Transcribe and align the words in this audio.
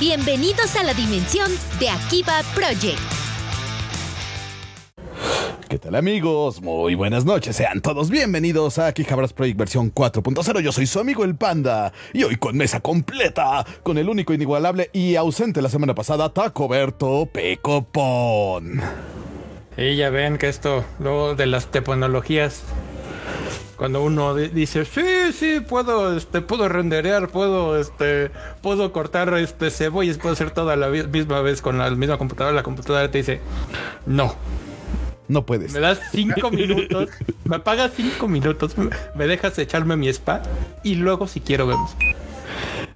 Bienvenidos 0.00 0.76
a 0.76 0.84
la 0.84 0.94
dimensión 0.94 1.50
de 1.80 1.90
Akiba 1.90 2.40
Project. 2.54 3.00
¿Qué 5.68 5.76
tal 5.80 5.96
amigos? 5.96 6.62
Muy 6.62 6.94
buenas 6.94 7.24
noches, 7.24 7.56
sean 7.56 7.80
todos 7.80 8.08
bienvenidos 8.08 8.78
a 8.78 8.86
Akihabras 8.86 9.32
Project 9.32 9.58
versión 9.58 9.92
4.0. 9.92 10.60
Yo 10.60 10.70
soy 10.70 10.86
su 10.86 11.00
amigo 11.00 11.24
el 11.24 11.34
Panda 11.34 11.92
y 12.12 12.22
hoy 12.22 12.36
con 12.36 12.56
mesa 12.56 12.78
completa, 12.78 13.66
con 13.82 13.98
el 13.98 14.08
único 14.08 14.32
inigualable 14.32 14.88
y 14.92 15.16
ausente 15.16 15.60
la 15.62 15.68
semana 15.68 15.96
pasada, 15.96 16.32
Tacoberto 16.32 17.26
Pecopón. 17.32 18.80
Y 19.76 19.96
ya 19.96 20.10
ven 20.10 20.38
que 20.38 20.48
esto, 20.48 20.84
luego 21.00 21.34
de 21.34 21.46
las 21.46 21.72
teponologías, 21.72 22.62
cuando 23.78 24.02
uno 24.02 24.34
di- 24.34 24.48
dice, 24.48 24.84
sí, 24.84 25.32
sí, 25.32 25.60
puedo, 25.60 26.16
este, 26.16 26.40
puedo 26.42 26.68
renderear, 26.68 27.28
puedo, 27.28 27.78
este, 27.78 28.30
puedo 28.60 28.92
cortar, 28.92 29.32
este, 29.38 29.70
cebollas, 29.70 30.18
puedo 30.18 30.32
hacer 30.32 30.50
toda 30.50 30.74
la 30.76 30.88
misma 30.88 31.40
vez 31.40 31.62
con 31.62 31.78
la 31.78 31.88
misma 31.90 32.18
computadora, 32.18 32.54
la 32.54 32.62
computadora 32.64 33.08
te 33.10 33.18
dice, 33.18 33.40
no, 34.04 34.34
No 35.28 35.46
puedes. 35.46 35.72
me 35.72 35.80
das 35.80 36.00
cinco 36.10 36.50
minutos, 36.50 37.08
me 37.44 37.60
pagas 37.60 37.92
cinco 37.94 38.26
minutos, 38.28 38.74
me- 39.14 39.26
dejas 39.26 39.56
echarme 39.58 39.96
mi 39.96 40.08
spa 40.08 40.42
y 40.82 40.96
luego 40.96 41.26
si 41.28 41.40
quiero 41.40 41.66
vemos. 41.66 41.96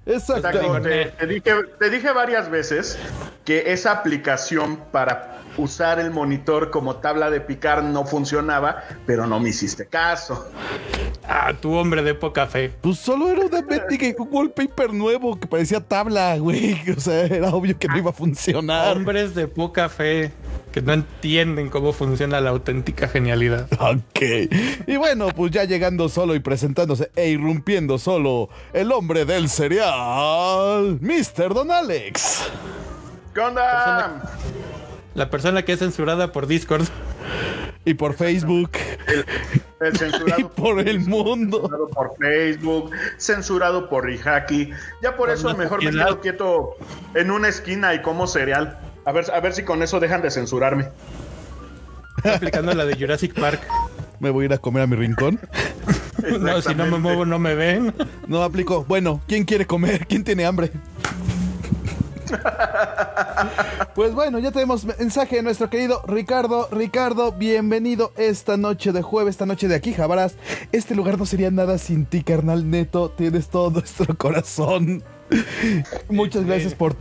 Exacto, 0.05 0.81
te, 0.81 1.05
te 1.17 1.27
dije, 1.27 1.51
te 1.79 1.89
dije 1.89 2.11
varias 2.11 2.49
veces 2.51 2.99
que 3.45 3.71
esa 3.71 3.91
aplicación 3.93 4.77
para 4.91 5.37
usar 5.57 5.99
el 5.99 6.11
monitor 6.11 6.71
como 6.71 6.97
tabla 6.97 7.29
de 7.29 7.41
picar 7.41 7.83
no 7.83 8.05
funcionaba, 8.05 8.83
pero 9.05 9.27
no 9.27 9.39
me 9.39 9.49
hiciste 9.49 9.85
caso. 9.85 10.49
Ah, 11.27 11.53
tu 11.59 11.73
hombre 11.73 12.03
de 12.03 12.13
poca 12.15 12.47
fe. 12.47 12.71
Pues 12.81 12.99
solo 12.99 13.29
era 13.29 13.45
una 13.45 13.61
mendiga 13.67 14.07
y 14.07 14.15
un 14.17 14.27
wallpaper 14.31 14.93
nuevo 14.93 15.39
que 15.39 15.47
parecía 15.47 15.79
tabla, 15.79 16.37
güey. 16.37 16.81
O 16.97 16.99
sea, 16.99 17.25
era 17.25 17.49
obvio 17.49 17.77
que 17.77 17.87
no 17.87 17.97
iba 17.97 18.11
a 18.11 18.13
funcionar. 18.13 18.95
Hombres 18.95 19.35
de 19.35 19.47
poca 19.47 19.89
fe 19.89 20.31
que 20.71 20.81
no 20.81 20.93
entienden 20.93 21.69
cómo 21.69 21.93
funciona 21.93 22.41
la 22.41 22.49
auténtica 22.49 23.07
genialidad. 23.07 23.67
Ok. 23.79 24.21
Y 24.87 24.97
bueno, 24.97 25.27
pues 25.27 25.51
ya 25.51 25.63
llegando 25.65 26.09
solo 26.09 26.35
y 26.35 26.39
presentándose 26.39 27.11
e 27.15 27.29
irrumpiendo 27.29 27.97
solo, 27.99 28.49
el 28.73 28.91
hombre 28.91 29.25
del 29.25 29.49
cereal, 29.49 30.99
Mr. 30.99 31.53
Don 31.53 31.71
Alex. 31.71 32.49
¿Qué 33.33 33.39
onda? 33.39 34.21
La 35.15 35.29
persona 35.29 35.63
que 35.63 35.73
es 35.73 35.79
censurada 35.79 36.31
por 36.31 36.47
Discord. 36.47 36.85
Y 37.85 37.95
por 37.95 38.13
Facebook. 38.13 38.71
El 39.81 39.97
censurado 39.97 40.39
Y 40.39 40.43
por 40.45 40.79
el 40.79 41.01
mundo. 41.01 41.57
censurado 41.63 41.89
por 41.89 42.15
Facebook, 42.17 42.91
censurado 43.17 43.89
por 43.89 44.05
Rihaki. 44.05 44.69
Ya 45.01 45.09
por 45.17 45.27
Por 45.27 45.31
eso 45.31 45.53
mejor 45.57 45.83
me 45.83 45.91
quedo 45.91 46.21
quieto 46.21 46.75
en 47.13 47.29
una 47.29 47.49
esquina 47.49 47.93
y 47.93 48.01
como 48.01 48.25
cereal. 48.25 48.79
A 49.03 49.11
ver, 49.11 49.29
a 49.33 49.41
ver 49.41 49.51
si 49.51 49.63
con 49.63 49.83
eso 49.83 49.99
dejan 49.99 50.21
de 50.21 50.31
censurarme. 50.31 50.87
Aplicando 52.23 52.73
la 52.73 52.85
de 52.85 52.95
Jurassic 52.95 53.37
Park. 53.37 53.59
Me 54.21 54.29
voy 54.29 54.43
a 54.43 54.45
ir 54.45 54.53
a 54.53 54.57
comer 54.59 54.83
a 54.83 54.87
mi 54.87 54.95
rincón. 54.95 55.37
No, 56.39 56.61
si 56.61 56.73
no 56.75 56.85
me 56.85 56.99
muevo, 56.99 57.25
no 57.25 57.37
me 57.37 57.53
ven. 57.53 57.93
No 58.27 58.43
aplico. 58.43 58.85
Bueno, 58.85 59.19
¿quién 59.27 59.43
quiere 59.43 59.67
comer? 59.67 60.07
¿Quién 60.07 60.23
tiene 60.23 60.45
hambre? 60.45 60.71
Pues 63.95 64.13
bueno, 64.13 64.39
ya 64.39 64.51
tenemos 64.51 64.85
mensaje 64.85 65.37
de 65.37 65.41
nuestro 65.43 65.69
querido 65.69 66.01
Ricardo. 66.07 66.67
Ricardo, 66.71 67.31
bienvenido 67.31 68.11
esta 68.17 68.57
noche 68.57 68.91
de 68.91 69.01
jueves, 69.01 69.33
esta 69.35 69.45
noche 69.45 69.67
de 69.67 69.75
aquí, 69.75 69.93
Jabaras. 69.93 70.35
Este 70.71 70.95
lugar 70.95 71.17
no 71.17 71.25
sería 71.25 71.51
nada 71.51 71.77
sin 71.77 72.05
ti, 72.05 72.23
carnal 72.23 72.69
neto. 72.69 73.09
Tienes 73.11 73.49
todo 73.49 73.69
nuestro 73.71 74.15
corazón. 74.23 75.03
Muchas 76.09 76.45
gracias 76.45 76.73
por, 76.75 76.95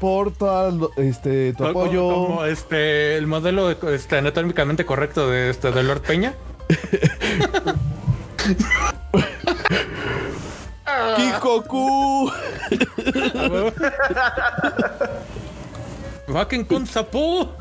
por 0.00 0.32
todo 0.32 0.90
este, 0.96 1.52
tu 1.52 1.64
Como- 1.64 1.80
apoyo. 1.82 2.08
Como 2.08 2.44
este, 2.44 3.16
el 3.16 3.26
modelo 3.26 3.70
este, 3.70 4.18
anatómicamente 4.18 4.84
correcto 4.84 5.28
de, 5.30 5.50
este, 5.50 5.70
de 5.70 5.82
Lord 5.82 6.02
Peña. 6.02 6.34
Kikoku. 11.16 12.30
Vaken 16.28 16.64
con 16.64 16.86
sapó. 16.86 17.52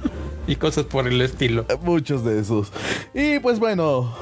Y 0.46 0.58
cosas 0.58 0.86
por 0.86 1.08
el 1.08 1.22
estilo. 1.22 1.66
Muchos 1.84 2.26
de 2.26 2.40
esos. 2.40 2.72
Y 3.14 3.40
pues 3.40 3.60
bueno, 3.60 4.14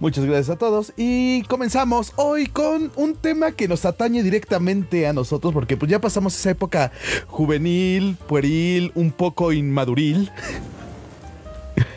muchas 0.00 0.24
gracias 0.24 0.50
a 0.50 0.56
todos. 0.56 0.94
Y 0.96 1.42
comenzamos 1.42 2.12
hoy 2.16 2.46
con 2.46 2.90
un 2.96 3.14
tema 3.14 3.52
que 3.52 3.68
nos 3.68 3.84
atañe 3.84 4.22
directamente 4.22 5.06
a 5.06 5.12
nosotros, 5.12 5.52
porque 5.52 5.76
pues 5.76 5.90
ya 5.90 6.00
pasamos 6.00 6.34
esa 6.34 6.50
época 6.50 6.90
juvenil, 7.26 8.16
pueril, 8.26 8.92
un 8.94 9.10
poco 9.10 9.52
inmaduril. 9.52 10.30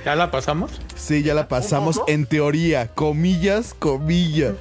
¿Ya 0.06 0.16
la 0.16 0.32
pasamos? 0.32 0.72
Sí, 0.96 1.24
ya 1.24 1.34
la 1.34 1.48
pasamos 1.48 2.02
en 2.08 2.26
teoría, 2.26 2.88
comillas, 2.88 3.74
comillas. 3.78 4.54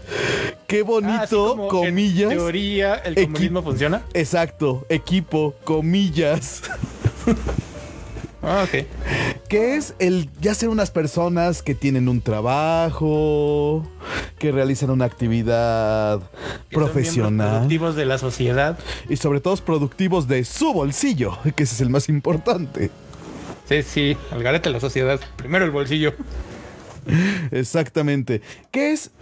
Qué 0.67 0.79
Ah, 0.79 0.83
así 0.83 0.83
bonito, 0.83 1.49
como 1.57 1.69
comillas. 1.69 2.31
En 2.33 2.39
teoría, 2.39 2.95
el 2.97 3.15
comunismo 3.15 3.63
funciona. 3.63 4.03
Exacto, 4.15 4.87
equipo, 4.89 5.55
comillas. 5.65 6.63
Ah, 8.43 8.65
ok. 8.65 8.87
que 9.51 9.77
es 9.77 9.95
el 9.99 10.31
ya 10.41 10.55
ser 10.55 10.71
unas 10.71 10.91
personas 10.91 11.63
que 11.63 11.75
tienen 11.75 12.09
un 12.09 12.23
trabajo, 12.23 13.87
que 14.39 14.51
realizan 14.51 14.89
una 14.89 15.05
actividad 15.05 16.21
Que 16.21 16.25
son 16.27 16.41
miembros 16.71 16.91
profesional 16.91 17.51
Productivos 17.51 17.97
de 17.97 18.07
la 18.07 18.17
sociedad. 18.17 18.79
y 19.11 19.17
sobre 19.17 19.41
todo 19.41 19.57
productivos 19.57 20.27
de 20.27 20.45
su 20.45 20.73
bolsillo, 20.73 21.37
que 21.55 21.65
ese 21.65 21.75
es 21.75 21.81
el 21.83 21.91
más 21.91 22.09
importante. 22.09 22.91
Sí, 23.71 23.85
sí, 23.85 24.17
al 24.33 24.43
garete 24.43 24.69
la 24.69 24.81
sociedad. 24.81 25.21
Primero 25.37 25.65
el 25.65 25.71
bolsillo. 25.71 26.13
Exactamente. 27.53 28.43
Que 28.73 28.91
es 28.91 29.13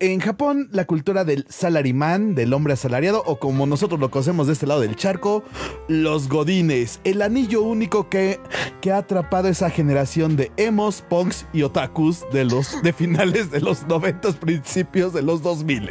en 0.00 0.20
Japón 0.20 0.68
la 0.70 0.84
cultura 0.84 1.24
del 1.24 1.46
salaryman, 1.48 2.34
del 2.34 2.52
hombre 2.52 2.74
asalariado, 2.74 3.22
o 3.24 3.38
como 3.38 3.64
nosotros 3.64 3.98
lo 3.98 4.10
conocemos 4.10 4.48
de 4.48 4.52
este 4.52 4.66
lado 4.66 4.82
del 4.82 4.96
charco, 4.96 5.42
los 5.88 6.28
godines, 6.28 7.00
el 7.04 7.22
anillo 7.22 7.62
único 7.62 8.10
que, 8.10 8.38
que 8.82 8.92
ha 8.92 8.98
atrapado 8.98 9.48
esa 9.48 9.70
generación 9.70 10.36
de 10.36 10.52
emos, 10.58 11.00
punks 11.00 11.46
y 11.54 11.62
otakus 11.62 12.22
de 12.34 12.44
los 12.44 12.82
de 12.82 12.92
finales 12.92 13.50
de 13.50 13.62
los 13.62 13.86
90, 13.86 14.32
principios 14.32 15.14
de 15.14 15.22
los 15.22 15.40
2000. 15.40 15.88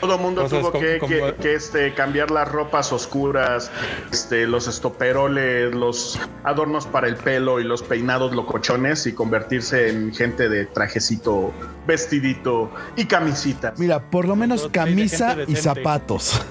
Todo 0.00 0.14
el 0.16 0.20
mundo 0.20 0.42
Cosas 0.42 0.60
tuvo 0.60 0.72
como- 0.72 0.84
que, 0.84 0.98
como- 0.98 1.08
que- 1.12 1.34
que, 1.40 1.54
este, 1.54 1.94
cambiar 1.94 2.30
las 2.30 2.48
ropas 2.50 2.92
oscuras, 2.92 3.70
este, 4.12 4.46
los 4.46 4.68
estoperoles, 4.68 5.74
los 5.74 6.18
adornos 6.44 6.86
para 6.86 7.08
el 7.08 7.16
pelo 7.16 7.60
y 7.60 7.64
los 7.64 7.82
peinados 7.82 8.32
locochones 8.34 9.06
y 9.06 9.12
convertirse 9.12 9.88
en 9.90 10.14
gente 10.14 10.48
de 10.48 10.66
trajecito, 10.66 11.52
vestidito 11.86 12.70
y 12.96 13.06
camisita. 13.06 13.74
Mira, 13.78 14.00
por 14.10 14.26
lo 14.26 14.36
menos 14.36 14.68
camisa 14.72 15.36
y 15.46 15.56
zapatos. 15.56 16.42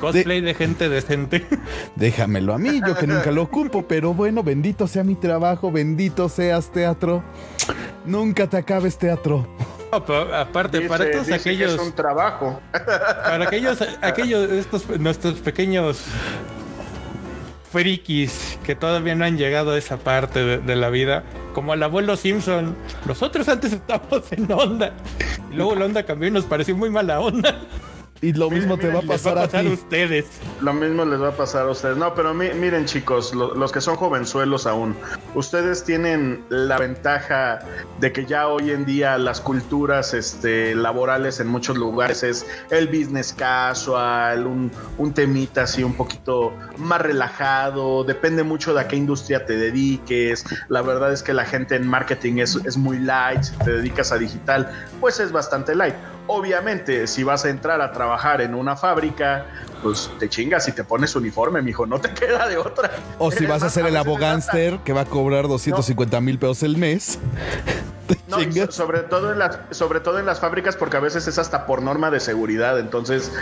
Cosplay 0.00 0.40
de 0.40 0.54
gente 0.54 0.88
decente. 0.88 1.46
Déjamelo 1.96 2.54
a 2.54 2.58
mí, 2.58 2.80
yo 2.86 2.94
que 2.96 3.06
nunca 3.06 3.30
lo 3.30 3.42
ocupo, 3.42 3.86
pero 3.86 4.14
bueno, 4.14 4.42
bendito 4.42 4.86
sea 4.86 5.04
mi 5.04 5.14
trabajo, 5.14 5.70
bendito 5.70 6.28
seas 6.28 6.70
teatro. 6.72 7.22
Nunca 8.06 8.46
te 8.46 8.56
acabes 8.56 8.96
teatro. 8.98 9.46
No, 9.92 10.04
pero 10.04 10.34
aparte, 10.34 10.78
Dice- 10.78 10.88
para 10.88 11.10
todos 11.10 11.26
dice 11.26 11.38
que 11.42 11.50
aquellos, 11.50 11.74
es 11.74 11.80
un 11.80 11.92
trabajo. 11.92 12.60
para 12.72 13.44
aquellos, 13.44 13.78
aquellos, 14.00 14.50
estos, 14.50 14.88
nuestros 15.00 15.34
pequeños 15.40 16.04
frikis 17.70 18.58
que 18.64 18.74
todavía 18.74 19.14
no 19.14 19.24
han 19.24 19.36
llegado 19.36 19.72
a 19.72 19.78
esa 19.78 19.96
parte 19.98 20.42
de, 20.44 20.58
de 20.58 20.76
la 20.76 20.90
vida, 20.90 21.22
como 21.54 21.74
el 21.74 21.82
abuelo 21.82 22.16
Simpson, 22.16 22.74
nosotros 23.06 23.48
antes 23.48 23.72
estábamos 23.72 24.30
en 24.32 24.50
onda, 24.50 24.92
y 25.52 25.56
luego 25.56 25.74
la 25.76 25.84
onda 25.84 26.02
cambió 26.04 26.28
y 26.28 26.30
nos 26.32 26.44
pareció 26.46 26.76
muy 26.76 26.90
mala 26.90 27.20
onda. 27.20 27.60
Y 28.22 28.34
lo 28.34 28.50
mismo 28.50 28.76
te 28.76 28.88
va 28.88 28.98
a 28.98 29.02
va 29.02 29.08
pasar 29.08 29.38
a 29.38 29.42
a 29.42 29.44
pasar 29.46 29.60
a 29.60 29.62
ti. 29.62 29.72
ustedes. 29.72 30.26
Lo 30.60 30.74
mismo 30.74 31.06
les 31.06 31.20
va 31.22 31.28
a 31.28 31.36
pasar 31.36 31.66
a 31.66 31.70
ustedes. 31.70 31.96
No, 31.96 32.14
pero 32.14 32.34
mi- 32.34 32.50
miren 32.52 32.84
chicos, 32.84 33.34
lo- 33.34 33.54
los 33.54 33.72
que 33.72 33.80
son 33.80 33.96
jovenzuelos 33.96 34.66
aún, 34.66 34.94
ustedes 35.34 35.84
tienen 35.84 36.44
la 36.50 36.76
ventaja 36.76 37.60
de 37.98 38.12
que 38.12 38.26
ya 38.26 38.48
hoy 38.48 38.72
en 38.72 38.84
día 38.84 39.16
las 39.16 39.40
culturas 39.40 40.12
este, 40.12 40.74
laborales 40.74 41.40
en 41.40 41.46
muchos 41.46 41.78
lugares 41.78 42.22
es 42.22 42.44
el 42.70 42.88
business 42.88 43.32
casual, 43.32 44.46
un, 44.46 44.70
un 44.98 45.14
temita 45.14 45.62
así 45.62 45.82
un 45.82 45.94
poquito 45.94 46.52
más 46.76 47.00
relajado, 47.00 48.04
depende 48.04 48.42
mucho 48.42 48.74
de 48.74 48.80
a 48.82 48.88
qué 48.88 48.96
industria 48.96 49.46
te 49.46 49.56
dediques. 49.56 50.44
La 50.68 50.82
verdad 50.82 51.10
es 51.12 51.22
que 51.22 51.32
la 51.32 51.46
gente 51.46 51.74
en 51.76 51.86
marketing 51.86 52.38
es, 52.38 52.56
es 52.66 52.76
muy 52.76 52.98
light, 52.98 53.42
si 53.44 53.56
te 53.64 53.72
dedicas 53.72 54.12
a 54.12 54.18
digital, 54.18 54.70
pues 55.00 55.20
es 55.20 55.32
bastante 55.32 55.74
light. 55.74 55.94
Obviamente, 56.32 57.08
si 57.08 57.24
vas 57.24 57.44
a 57.44 57.48
entrar 57.48 57.80
a 57.80 57.90
trabajar 57.90 58.40
en 58.40 58.54
una 58.54 58.76
fábrica, 58.76 59.46
pues 59.82 60.08
te 60.20 60.28
chingas 60.28 60.68
y 60.68 60.72
te 60.72 60.84
pones 60.84 61.16
uniforme, 61.16 61.60
mijo, 61.60 61.86
no 61.86 62.00
te 62.00 62.14
queda 62.14 62.46
de 62.46 62.56
otra. 62.56 62.88
O 63.18 63.32
si 63.32 63.46
vas 63.46 63.64
a 63.64 63.68
ser 63.68 63.84
el 63.86 63.96
abogánster 63.96 64.78
que 64.84 64.92
va 64.92 65.00
a 65.00 65.04
cobrar 65.06 65.48
250 65.48 66.20
mil 66.20 66.38
pesos 66.38 66.62
el 66.62 66.76
mes. 66.76 67.18
No, 68.26 68.38
sobre 68.72 69.00
todo 69.00 69.32
en 69.32 69.38
las, 69.38 69.60
sobre 69.70 70.00
todo 70.00 70.18
en 70.18 70.26
las 70.26 70.40
fábricas, 70.40 70.76
porque 70.76 70.96
a 70.96 71.00
veces 71.00 71.28
es 71.28 71.38
hasta 71.38 71.66
por 71.66 71.80
norma 71.80 72.10
de 72.10 72.18
seguridad. 72.18 72.78
Entonces, 72.78 73.32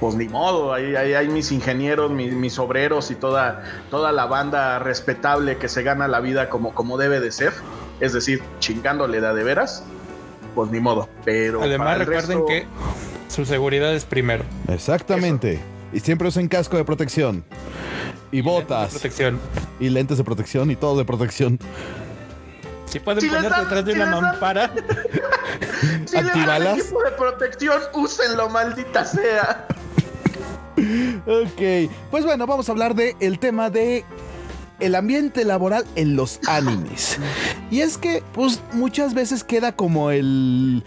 pues 0.00 0.14
ni 0.14 0.26
modo. 0.26 0.72
Ahí 0.72 0.94
hay 0.94 1.28
mis 1.28 1.52
ingenieros, 1.52 2.10
mis, 2.10 2.32
mis 2.32 2.58
obreros 2.58 3.10
y 3.10 3.14
toda, 3.14 3.62
toda 3.90 4.12
la 4.12 4.24
banda 4.24 4.78
respetable 4.78 5.58
que 5.58 5.68
se 5.68 5.82
gana 5.82 6.08
la 6.08 6.20
vida 6.20 6.48
como, 6.48 6.74
como 6.74 6.96
debe 6.96 7.20
de 7.20 7.30
ser. 7.30 7.52
Es 8.00 8.14
decir, 8.14 8.42
chingándole 8.58 9.20
de 9.20 9.26
a 9.26 9.34
de 9.34 9.44
veras. 9.44 9.84
Pues 10.56 10.70
ni 10.72 10.80
modo. 10.80 11.08
Pero 11.24 11.62
Además, 11.62 11.98
recuerden 11.98 12.38
resto- 12.38 12.46
que 12.48 12.66
su 13.28 13.44
seguridad 13.44 13.94
es 13.94 14.04
primero. 14.04 14.42
Exactamente. 14.66 15.60
Y 15.92 16.00
siempre 16.00 16.26
usen 16.26 16.48
casco 16.48 16.76
de 16.76 16.84
protección. 16.84 17.44
Y 18.32 18.40
botas. 18.40 18.90
Protección. 18.90 19.38
Y 19.78 19.88
lentes 19.90 20.18
de 20.18 20.24
protección 20.24 20.70
y 20.72 20.76
todo 20.76 20.98
de 20.98 21.04
protección. 21.04 21.60
Si 22.86 22.98
pueden 23.00 23.20
Si 23.20 23.28
ponerse 23.28 23.60
detrás 23.60 23.84
de 23.84 23.92
si 23.92 24.00
una 24.00 24.20
mampara. 24.20 24.72
Si 26.06 26.16
¿Antibalas? 26.16 26.78
equipo 26.78 27.02
de 27.02 27.10
protección, 27.12 27.80
úsenlo, 27.94 28.48
maldita 28.48 29.04
sea. 29.04 29.66
Ok. 31.26 31.90
Pues 32.10 32.24
bueno, 32.24 32.46
vamos 32.46 32.68
a 32.68 32.72
hablar 32.72 32.94
de 32.94 33.14
el 33.20 33.38
tema 33.38 33.70
de 33.70 34.04
el 34.80 34.94
ambiente 34.94 35.44
laboral 35.44 35.84
en 35.94 36.16
los 36.16 36.40
animes. 36.46 37.18
Y 37.70 37.80
es 37.80 37.98
que, 37.98 38.22
pues, 38.32 38.62
muchas 38.72 39.14
veces 39.14 39.44
queda 39.44 39.72
como 39.72 40.10
el. 40.10 40.84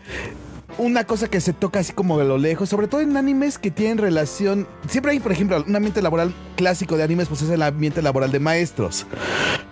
Una 0.78 1.04
cosa 1.04 1.28
que 1.28 1.42
se 1.42 1.52
toca 1.52 1.80
así 1.80 1.92
como 1.92 2.18
de 2.18 2.24
lo 2.24 2.38
lejos, 2.38 2.70
sobre 2.70 2.88
todo 2.88 3.02
en 3.02 3.18
animes 3.18 3.58
que 3.58 3.70
tienen 3.70 3.98
relación. 3.98 4.66
Siempre 4.88 5.12
hay, 5.12 5.20
por 5.20 5.34
ejemplo, 5.34 5.62
un 5.68 5.76
ambiente 5.76 6.02
laboral 6.02 6.34
clásico 6.56 6.96
de 6.96 7.04
animes, 7.04 7.28
pues 7.28 7.42
es 7.42 7.50
el 7.50 7.64
ambiente 7.64 8.02
laboral 8.02 8.32
de 8.32 8.40
maestros. 8.40 9.06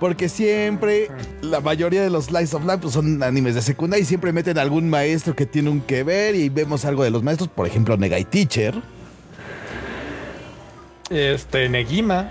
Porque 0.01 0.27
siempre, 0.27 1.09
la 1.41 1.61
mayoría 1.61 2.01
de 2.01 2.09
los 2.09 2.25
Slice 2.25 2.57
of 2.57 2.63
Life 2.63 2.79
pues, 2.79 2.93
son 2.93 3.23
animes 3.23 3.55
de 3.55 3.61
secundaria 3.61 4.03
y 4.03 4.05
siempre 4.05 4.33
meten 4.33 4.57
algún 4.57 4.89
maestro 4.89 5.33
que 5.33 5.45
tiene 5.45 5.69
un 5.69 5.79
que 5.79 6.03
ver 6.03 6.35
y 6.35 6.49
vemos 6.49 6.83
algo 6.83 7.03
de 7.03 7.11
los 7.11 7.23
maestros, 7.23 7.49
por 7.49 7.67
ejemplo, 7.67 7.95
Negai 7.95 8.25
Teacher. 8.25 8.75
Este, 11.09 11.69
Negima. 11.69 12.29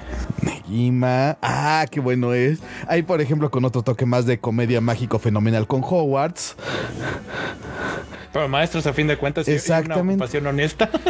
Negima. 0.68 1.38
Ah, 1.42 1.86
qué 1.90 2.00
bueno 2.00 2.32
es. 2.34 2.58
Hay, 2.88 3.02
por 3.02 3.20
ejemplo, 3.20 3.50
con 3.50 3.64
otro 3.64 3.82
toque 3.82 4.06
más 4.06 4.26
de 4.26 4.38
comedia 4.38 4.80
mágico 4.80 5.18
fenomenal 5.18 5.66
con 5.66 5.82
Hogwarts. 5.82 6.56
Pero 8.32 8.48
maestros, 8.48 8.86
a 8.86 8.92
fin 8.92 9.06
de 9.06 9.16
cuentas, 9.16 9.48
Exactamente. 9.48 10.02
una 10.02 10.12
ocupación 10.12 10.46
honesta. 10.46 10.90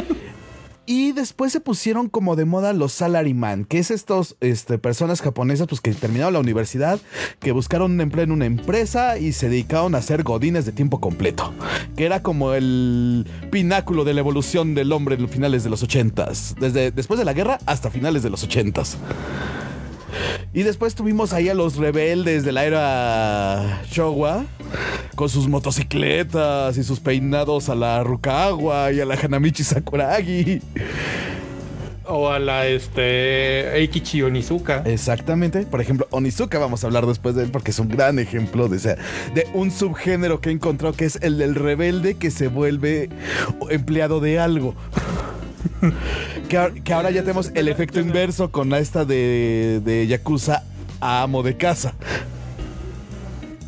Y 0.87 1.11
después 1.13 1.53
se 1.53 1.61
pusieron 1.61 2.09
como 2.09 2.37
de 2.37 2.45
moda 2.45 2.73
los 2.73 2.93
salaryman, 2.93 3.65
que 3.65 3.79
es 3.79 3.91
estos 3.91 4.37
este, 4.41 4.79
personas 4.79 5.21
japonesas 5.21 5.67
pues, 5.67 5.81
que 5.81 5.93
terminaron 5.93 6.33
la 6.33 6.39
universidad, 6.39 7.01
que 7.41 7.51
buscaron 7.51 7.93
un 7.93 8.01
empleo 8.01 8.23
en 8.23 8.31
una 8.31 8.47
empresa 8.47 9.19
y 9.19 9.33
se 9.33 9.49
dedicaron 9.49 9.97
a 9.97 10.03
ser 10.03 10.23
godines 10.23 10.65
de 10.65 10.71
tiempo 10.71 11.01
completo. 11.01 11.53
Que 11.97 12.07
era 12.07 12.23
como 12.23 12.53
el 12.53 13.27
pináculo 13.51 14.05
de 14.05 14.15
la 14.15 14.21
evolución 14.21 14.77
del 14.77 14.93
hombre 14.93 15.17
en 15.17 15.23
los 15.23 15.31
finales 15.31 15.65
de 15.65 15.71
los 15.71 15.83
ochentas. 15.83 16.55
Desde 16.61 16.93
después 16.93 17.19
de 17.19 17.25
la 17.25 17.33
guerra 17.33 17.59
hasta 17.67 17.91
finales 17.91 18.23
de 18.23 18.31
los 18.31 18.45
ochentas. 18.45 18.97
Y 20.53 20.63
después 20.63 20.95
tuvimos 20.95 21.33
ahí 21.33 21.49
a 21.49 21.55
los 21.55 21.77
rebeldes 21.77 22.45
de 22.45 22.53
la 22.53 22.65
era 22.65 23.83
Showa 23.91 24.45
con 25.15 25.29
sus 25.29 25.49
motocicletas 25.49 26.77
y 26.77 26.83
sus 26.83 27.01
peinados 27.01 27.69
a 27.69 27.75
la 27.75 28.03
Rukawa 28.03 28.93
y 28.93 29.01
a 29.01 29.05
la 29.05 29.15
Hanamichi 29.15 29.65
Sakuragi. 29.65 30.61
o 32.09 32.29
a 32.31 32.39
la 32.39 32.67
este 32.67 33.77
Eikichi 33.77 34.23
Onizuka. 34.23 34.83
Exactamente. 34.87 35.63
Por 35.65 35.81
ejemplo, 35.81 36.07
Onizuka, 36.11 36.59
vamos 36.59 36.85
a 36.85 36.87
hablar 36.87 37.07
después 37.07 37.35
de 37.35 37.45
él 37.45 37.51
porque 37.51 37.71
es 37.71 37.79
un 37.79 37.89
gran 37.89 38.19
ejemplo 38.19 38.69
de, 38.69 38.79
de 38.79 39.47
un 39.55 39.71
subgénero 39.71 40.41
que 40.41 40.51
encontró 40.51 40.93
que 40.93 41.05
es 41.05 41.19
el 41.23 41.39
del 41.39 41.55
rebelde 41.55 42.15
que 42.15 42.31
se 42.31 42.49
vuelve 42.49 43.11
empleado 43.71 44.21
de 44.21 44.39
algo. 44.39 44.75
que, 46.49 46.57
ahora- 46.59 46.75
que 46.75 46.93
ahora 46.95 47.11
ya 47.11 47.23
tenemos 47.23 47.51
el 47.55 47.69
efecto 47.69 48.01
inverso 48.01 48.51
con 48.51 48.73
esta 48.75 49.05
de, 49.05 49.81
de 49.85 50.07
Yakuza 50.07 50.63
a 51.01 51.23
amo 51.23 51.43
de 51.43 51.57
casa. 51.57 51.95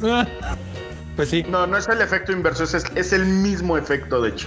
Pues 1.16 1.30
sí, 1.30 1.44
No, 1.48 1.66
no 1.66 1.76
es 1.76 1.88
el 1.88 2.00
efecto 2.00 2.30
inverso, 2.30 2.62
es, 2.62 2.74
es 2.94 3.12
el 3.12 3.26
mismo 3.26 3.76
efecto, 3.76 4.22
de 4.22 4.28
hecho. 4.30 4.46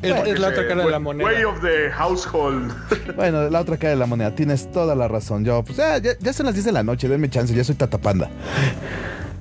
es, 0.00 0.14
es 0.28 0.38
la 0.38 0.48
otra 0.50 0.68
cara 0.68 0.84
de 0.84 0.90
la 0.92 0.98
Way 0.98 1.02
moneda. 1.02 1.48
of 1.48 1.60
the 1.60 1.90
household. 1.90 2.72
Bueno, 3.16 3.50
la 3.50 3.60
otra 3.60 3.76
cara 3.78 3.90
de 3.90 3.96
la 3.96 4.06
moneda, 4.06 4.32
tienes 4.32 4.70
toda 4.70 4.94
la 4.94 5.08
razón. 5.08 5.44
Yo, 5.44 5.64
pues 5.64 5.76
ya, 5.78 5.98
ya, 5.98 6.12
ya 6.20 6.32
son 6.32 6.46
las 6.46 6.54
10 6.54 6.66
de 6.66 6.72
la 6.72 6.84
noche, 6.84 7.08
denme 7.08 7.28
chance, 7.28 7.52
ya 7.52 7.64
soy 7.64 7.74
tatapanda. 7.74 8.30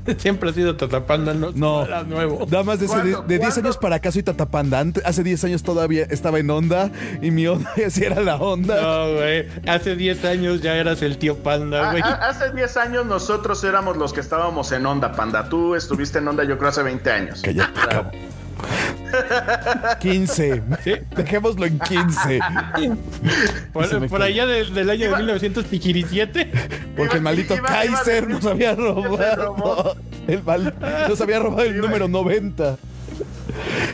Siempre 0.18 0.50
ha 0.50 0.54
sido 0.54 0.76
Tatapanda, 0.76 1.34
no, 1.34 1.52
No. 1.54 1.86
nada 1.86 2.04
nuevo. 2.04 2.46
Nada 2.50 2.64
más 2.64 2.80
de, 2.80 2.88
de 2.88 2.94
10 2.94 3.40
¿Cuándo? 3.40 3.60
años 3.62 3.78
para 3.78 3.96
acá 3.98 4.12
soy 4.12 4.24
tatapanda. 4.24 4.80
Ante- 4.80 5.02
hace 5.06 5.24
10 5.24 5.44
años 5.46 5.64
todavía 5.64 6.04
estaba 6.10 6.40
en 6.40 6.50
onda 6.50 6.92
y 7.22 7.32
mi 7.32 7.48
onda 7.48 7.70
así 7.86 8.04
era 8.04 8.22
la 8.22 8.38
onda. 8.38 8.82
No, 8.82 9.14
güey. 9.16 9.48
Hace 9.68 9.96
10 9.96 10.26
años 10.26 10.62
ya 10.62 10.76
eras 10.76 11.02
el 11.02 11.18
tío 11.18 11.38
Panda, 11.38 11.90
Ah, 11.90 11.92
güey. 11.92 12.04
ah, 12.06 12.20
hace 12.30 12.52
10 12.52 12.78
años 12.78 13.06
nosotros 13.06 13.64
éramos 13.64 13.98
los 13.98 14.14
que 14.14 14.22
estábamos 14.22 14.72
en 14.72 14.86
onda, 14.86 15.12
panda. 15.14 15.50
Tú 15.50 15.76
estuviste 15.76 16.20
en 16.20 16.28
onda 16.28 16.44
yo 16.44 16.58
creo 16.58 16.70
hace 16.70 16.84
20 16.84 17.12
años. 17.12 17.42
Cállate. 17.44 18.18
15. 20.00 20.62
Sí. 20.84 20.94
Dejémoslo 21.16 21.66
en 21.66 21.80
15. 21.80 22.40
Por, 24.10 24.22
allá 24.22 24.46
de- 24.46 24.66
del 24.66 24.90
año 24.90 25.12
de 25.12 25.18
1917. 25.18 26.52
Porque 26.96 27.16
el 27.18 27.22
maldito 27.22 27.56
Iba- 27.56 27.86
iba 27.86 27.96
Kaiser 27.98 28.28
nos 28.28 28.46
había 28.46 28.76
robado. 28.76 29.96
El 30.28 30.44
mal, 30.44 30.74
nos 31.08 31.22
había 31.22 31.40
robado 31.40 31.64
el 31.64 31.80
número 31.80 32.08
90. 32.08 32.78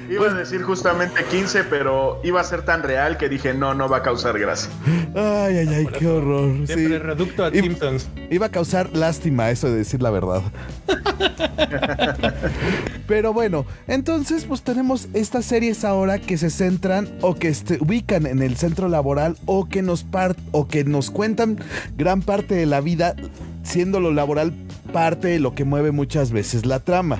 Iba 0.09 0.27
a 0.27 0.33
decir 0.33 0.61
justamente 0.63 1.23
15, 1.23 1.63
pero 1.65 2.19
iba 2.23 2.41
a 2.41 2.43
ser 2.43 2.63
tan 2.63 2.83
real 2.83 3.17
que 3.17 3.29
dije, 3.29 3.53
no, 3.53 3.73
no 3.73 3.87
va 3.87 3.97
a 3.97 4.01
causar 4.03 4.37
gracia. 4.37 4.69
Ay, 5.15 5.57
ay, 5.59 5.67
ay, 5.69 5.87
qué 5.97 6.07
horror. 6.07 6.51
Sí. 6.67 6.87
Reducto 6.97 7.45
a 7.45 7.51
Simpsons. 7.51 8.09
Iba 8.29 8.47
a 8.47 8.49
causar 8.49 8.89
lástima 8.95 9.49
eso 9.51 9.67
de 9.69 9.77
decir 9.77 10.01
la 10.01 10.09
verdad. 10.09 10.41
Pero 13.07 13.33
bueno, 13.33 13.65
entonces 13.87 14.45
pues 14.45 14.61
tenemos 14.61 15.07
estas 15.13 15.45
series 15.45 15.83
ahora 15.83 16.19
que 16.19 16.37
se 16.37 16.49
centran 16.49 17.09
o 17.21 17.35
que 17.35 17.53
se 17.53 17.77
ubican 17.81 18.25
en 18.25 18.41
el 18.41 18.55
centro 18.55 18.87
laboral 18.87 19.37
o 19.45 19.67
que 19.67 19.81
nos 19.81 20.03
par- 20.03 20.35
o 20.51 20.67
que 20.67 20.83
nos 20.85 21.11
cuentan 21.11 21.59
gran 21.97 22.21
parte 22.21 22.55
de 22.55 22.65
la 22.65 22.79
vida 22.81 23.15
siendo 23.63 23.99
lo 23.99 24.11
laboral 24.13 24.53
parte 24.93 25.27
de 25.27 25.39
lo 25.39 25.53
que 25.53 25.65
mueve 25.65 25.91
muchas 25.91 26.31
veces 26.31 26.65
la 26.65 26.79
trama. 26.79 27.19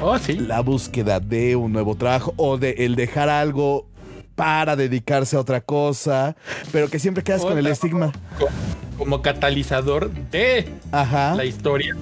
Oh, 0.00 0.18
sí. 0.18 0.34
La 0.34 0.60
búsqueda 0.60 1.18
de 1.20 1.56
un 1.56 1.72
nuevo 1.72 1.96
trabajo 1.96 2.32
o 2.36 2.56
de 2.58 2.70
el 2.78 2.94
dejar 2.94 3.28
algo 3.28 3.86
para 4.34 4.76
dedicarse 4.76 5.36
a 5.36 5.40
otra 5.40 5.60
cosa, 5.60 6.36
pero 6.72 6.88
que 6.88 6.98
siempre 6.98 7.22
quedas 7.24 7.42
con 7.42 7.56
el 7.58 7.66
estigma. 7.68 8.12
co- 8.38 8.48
Como 8.98 9.22
catalizador 9.22 10.10
de 10.30 10.68
Ajá. 10.92 11.34
la 11.34 11.44
historia. 11.44 11.96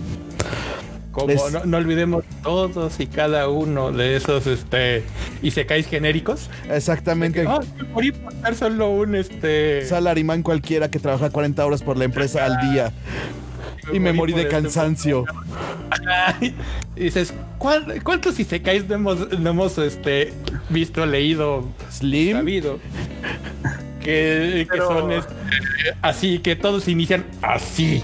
Como 1.13 1.51
no, 1.51 1.65
no 1.65 1.77
olvidemos 1.77 2.25
todos 2.43 2.99
y 2.99 3.07
cada 3.07 3.49
uno 3.49 3.93
de 3.93 4.17
esos 4.17 4.47
este 4.47 5.05
y 5.43 5.51
se 5.53 5.67
caes 5.67 5.87
genéricos. 5.87 6.49
Exactamente. 6.71 7.45
Ah, 7.47 7.61
morí 7.93 8.13
por 8.13 8.33
ser 8.33 8.55
solo 8.55 8.91
un 8.91 9.15
este 9.15 9.85
Salaryman 9.87 10.43
cualquiera 10.43 10.91
que 10.91 10.99
trabaja 10.99 11.31
40 11.31 11.65
horas 11.65 11.83
por 11.83 11.97
la 11.99 12.05
empresa 12.05 12.45
al 12.47 12.73
día. 12.73 12.93
Y 13.93 13.99
me 14.01 14.13
morí 14.13 14.33
de 14.33 14.43
este- 14.43 14.51
cansancio. 14.53 15.25
Y 16.97 17.01
dices, 17.05 17.35
¿cuál- 17.59 18.01
¿cuántos 18.03 18.37
si 18.37 18.45
se 18.45 18.63
caes 18.63 18.89
no 18.89 18.95
hemos, 18.95 19.39
no 19.39 19.51
hemos 19.51 19.77
este, 19.79 20.33
visto, 20.71 21.05
leído, 21.05 21.69
Slim. 21.91 22.37
sabido? 22.39 22.79
Que, 24.01 24.67
son 24.79 25.13
este, 25.13 25.33
así, 26.01 26.39
que 26.41 26.57
todos 26.57 26.89
inician 26.89 27.25
así. 27.43 28.03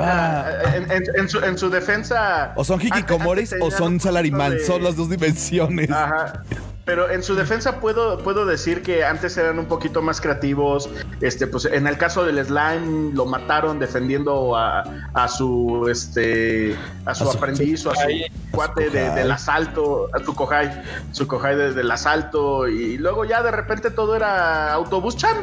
Ah, 0.00 0.46
En, 0.74 0.90
en- 0.90 1.04
en 1.14 1.28
su, 1.28 1.38
en 1.40 1.58
su 1.58 1.70
defensa. 1.70 2.52
o 2.56 2.64
son 2.64 2.80
hikikomoris 2.80 3.54
o 3.60 3.70
son 3.70 3.98
de- 3.98 4.64
Son 4.66 4.82
las 4.82 4.96
dos 4.96 5.08
dimensiones. 5.10 5.90
Ajá. 5.90 6.42
Pero 6.84 7.10
en 7.10 7.22
su 7.22 7.34
defensa 7.34 7.80
puedo, 7.80 8.16
puedo 8.20 8.46
decir 8.46 8.80
que 8.82 9.04
antes 9.04 9.36
eran 9.36 9.58
un 9.58 9.66
poquito 9.66 10.00
más 10.00 10.22
creativos. 10.22 10.88
Este, 11.20 11.46
pues 11.46 11.66
en 11.66 11.86
el 11.86 11.98
caso 11.98 12.24
del 12.24 12.42
slime 12.42 13.12
lo 13.12 13.26
mataron 13.26 13.78
defendiendo 13.78 14.56
a, 14.56 14.84
a 15.12 15.28
su 15.28 15.86
este 15.90 16.74
a 17.04 17.14
su 17.14 17.24
A 17.28 17.32
su- 17.32 17.36
aprendiz 17.36 17.84
o 17.84 17.90
a 17.90 17.94
su 17.94 18.08
cuate 18.52 18.88
de- 18.88 19.10
del 19.10 19.30
asalto, 19.30 20.08
a 20.14 20.24
su 20.24 20.34
kohai, 20.34 20.82
su 21.12 21.26
kohai 21.26 21.56
de- 21.56 21.74
del 21.74 21.90
asalto, 21.90 22.66
y 22.66 22.96
luego 22.96 23.26
ya 23.26 23.42
de 23.42 23.50
repente 23.50 23.90
todo 23.90 24.16
era 24.16 24.72
autobús 24.72 25.14
chan. 25.16 25.36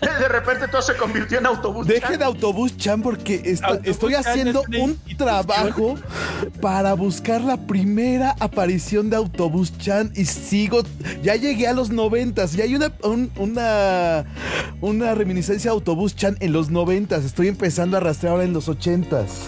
De 0.00 0.28
repente 0.28 0.68
todo 0.68 0.82
se 0.82 0.94
convirtió 0.94 1.38
en 1.38 1.46
autobús 1.46 1.86
Dejen 1.86 2.18
chan. 2.18 2.22
Autobús 2.22 2.76
Chan 2.76 3.00
porque 3.02 3.56
Autobús 3.62 3.86
estoy 3.88 4.12
Chan 4.12 4.24
haciendo 4.26 4.60
es 4.60 4.68
un 4.80 4.90
institución. 4.90 5.16
trabajo 5.16 5.94
para 6.60 6.92
buscar 6.94 7.40
la 7.40 7.56
primera 7.56 8.34
aparición 8.38 9.08
de 9.08 9.16
Autobús 9.16 9.76
Chan 9.78 10.12
y 10.14 10.26
sigo. 10.26 10.82
Ya 11.22 11.36
llegué 11.36 11.66
a 11.66 11.72
los 11.72 11.90
noventas 11.90 12.54
y 12.56 12.60
hay 12.62 12.74
una, 12.74 12.92
un- 13.02 13.30
una, 13.36 14.24
una 14.82 15.14
reminiscencia 15.14 15.70
de 15.70 15.74
Autobús 15.74 16.14
Chan 16.14 16.36
en 16.40 16.52
los 16.52 16.70
noventas. 16.70 17.24
Estoy 17.24 17.48
empezando 17.48 17.96
a 17.96 18.00
rastrear 18.00 18.32
ahora 18.32 18.44
en 18.44 18.52
los 18.52 18.68
ochentas. 18.68 19.44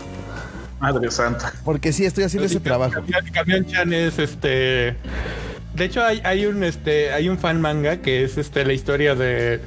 Madre 0.80 1.10
santa. 1.10 1.52
Porque 1.64 1.92
sí, 1.92 2.04
estoy 2.06 2.24
haciendo 2.24 2.46
ese 2.46 2.60
trabajo. 2.60 2.94
Camión, 2.94 3.24
Camión 3.32 3.66
Chan 3.66 3.92
es 3.92 4.18
este. 4.18 4.96
De 5.74 5.84
hecho, 5.84 6.02
hay, 6.04 6.20
hay 6.24 6.46
un 6.46 6.62
este. 6.64 7.12
Hay 7.12 7.28
un 7.28 7.36
fan 7.38 7.60
manga 7.60 7.98
que 7.98 8.24
es 8.24 8.38
este 8.38 8.64
la 8.64 8.72
historia 8.72 9.14
de. 9.14 9.60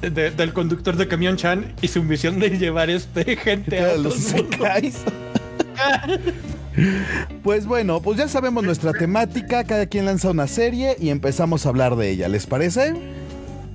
De- 0.00 0.30
del 0.30 0.52
conductor 0.52 0.96
de 0.96 1.08
Camión 1.08 1.36
Chan 1.36 1.74
y 1.80 1.88
su 1.88 2.02
misión 2.02 2.38
de 2.38 2.50
llevar 2.50 2.90
este 2.90 3.36
gente 3.36 3.80
a 3.80 3.96
Los. 3.96 4.34
Pues 7.42 7.66
bueno, 7.66 8.00
pues 8.00 8.18
ya 8.18 8.28
sabemos 8.28 8.62
nuestra 8.62 8.92
temática, 8.92 9.64
cada 9.64 9.86
quien 9.86 10.04
lanza 10.04 10.30
una 10.30 10.46
serie 10.46 10.96
y 11.00 11.10
empezamos 11.10 11.66
a 11.66 11.70
hablar 11.70 11.96
de 11.96 12.08
ella, 12.10 12.28
¿les 12.28 12.46
parece? 12.46 12.94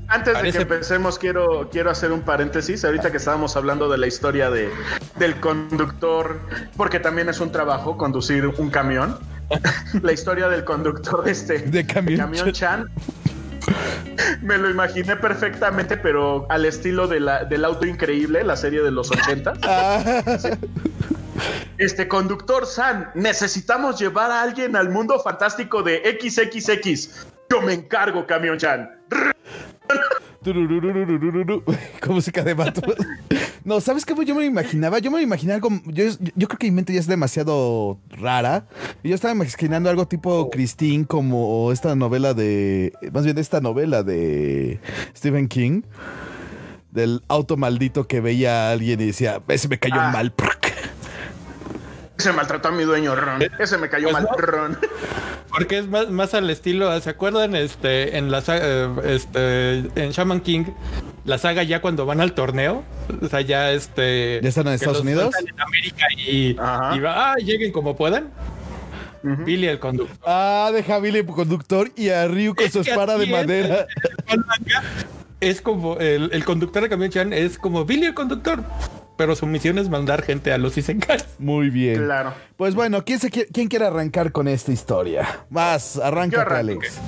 Antes 0.07 0.33
Parece- 0.35 0.59
de 0.59 0.65
que 0.65 0.73
empecemos, 0.73 1.17
quiero, 1.19 1.69
quiero 1.71 1.89
hacer 1.89 2.11
un 2.11 2.21
paréntesis. 2.21 2.85
Ahorita 2.85 3.09
que 3.11 3.17
estábamos 3.17 3.55
hablando 3.57 3.89
de 3.89 3.97
la 3.97 4.05
historia 4.07 4.49
de, 4.49 4.69
del 5.17 5.35
conductor, 5.39 6.39
porque 6.77 6.99
también 6.99 7.29
es 7.29 7.39
un 7.39 7.51
trabajo 7.51 7.97
conducir 7.97 8.45
un 8.47 8.69
camión. 8.69 9.17
la 10.01 10.13
historia 10.13 10.47
del 10.49 10.63
conductor 10.63 11.27
este, 11.27 11.59
De 11.59 11.85
Camión 11.85 12.51
Chan. 12.53 12.89
Me 14.41 14.57
lo 14.57 14.69
imaginé 14.69 15.15
perfectamente, 15.15 15.97
pero 15.97 16.45
al 16.49 16.65
estilo 16.65 17.07
de 17.07 17.19
la, 17.19 17.43
del 17.45 17.65
auto 17.65 17.85
increíble, 17.85 18.43
la 18.43 18.55
serie 18.55 18.81
de 18.81 18.91
los 18.91 19.11
80. 19.11 19.53
Ah, 19.63 20.23
Este 21.77 22.07
conductor 22.07 22.65
San, 22.65 23.09
necesitamos 23.15 23.99
llevar 23.99 24.31
a 24.31 24.41
alguien 24.41 24.75
al 24.75 24.89
mundo 24.89 25.19
fantástico 25.19 25.81
de 25.81 26.01
XXX. 26.21 27.25
Yo 27.49 27.61
me 27.61 27.73
encargo, 27.73 28.25
Camión 28.25 28.57
Chan. 28.57 28.89
con 32.01 32.15
música 32.15 32.43
de 32.43 32.53
vato. 32.53 32.81
No, 33.65 33.79
¿sabes 33.79 34.05
cómo 34.05 34.23
yo 34.23 34.35
me 34.35 34.41
lo 34.41 34.47
imaginaba? 34.47 34.99
Yo 34.99 35.09
me 35.09 35.19
lo 35.19 35.23
imaginaba 35.23 35.61
como. 35.61 35.81
Yo, 35.85 36.03
yo 36.35 36.47
creo 36.49 36.57
que 36.59 36.65
mi 36.65 36.71
mente 36.71 36.91
ya 36.91 36.99
es 36.99 37.07
demasiado 37.07 37.97
rara. 38.09 38.67
Y 39.03 39.07
yo 39.07 39.15
estaba 39.15 39.33
imaginando 39.33 39.89
algo 39.89 40.05
tipo 40.05 40.49
Christine, 40.49 41.05
como 41.05 41.71
esta 41.71 41.95
novela 41.95 42.33
de. 42.33 42.91
Más 43.13 43.23
bien, 43.23 43.37
esta 43.37 43.61
novela 43.61 44.03
de 44.03 44.81
Stephen 45.15 45.47
King. 45.47 45.83
Del 46.91 47.21
auto 47.29 47.55
maldito 47.55 48.05
que 48.05 48.19
veía 48.19 48.67
a 48.67 48.71
alguien 48.73 48.99
y 48.99 49.05
decía, 49.05 49.41
ese 49.47 49.69
me 49.69 49.79
cayó 49.79 49.95
Ah. 49.97 50.11
mal. 50.11 50.33
Ese 52.17 52.31
maltrató 52.31 52.67
a 52.69 52.71
mi 52.71 52.83
dueño 52.83 53.15
Ron. 53.15 53.41
Ese 53.59 53.77
me 53.77 53.89
cayó 53.89 54.09
Pues 54.09 54.13
mal 54.13 54.27
no. 54.29 54.37
Ron. 54.37 54.77
Porque 55.49 55.79
es 55.79 55.87
más, 55.87 56.09
más 56.09 56.33
al 56.33 56.49
estilo, 56.49 56.99
¿se 57.01 57.09
acuerdan? 57.09 57.55
Este, 57.55 58.17
en 58.17 58.31
la 58.31 58.41
saga, 58.41 58.61
eh, 58.63 58.89
este, 59.05 59.77
en 59.95 60.11
Shaman 60.11 60.41
King, 60.41 60.65
la 61.25 61.37
saga 61.37 61.63
ya 61.63 61.81
cuando 61.81 62.05
van 62.05 62.21
al 62.21 62.33
torneo, 62.33 62.83
o 63.21 63.27
sea, 63.27 63.41
ya 63.41 63.71
este. 63.71 64.39
¿Ya 64.41 64.49
están 64.49 64.67
en 64.67 64.73
Estados 64.73 65.01
Unidos? 65.01 65.33
En 65.39 65.59
América 65.59 66.05
y, 66.17 66.57
Ajá. 66.59 66.95
y 66.95 66.99
va, 66.99 67.33
ah, 67.33 67.35
lleguen 67.37 67.71
como 67.71 67.95
puedan. 67.95 68.31
Billy 69.23 69.67
el 69.67 69.79
conductor. 69.79 70.17
Ah, 70.25 70.69
deja 70.73 70.95
a 70.95 70.99
Billy 70.99 71.25
conductor 71.25 71.89
y 71.95 72.09
a 72.09 72.27
Ryu 72.27 72.55
con 72.55 72.65
Es 72.65 72.73
su 72.73 72.81
espada 72.81 73.17
de 73.17 73.23
es, 73.23 73.31
madera. 73.31 73.87
el 74.27 74.43
Es 75.39 75.61
como 75.61 75.97
el, 75.97 76.29
el 76.33 76.45
conductor 76.45 76.83
de 76.83 76.89
camión 76.89 77.09
Chan 77.09 77.33
es 77.33 77.57
como 77.57 77.85
Billy 77.85 78.05
el 78.07 78.13
conductor, 78.13 78.63
pero 79.17 79.35
su 79.35 79.45
misión 79.45 79.77
es 79.77 79.89
mandar 79.89 80.21
gente 80.23 80.51
a 80.53 80.57
los 80.57 80.77
Isenkais. 80.77 81.25
Muy 81.39 81.69
bien. 81.69 82.03
Claro. 82.05 82.33
Pues 82.57 82.75
bueno, 82.75 83.03
¿quién, 83.05 83.19
se 83.19 83.29
quiere, 83.29 83.49
¿quién 83.51 83.67
quiere 83.67 83.85
arrancar 83.85 84.31
con 84.31 84.47
esta 84.47 84.71
historia? 84.71 85.45
Vas, 85.49 85.97
arranca. 85.97 86.41
Alex. 86.43 86.99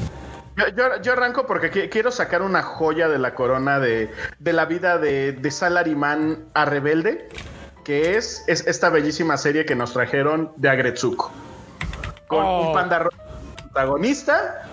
Yo, 0.58 0.68
yo- 0.70 1.02
yo 1.02 1.12
arranco 1.14 1.46
porque 1.46 1.72
qui- 1.72 1.90
quiero 1.90 2.12
sacar 2.12 2.42
una 2.42 2.62
joya 2.64 3.10
de 3.10 3.20
la 3.20 3.36
corona 3.36 3.80
de, 3.80 4.10
de 4.40 4.54
la 4.54 4.66
vida 4.66 4.98
de, 4.98 5.34
de 5.34 5.52
Salaryman 5.52 6.46
a 6.54 6.64
Rebelde, 6.66 7.28
que 7.84 8.16
es, 8.18 8.44
es 8.48 8.66
esta 8.66 8.90
bellísima 8.90 9.38
serie 9.38 9.66
que 9.66 9.76
nos 9.76 9.92
trajeron 9.94 10.52
de 10.56 10.70
Agretsuko. 10.70 11.32
Con 12.28 12.44
Oh. 12.46 12.68
un 12.68 12.74
panda 12.74 13.00
rojo 13.00 13.18
protagonista, 13.64 14.70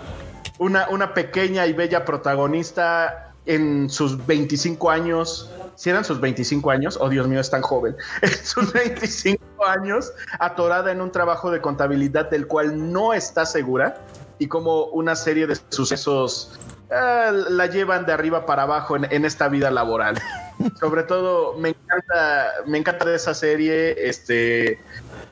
una, 0.58 0.88
una 0.88 1.12
pequeña 1.14 1.66
y 1.66 1.72
bella 1.72 2.04
protagonista 2.04 3.32
en 3.46 3.90
sus 3.90 4.24
25 4.26 4.90
años. 4.90 5.50
Si 5.74 5.90
eran 5.90 6.04
sus 6.04 6.20
25 6.20 6.70
años, 6.70 6.98
oh 7.00 7.08
Dios 7.08 7.26
mío, 7.28 7.40
es 7.40 7.50
tan 7.50 7.62
joven. 7.62 7.96
En 8.22 8.30
sus 8.30 8.72
25 8.72 9.42
años, 9.66 10.12
atorada 10.38 10.92
en 10.92 11.00
un 11.00 11.10
trabajo 11.12 11.50
de 11.50 11.60
contabilidad 11.60 12.30
del 12.30 12.46
cual 12.46 12.92
no 12.92 13.12
está 13.14 13.46
segura 13.46 13.96
y 14.38 14.48
como 14.48 14.84
una 14.86 15.14
serie 15.16 15.46
de 15.46 15.56
sucesos 15.70 16.58
eh, 16.90 17.32
la 17.48 17.66
llevan 17.66 18.04
de 18.06 18.12
arriba 18.12 18.44
para 18.44 18.62
abajo 18.64 18.96
en, 18.96 19.06
en 19.10 19.24
esta 19.24 19.48
vida 19.48 19.70
laboral. 19.70 20.20
Sobre 20.80 21.04
todo, 21.04 21.54
me 21.58 21.70
encanta, 21.70 22.50
me 22.66 22.78
encanta 22.78 23.04
de 23.06 23.16
esa 23.16 23.34
serie, 23.34 24.08
este, 24.08 24.78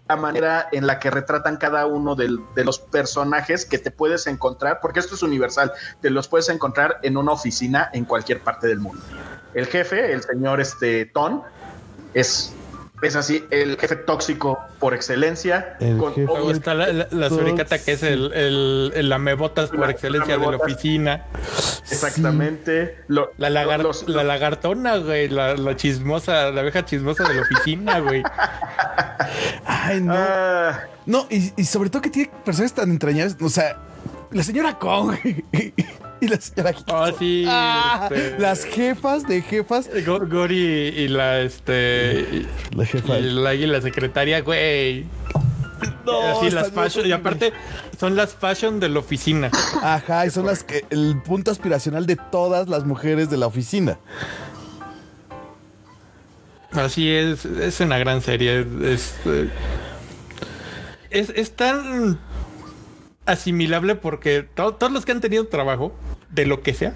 la 0.09 0.16
manera 0.16 0.68
en 0.73 0.87
la 0.87 0.99
que 0.99 1.11
retratan 1.11 1.56
cada 1.59 1.87
uno 1.87 2.14
del- 2.16 2.40
de 2.54 2.64
los 2.64 2.78
personajes 2.78 3.64
que 3.66 3.78
te 3.78 3.90
puedes 3.90 4.26
encontrar, 4.26 4.78
porque 4.80 5.00
esto 5.00 5.14
es 5.14 5.23
universal, 5.23 5.73
te 6.00 6.11
los 6.11 6.26
puedes 6.28 6.49
encontrar 6.49 6.99
en 7.02 7.16
una 7.16 7.32
oficina 7.32 7.90
en 7.92 8.04
cualquier 8.06 8.40
parte 8.40 8.66
del 8.66 8.80
mundo. 8.80 9.02
El 9.54 9.66
jefe, 9.66 10.12
el 10.12 10.23
señor 10.23 10.61
este, 10.61 11.07
Ton, 11.07 11.42
es, 12.14 12.52
es 13.02 13.16
así, 13.16 13.45
el 13.50 13.76
jefe 13.78 13.97
tóxico 13.97 14.59
por 14.78 14.95
excelencia. 14.95 15.76
El 15.80 15.99
jefe. 16.00 16.23
Luego 16.26 16.50
está 16.52 16.75
la, 16.75 16.92
la, 16.92 17.09
la 17.11 17.28
suricata 17.28 17.78
que 17.83 17.92
es 17.92 18.02
el, 18.02 18.33
el, 18.33 18.92
el 18.95 19.09
lamebotas 19.09 19.71
por 19.71 19.80
La- 19.80 19.90
excelencia 19.90 20.37
de 20.38 20.47
la 20.50 20.57
oficina. 20.57 21.25
Exactamente. 21.90 22.99
Lo- 23.09 23.33
La, 23.38 23.50
lagar- 23.50 23.83
los- 23.83 24.09
la 24.09 24.23
lagartona, 24.23 24.97
güey. 24.99 25.28
La, 25.28 25.57
la 25.57 25.75
chismosa, 25.76 26.50
la 26.50 26.61
abeja 26.61 26.85
chismosa 26.85 27.26
de 27.28 27.35
la 27.35 27.42
oficina, 27.42 27.99
güey. 28.00 28.23
Ay, 29.66 30.00
no. 30.00 30.14
Ah, 30.16 30.80
No, 31.07 31.26
y, 31.30 31.52
y 31.57 31.64
sobre 31.64 31.90
todo 31.90 32.02
que 32.02 32.11
tiene 32.11 32.30
personajes 32.45 32.75
tan 32.75 32.90
entrañables. 32.90 33.37
O 33.40 33.49
sea, 33.49 33.76
la 34.30 34.42
señora 34.42 34.78
Kong 34.78 35.14
y 36.22 36.28
la 36.28 36.40
señora. 36.40 36.74
Oh, 36.88 37.10
sí. 37.18 37.44
Ah, 37.48 38.08
este, 38.10 38.38
Las 38.38 38.64
jefas 38.64 39.26
de 39.26 39.42
jefas. 39.42 39.88
Go- 40.06 40.26
Gori 40.26 40.56
y 40.56 41.08
la, 41.08 41.40
este... 41.40 42.26
y- 42.32 42.76
La 42.76 42.84
jefa. 42.84 43.18
Y 43.18 43.22
la, 43.30 43.54
y 43.54 43.66
la 43.66 43.80
secretaria, 43.80 44.40
güey. 44.42 45.06
No, 46.04 46.20
Así 46.38 46.50
las 46.50 46.66
están 46.66 46.74
muy 46.82 46.90
fashion. 46.90 47.06
Y 47.06 47.12
aparte, 47.12 47.52
son 47.98 48.14
las 48.16 48.34
fashion 48.34 48.80
de 48.80 48.88
la 48.90 48.98
oficina. 48.98 49.50
Ajá, 49.82 50.26
y 50.26 50.30
son 50.30 50.44
las 50.46 50.62
que 50.62 50.84
el 50.90 51.20
punto 51.22 51.50
aspiracional 51.50 52.04
de 52.06 52.16
todas 52.16 52.68
las 52.68 52.84
mujeres 52.84 53.30
de 53.30 53.36
la 53.38 53.46
oficina. 53.46 53.98
Así 56.72 57.10
es, 57.10 57.44
es 57.44 57.80
una 57.80 57.98
gran 57.98 58.20
serie. 58.22 58.64
Es, 58.82 59.14
eh, 59.24 59.50
es, 61.10 61.30
es 61.30 61.52
tan 61.56 62.18
asimilable 63.26 63.94
porque 63.96 64.42
to- 64.54 64.74
todos 64.74 64.92
los 64.92 65.04
que 65.04 65.12
han 65.12 65.20
tenido 65.20 65.46
trabajo, 65.48 65.92
de 66.30 66.46
lo 66.46 66.62
que 66.62 66.75
sea, 66.75 66.94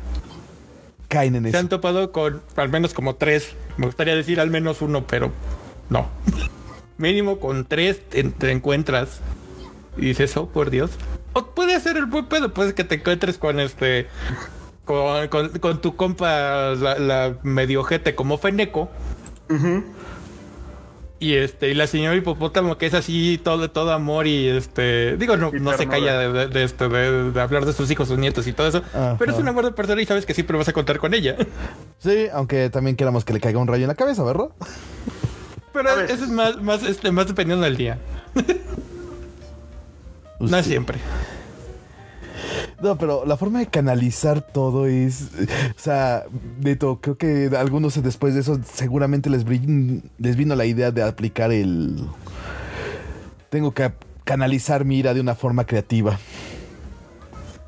Caen 1.09 1.35
en 1.37 1.43
se 1.45 1.49
eso. 1.51 1.59
han 1.59 1.69
topado 1.69 2.13
con 2.13 2.43
al 2.57 2.69
menos 2.71 2.95
como 2.95 3.17
tres. 3.17 3.55
Me 3.77 3.87
gustaría 3.87 4.15
decir 4.17 4.41
al 4.41 4.51
menos 4.51 4.81
uno, 4.83 5.07
pero 5.07 5.31
no. 5.91 6.09
Mínimo 6.99 7.41
con 7.41 7.65
tres 7.65 8.01
te, 8.09 8.23
te 8.25 8.51
encuentras 8.53 9.21
y 9.97 10.07
dices, 10.07 10.37
oh, 10.37 10.49
por 10.49 10.71
Dios. 10.71 10.93
O 11.33 11.47
puede 11.47 11.79
ser 11.81 11.97
el 11.97 12.07
buen 12.07 12.27
pedo, 12.27 12.53
pues 12.55 12.73
que 12.75 12.85
te 12.85 12.97
encuentres 12.97 13.39
con 13.39 13.59
este. 13.61 14.07
Con, 14.85 15.29
con- 15.29 15.49
con 15.59 15.81
tu 15.81 15.97
compa, 15.97 16.75
la, 16.77 16.99
la 16.99 17.37
medio 17.43 17.81
ojete 17.81 18.15
como 18.15 18.39
Feneco. 18.39 18.91
Y 21.21 21.35
este, 21.35 21.71
y 21.71 21.75
la 21.75 21.87
señora 21.87 22.17
hipopótamo 22.17 22.77
que 22.77 22.87
es 22.87 22.93
así 22.95 23.41
todo, 23.43 23.71
todo 23.71 23.93
amor 23.93 24.27
y 24.27 24.49
este, 24.49 25.17
digo, 25.17 25.37
no, 25.37 25.53
no 25.53 25.77
se 25.77 25.87
calla 25.87 26.19
de, 26.19 26.33
de- 26.33 26.47
de 26.49 26.65
esto, 26.65 26.89
de, 26.89 27.31
de 27.31 27.41
hablar 27.41 27.65
de 27.65 27.73
sus 27.73 27.91
hijos, 27.91 28.09
sus 28.09 28.19
nietos 28.19 28.47
y 28.47 28.53
todo 28.53 28.67
eso. 28.67 28.83
Ajá. 28.93 29.17
Pero 29.19 29.33
es 29.33 29.39
un 29.39 29.49
amor 29.49 29.65
de 29.65 29.71
persona 29.71 30.03
y 30.03 30.07
sabes 30.07 30.27
que 30.27 30.35
siempre 30.35 30.59
vas 30.59 30.69
a 30.69 30.73
contar 30.73 30.99
con 30.99 31.15
ella. 31.15 31.37
Sí, 31.99 32.27
aunque 32.33 32.69
también 32.69 32.97
queramos 32.97 33.25
que 33.25 33.33
le 33.33 33.41
caiga 33.41 33.59
un 33.59 33.69
rayo 33.69 33.85
en 33.85 33.89
la 33.89 33.95
cabeza, 33.95 34.23
¿verdad? 34.25 34.49
Pero 35.73 35.89
eso 36.01 36.25
es 36.25 36.31
más, 36.31 36.61
más, 36.61 36.83
este, 36.83 37.11
más 37.11 37.27
dependiendo 37.29 37.65
del 37.65 37.77
día. 37.77 37.99
No 40.41 40.45
Usted- 40.47 40.63
siempre. 40.65 40.99
No, 42.83 42.97
pero 42.99 43.25
la 43.25 43.37
forma 43.37 43.59
de 43.61 43.67
canalizar 43.67 44.41
todo 44.43 44.87
es. 44.87 45.29
O 45.77 45.79
sea, 45.81 46.25
Neto, 46.61 46.99
creo 47.01 47.17
que 47.17 47.51
algunos 47.57 48.01
después 48.03 48.35
de 48.35 48.41
eso 48.41 48.61
seguramente 48.65 49.31
les, 49.31 49.45
brin- 49.47 50.03
les 50.19 50.37
vino 50.37 50.55
la 50.57 50.67
idea 50.67 50.91
de 50.91 51.03
aplicar 51.03 51.53
el. 51.53 52.07
Tengo 53.51 53.73
que 53.73 53.93
canalizar 54.25 54.85
mi 54.85 54.99
ira 54.99 55.15
de 55.15 55.21
una 55.21 55.35
forma 55.35 55.65
creativa. 55.67 56.19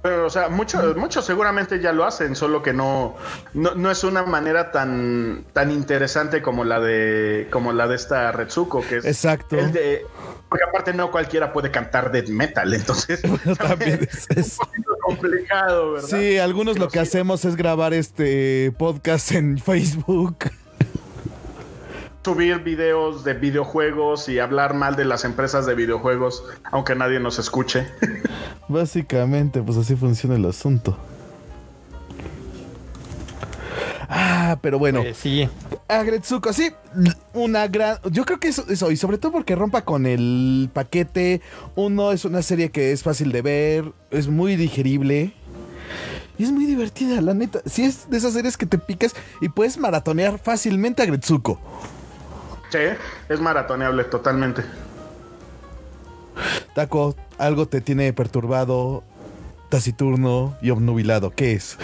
Pero, 0.09 0.27
o 0.27 0.31
sea, 0.31 0.49
muchos 0.49 0.97
muchos 0.97 1.25
seguramente 1.25 1.81
ya 1.81 1.93
lo 1.93 2.05
hacen, 2.05 2.37
solo 2.37 2.63
que 2.63 2.73
no, 2.73 3.17
no, 3.55 3.75
no 3.75 3.91
es 3.91 4.05
una 4.05 4.23
manera 4.25 4.71
tan, 4.71 5.45
tan 5.53 5.73
interesante 5.73 6.43
como 6.43 6.63
la 6.65 6.79
de 6.79 7.49
como 7.51 7.73
la 7.73 7.89
de 7.89 7.97
esta 7.97 8.31
Retsuko, 8.31 8.83
que 8.89 8.99
es 8.99 9.05
Exacto. 9.05 9.59
el 9.59 9.73
de 9.73 10.07
porque 10.49 10.65
aparte 10.65 10.93
no 10.95 11.11
cualquiera 11.11 11.53
puede 11.53 11.73
cantar 11.73 12.13
death 12.13 12.29
metal, 12.29 12.73
entonces 12.73 13.21
También 13.59 14.07
es- 14.09 14.29
es- 14.31 14.59
un 14.61 14.67
poquito 14.67 14.91
complicado, 15.03 15.93
¿verdad? 15.95 16.09
Sí, 16.09 16.39
algunos 16.39 16.79
lo 16.79 16.87
que 16.87 17.01
sí. 17.01 17.09
hacemos 17.09 17.45
es 17.45 17.57
grabar 17.57 17.93
este 17.93 18.73
podcast 18.79 19.33
en 19.33 19.59
Facebook. 19.59 20.37
Subir 22.27 22.59
videos 22.65 23.23
de 23.23 23.35
videojuegos 23.35 24.29
y 24.29 24.41
hablar 24.41 24.75
mal 24.75 24.97
de 24.97 25.05
las 25.05 25.25
empresas 25.25 25.65
de 25.65 25.77
videojuegos, 25.77 26.43
aunque 26.73 26.97
nadie 26.97 27.21
nos 27.21 27.39
escuche. 27.39 27.87
Básicamente, 28.69 29.63
pues 29.63 29.79
así 29.79 29.95
funciona 29.95 30.35
el 30.35 30.45
asunto. 30.45 30.99
Ah, 34.09 34.59
pero 34.61 34.81
bueno. 34.81 35.03
Eh, 35.03 35.15
sí. 35.15 35.49
Agretsuko, 35.87 36.53
sí, 36.53 36.73
una 37.33 37.69
gran. 37.69 37.99
Yo 38.11 38.25
creo 38.25 38.41
que 38.41 38.49
eso, 38.49 38.65
eso, 38.69 38.91
y 38.91 38.97
sobre 38.97 39.19
todo 39.19 39.31
porque 39.31 39.55
rompa 39.55 39.83
con 39.83 40.05
el 40.05 40.69
paquete. 40.73 41.43
Uno 41.77 42.11
es 42.11 42.25
una 42.25 42.43
serie 42.43 42.73
que 42.73 42.91
es 42.91 43.05
fácil 43.05 43.31
de 43.31 43.43
ver, 43.43 43.93
es 44.11 44.27
muy 44.27 44.57
digerible. 44.57 45.33
Y 46.39 46.43
es 46.43 46.51
muy 46.51 46.67
divertida, 46.67 47.21
la 47.21 47.35
neta. 47.35 47.61
Sí, 47.67 47.85
es 47.85 48.11
de 48.11 48.17
esas 48.17 48.33
series 48.33 48.57
que 48.57 48.67
te 48.67 48.79
picas 48.79 49.15
y 49.41 49.49
puedes 49.49 49.79
maratonear 49.79 50.41
fácilmente 50.41 51.05
a 51.05 51.07
Gretsuko. 51.07 51.61
Sí, 52.77 52.97
es 53.31 53.41
maratoneable 53.41 54.05
totalmente. 54.05 54.63
Taco, 56.75 57.17
algo 57.39 57.67
te 57.67 57.81
tiene 57.81 58.13
perturbado, 58.13 59.03
taciturno 59.71 60.57
y 60.61 60.71
obnubilado. 60.71 61.31
¿Qué 61.31 61.55
es? 61.55 61.79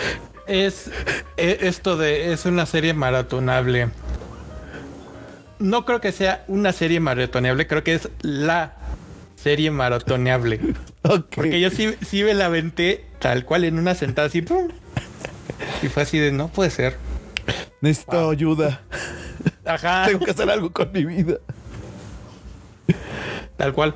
Es 0.47 0.91
e- 1.39 1.59
esto 1.63 1.97
de 1.97 2.33
es 2.33 2.45
una 2.45 2.67
serie 2.67 2.93
maratonable. 2.93 3.89
No 5.59 5.87
creo 5.87 6.01
que 6.03 6.13
sea 6.13 6.45
una 6.47 6.73
serie 6.73 7.01
maratoneable, 7.01 7.67
creo 7.67 7.83
que 7.85 7.95
es 7.95 8.11
la 8.21 8.75
serie 9.37 9.71
maratoneable. 9.71 10.61
Porque 11.03 11.59
yo 11.61 11.71
sí, 11.71 11.95
sí 12.07 12.23
me 12.23 12.35
la 12.35 12.47
aventé 12.47 13.07
tal 13.19 13.47
cual 13.47 13.65
en 13.65 13.79
una 13.79 13.95
sentada 13.95 14.29
así. 14.29 14.43
¡pum! 14.43 14.69
Y 15.83 15.89
fue 15.89 16.03
así 16.03 16.19
de 16.19 16.33
no 16.33 16.49
puede 16.49 16.69
ser. 16.69 16.99
Necesito 17.81 18.31
ayuda. 18.31 18.83
Ajá, 19.75 20.05
Tengo 20.07 20.25
que 20.25 20.31
hacer 20.31 20.51
algo 20.51 20.73
con 20.73 20.91
mi 20.93 21.05
vida. 21.05 21.39
tal 23.57 23.73
cual. 23.73 23.95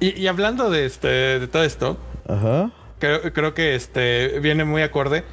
Y, 0.00 0.20
y 0.20 0.26
hablando 0.26 0.70
de 0.70 0.84
este 0.86 1.08
de 1.08 1.48
todo 1.48 1.64
esto, 1.64 1.96
Ajá. 2.28 2.70
creo, 2.98 3.32
creo 3.32 3.54
que 3.54 3.74
este 3.74 4.40
viene 4.40 4.64
muy 4.64 4.82
acorde. 4.82 5.24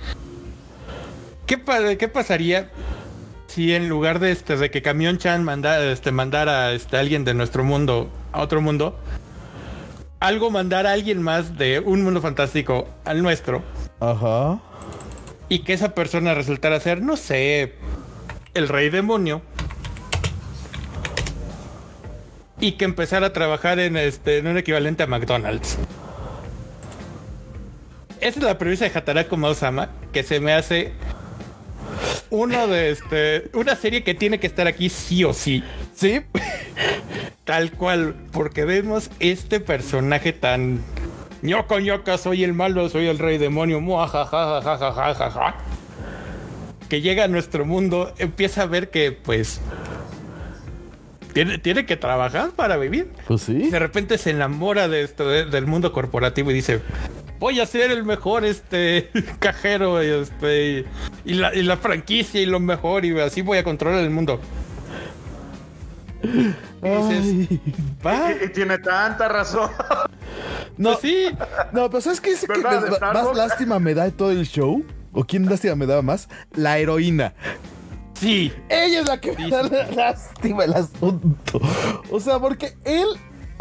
¿Qué, 1.45 1.57
pa- 1.57 1.95
qué 1.95 2.07
pasaría 2.07 2.69
si 3.47 3.73
en 3.73 3.89
lugar 3.89 4.19
de 4.19 4.31
este 4.31 4.55
de 4.55 4.71
que 4.71 4.81
Camión 4.81 5.17
Chan 5.17 5.43
manda, 5.43 5.83
este, 5.83 6.11
mandara 6.11 6.71
este, 6.71 6.95
a 6.95 7.01
alguien 7.01 7.25
de 7.25 7.33
nuestro 7.33 7.63
mundo 7.65 8.09
a 8.31 8.41
otro 8.41 8.61
mundo, 8.61 8.97
algo 10.21 10.49
mandara 10.51 10.91
a 10.91 10.93
alguien 10.93 11.21
más 11.21 11.57
de 11.57 11.79
un 11.79 12.03
mundo 12.03 12.21
fantástico 12.21 12.87
al 13.03 13.21
nuestro 13.21 13.61
Ajá. 13.99 14.59
Y 15.51 15.59
que 15.59 15.73
esa 15.73 15.93
persona 15.93 16.33
resultara 16.33 16.79
ser, 16.79 17.01
no 17.01 17.17
sé, 17.17 17.73
el 18.53 18.69
rey 18.69 18.89
demonio? 18.89 19.41
Y 22.61 22.73
que 22.73 22.85
empezara 22.85 23.27
a 23.27 23.33
trabajar 23.33 23.77
en 23.79 23.97
este 23.97 24.37
en 24.37 24.47
un 24.47 24.57
equivalente 24.57 25.03
a 25.03 25.07
McDonald's. 25.07 25.77
Esa 28.21 28.39
es 28.39 28.45
la 28.45 28.57
premisa 28.57 28.85
de 28.87 28.97
Hataraku 28.97 29.35
Mausama, 29.35 29.89
que 30.13 30.23
se 30.23 30.39
me 30.39 30.53
hace 30.53 30.93
uno 32.29 32.67
de 32.67 32.91
este 32.91 33.49
una 33.53 33.75
serie 33.75 34.05
que 34.05 34.13
tiene 34.13 34.39
que 34.39 34.47
estar 34.47 34.67
aquí 34.67 34.87
sí 34.87 35.25
o 35.25 35.33
sí, 35.33 35.65
Sí. 35.93 36.21
tal 37.43 37.73
cual, 37.73 38.15
porque 38.31 38.63
vemos 38.63 39.09
este 39.19 39.59
personaje 39.59 40.31
tan 40.31 40.79
ñoco 41.41 41.79
ñoca, 41.79 42.17
soy 42.17 42.43
el 42.43 42.53
malo, 42.53 42.89
soy 42.89 43.07
el 43.07 43.17
rey 43.19 43.37
demonio, 43.37 43.81
muajajajajajajaja, 43.81 45.55
que 46.89 47.01
llega 47.01 47.23
a 47.23 47.27
nuestro 47.27 47.65
mundo, 47.65 48.13
empieza 48.17 48.63
a 48.63 48.65
ver 48.65 48.89
que 48.89 49.11
pues 49.11 49.61
tiene, 51.33 51.57
tiene 51.57 51.85
que 51.85 51.95
trabajar 51.97 52.51
para 52.51 52.77
vivir. 52.77 53.07
Pues 53.27 53.41
sí. 53.43 53.69
De 53.69 53.79
repente 53.79 54.17
se 54.17 54.31
enamora 54.31 54.87
de 54.87 55.01
esto, 55.03 55.27
de- 55.29 55.45
del 55.45 55.65
mundo 55.67 55.93
corporativo 55.93 56.51
y 56.51 56.53
dice, 56.53 56.81
voy 57.39 57.59
a 57.61 57.65
ser 57.65 57.91
el 57.91 58.03
mejor 58.03 58.43
este 58.45 59.09
cajero 59.39 60.01
este, 60.01 60.85
y, 61.25 61.33
la, 61.35 61.55
y 61.55 61.63
la 61.63 61.77
franquicia 61.77 62.41
y 62.41 62.45
lo 62.45 62.59
mejor 62.59 63.05
y 63.05 63.17
así 63.19 63.41
voy 63.41 63.57
a 63.57 63.63
controlar 63.63 64.03
el 64.03 64.09
mundo. 64.09 64.39
Y 66.23 66.89
dices, 66.89 67.59
va, 68.05 68.31
Y, 68.31 68.45
y 68.45 68.49
tiene 68.49 68.77
tanta 68.79 69.27
razón. 69.27 69.69
No, 70.77 70.91
pues 70.91 70.99
sí, 71.01 71.27
no, 71.73 71.89
pero 71.89 72.01
¿sabes 72.01 72.21
qué 72.21 72.31
es 72.31 72.41
que 72.41 72.47
¿Verdad, 72.47 72.81
me- 72.83 72.99
más 72.99 73.35
lástima 73.35 73.79
me 73.79 73.93
da 73.93 74.05
de 74.05 74.11
todo 74.11 74.31
el 74.31 74.45
show? 74.47 74.83
¿O 75.13 75.23
quién 75.25 75.47
lástima 75.49 75.75
me 75.75 75.85
daba 75.85 76.01
más? 76.01 76.29
La 76.53 76.77
heroína. 76.79 77.33
sí. 78.13 78.51
Ella 78.69 79.01
es 79.01 79.05
la 79.05 79.19
que 79.19 79.33
me 79.33 79.49
da 79.49 79.63
la- 79.63 79.91
lástima 79.91 80.63
el 80.63 80.73
asunto. 80.73 81.59
O 82.09 82.19
sea, 82.19 82.39
porque 82.39 82.75
él 82.85 83.07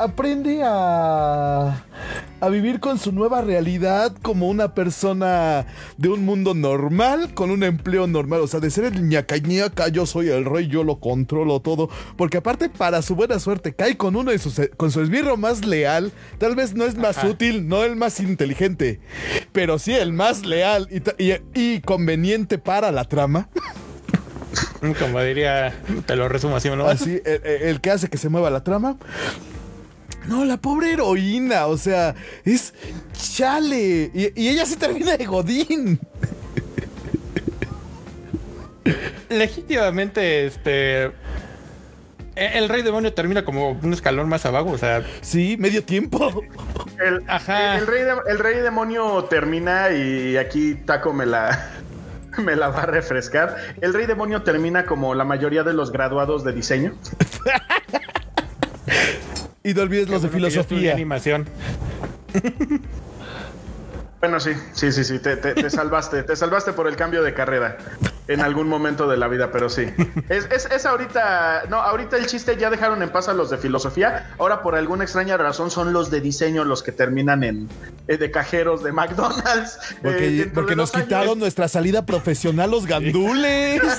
aprende 0.04 0.62
a, 0.64 1.84
a 2.40 2.48
vivir 2.48 2.80
con 2.80 2.98
su 2.98 3.12
nueva 3.12 3.40
realidad 3.42 4.12
como 4.22 4.48
una 4.48 4.74
persona 4.74 5.66
de 5.98 6.08
un 6.08 6.24
mundo 6.24 6.54
normal, 6.54 7.34
con 7.34 7.50
un 7.50 7.62
empleo 7.62 8.06
normal. 8.06 8.40
O 8.40 8.46
sea, 8.46 8.60
de 8.60 8.70
ser 8.70 8.84
el 8.84 9.08
ñaca 9.08 9.36
ñaca, 9.38 9.88
yo 9.88 10.06
soy 10.06 10.28
el 10.28 10.44
rey, 10.44 10.68
yo 10.68 10.84
lo 10.84 11.00
controlo 11.00 11.60
todo. 11.60 11.88
Porque 12.16 12.38
aparte, 12.38 12.68
para 12.68 13.02
su 13.02 13.14
buena 13.14 13.38
suerte, 13.38 13.74
cae 13.74 13.96
con 13.96 14.16
uno 14.16 14.30
de 14.30 14.38
sus, 14.38 14.60
con 14.76 14.90
su 14.90 15.00
esbirro 15.02 15.36
más 15.36 15.64
leal. 15.64 16.12
Tal 16.38 16.56
vez 16.56 16.74
no 16.74 16.84
es 16.84 16.96
más 16.96 17.18
Ajá. 17.18 17.28
útil, 17.28 17.68
no 17.68 17.84
el 17.84 17.96
más 17.96 18.20
inteligente, 18.20 19.00
pero 19.52 19.78
sí 19.78 19.92
el 19.94 20.12
más 20.12 20.46
leal 20.46 20.88
y, 20.90 21.22
y- 21.24 21.40
y 21.54 21.80
conveniente 21.82 22.58
para 22.58 22.90
la 22.90 23.04
trama. 23.04 23.48
Como 24.98 25.20
diría, 25.20 25.74
te 26.06 26.16
lo 26.16 26.28
resumo 26.28 26.56
así, 26.56 26.70
¿no? 26.70 26.86
Así, 26.86 27.20
el 27.24 27.80
que 27.82 27.90
hace 27.90 28.08
que 28.08 28.16
se 28.16 28.30
mueva 28.30 28.48
la 28.50 28.64
trama. 28.64 28.96
No, 30.28 30.44
la 30.44 30.56
pobre 30.58 30.92
heroína, 30.92 31.66
o 31.66 31.76
sea, 31.76 32.14
es 32.44 32.72
chale. 33.12 34.10
Y, 34.14 34.32
y 34.40 34.48
ella 34.48 34.64
se 34.66 34.76
termina 34.76 35.16
de 35.16 35.26
Godín. 35.26 35.98
Legítimamente, 39.28 40.46
este... 40.46 41.04
e- 41.04 41.12
El 42.54 42.68
rey 42.68 42.82
demonio 42.82 43.12
termina 43.12 43.44
como 43.44 43.70
un 43.72 43.92
escalón 43.92 44.28
más 44.28 44.44
abajo, 44.46 44.70
o 44.70 44.78
sea, 44.78 45.04
Sí, 45.20 45.56
medio 45.58 45.84
tiempo. 45.84 46.42
El, 47.04 47.22
Ajá. 47.28 47.78
el 47.78 47.86
rey 47.86 48.02
de- 48.02 48.16
el 48.28 48.38
rey 48.38 48.58
demonio 48.60 49.24
termina 49.24 49.90
y 49.90 50.36
aquí 50.36 50.74
Taco 50.74 51.12
me 51.12 51.26
la, 51.26 51.66
me 52.38 52.56
la 52.56 52.68
va 52.68 52.82
a 52.82 52.86
refrescar. 52.86 53.56
El 53.80 53.94
rey 53.94 54.06
demonio 54.06 54.42
termina 54.42 54.84
como 54.84 55.14
la 55.14 55.24
mayoría 55.24 55.62
de 55.62 55.72
los 55.74 55.92
graduados 55.92 56.44
de 56.44 56.52
diseño. 56.52 56.94
Y 59.70 59.74
no 59.74 59.82
olvides 59.82 60.08
los 60.08 60.22
de 60.22 60.28
bueno 60.28 60.48
filosofía. 60.50 60.92
animación. 60.94 61.46
Bueno, 64.20 64.38
sí, 64.38 64.50
sí, 64.72 64.92
sí, 64.92 65.02
sí, 65.04 65.18
te, 65.18 65.36
te- 65.36 65.54
te 65.54 65.70
salvaste, 65.70 66.22
te 66.24 66.36
salvaste 66.36 66.72
por 66.74 66.86
el 66.86 66.96
cambio 66.96 67.22
de 67.22 67.32
carrera 67.32 67.78
en 68.30 68.40
algún 68.40 68.68
momento 68.68 69.08
de 69.08 69.16
la 69.16 69.28
vida, 69.28 69.50
pero 69.52 69.68
sí. 69.68 69.86
Es, 70.28 70.46
es, 70.50 70.66
es 70.70 70.86
ahorita, 70.86 71.64
no, 71.68 71.76
ahorita 71.76 72.16
el 72.16 72.26
chiste 72.26 72.56
ya 72.56 72.70
dejaron 72.70 73.02
en 73.02 73.10
paz 73.10 73.28
a 73.28 73.32
los 73.34 73.50
de 73.50 73.58
filosofía, 73.58 74.30
ahora 74.38 74.62
por 74.62 74.74
alguna 74.76 75.04
extraña 75.04 75.36
razón 75.36 75.70
son 75.70 75.92
los 75.92 76.10
de 76.10 76.20
diseño 76.20 76.64
los 76.64 76.82
que 76.82 76.92
terminan 76.92 77.42
en 77.44 77.68
eh, 78.08 78.16
de 78.16 78.30
cajeros 78.30 78.82
de 78.82 78.92
McDonald's. 78.92 79.78
Eh, 79.92 79.96
Porque, 80.02 80.30
dentro 80.30 80.54
porque 80.54 80.70
de 80.70 80.76
nos 80.76 80.94
años- 80.94 81.04
quitaron 81.08 81.38
nuestra 81.38 81.68
salida 81.68 82.06
profesional 82.06 82.70
los 82.70 82.86
gandules. 82.86 83.82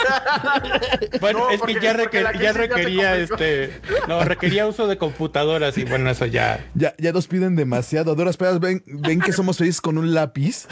Bueno, 1.20 1.40
No, 1.40 1.50
es 1.50 1.60
porque- 1.60 1.76
que 1.76 1.82
ya, 1.82 1.94
requer- 1.94 2.40
ya 2.40 2.54
requería 2.54 3.18
este. 3.18 3.80
No, 4.08 4.24
requería 4.24 4.66
uso 4.68 4.88
de 4.88 4.98
computadoras 4.98 5.78
y 5.78 5.84
bueno, 5.84 6.10
eso 6.10 6.26
ya. 6.26 6.66
Ya, 6.74 6.94
ya 6.98 7.12
nos 7.12 7.28
piden 7.28 7.56
demasiado. 7.56 8.16
Duras 8.16 8.38
pedas, 8.38 8.60
ven, 8.60 8.84
ven 8.86 9.20
que 9.22 9.32
somos 9.34 9.58
felices 9.58 9.82
con 9.82 9.98
un 9.98 10.14
lápiz. 10.14 10.68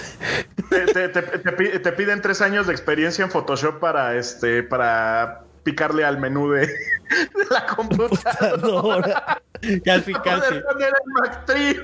Te, 0.70 0.86
te- 0.86 1.10
te- 1.10 1.22
te 1.22 1.52
pi- 1.52 1.80
te 1.80 1.92
piden 1.92 2.22
tres 2.22 2.42
años 2.42 2.68
de 2.68 2.74
experiencia 2.74 3.24
en 3.26 3.32
Photoshop 3.50 3.80
para 3.80 4.16
este, 4.16 4.62
para 4.62 5.42
picarle 5.64 6.06
al 6.06 6.20
menú 6.20 6.52
de, 6.52 6.68
de 6.68 7.46
la 7.50 7.66
computadora. 7.66 9.42
Casi, 9.84 10.14
casi. 10.14 10.40
Poder 10.40 10.64
poner 10.64 10.88
el 10.88 11.12
Mac 11.20 11.46
Trio. 11.46 11.84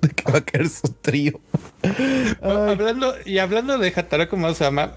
¿de 0.00 0.08
qué 0.14 0.30
va 0.30 0.38
a 0.38 0.40
caer 0.42 0.68
su 0.68 0.92
trío? 1.00 1.40
Hablando, 2.40 3.14
y 3.24 3.38
hablando 3.38 3.78
de 3.78 3.92
Hataraku 3.96 4.36
Mausama, 4.36 4.92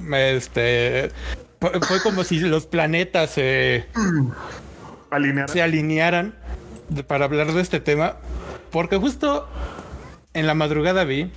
me, 0.00 0.36
este. 0.36 1.10
Fue 1.58 2.00
como 2.04 2.22
si 2.22 2.38
los 2.38 2.66
planetas 2.66 3.30
se, 3.30 3.86
Alinear. 5.10 5.48
se 5.48 5.60
alinearan 5.60 6.36
para 7.08 7.24
hablar 7.24 7.52
de 7.52 7.62
este 7.62 7.80
tema. 7.80 8.16
Porque 8.70 8.96
justo 8.96 9.48
en 10.34 10.46
la 10.46 10.54
madrugada 10.54 11.02
vi 11.02 11.32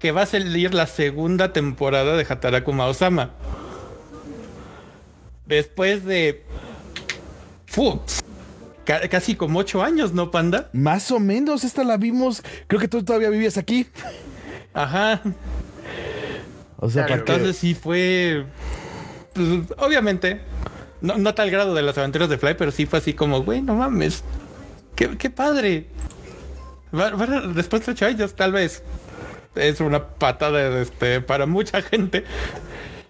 que 0.00 0.10
va 0.12 0.22
a 0.22 0.26
salir 0.26 0.74
la 0.74 0.86
segunda 0.86 1.52
temporada 1.52 2.16
de 2.16 2.26
Hataraku 2.28 2.72
Mausama. 2.72 3.30
Después 5.46 6.04
de. 6.04 6.44
fu, 7.66 8.00
ca- 8.84 9.08
casi 9.08 9.34
como 9.34 9.58
ocho 9.58 9.82
años, 9.82 10.12
¿no, 10.12 10.30
Panda? 10.30 10.70
Más 10.72 11.10
o 11.10 11.20
menos, 11.20 11.64
esta 11.64 11.84
la 11.84 11.96
vimos. 11.96 12.42
Creo 12.66 12.80
que 12.80 12.88
tú 12.88 13.02
todavía 13.04 13.30
vivías 13.30 13.56
aquí. 13.58 13.86
Ajá. 14.72 15.20
O 16.78 16.88
sea, 16.88 17.04
Claro. 17.06 17.24
para 17.24 17.24
que- 17.24 17.32
Entonces 17.32 17.56
sí 17.56 17.74
fue. 17.74 18.46
pues, 19.34 19.46
obviamente, 19.78 20.40
no, 21.00 21.18
no 21.18 21.34
tal 21.34 21.50
grado 21.50 21.74
de 21.74 21.82
las 21.82 21.98
aventuras 21.98 22.28
de 22.28 22.38
Fly, 22.38 22.54
pero 22.54 22.70
sí 22.70 22.86
fue 22.86 23.00
así 23.00 23.12
como, 23.12 23.42
güey, 23.42 23.60
no 23.60 23.74
mames. 23.74 24.22
Qué, 24.96 25.16
qué 25.18 25.30
padre. 25.30 25.86
Después 27.54 27.84
de 27.86 27.92
ocho 27.92 28.06
años, 28.06 28.34
tal 28.34 28.52
vez 28.52 28.82
es 29.54 29.80
una 29.80 30.08
patada 30.08 30.80
este, 30.80 31.20
para 31.20 31.46
mucha 31.46 31.82
gente. 31.82 32.24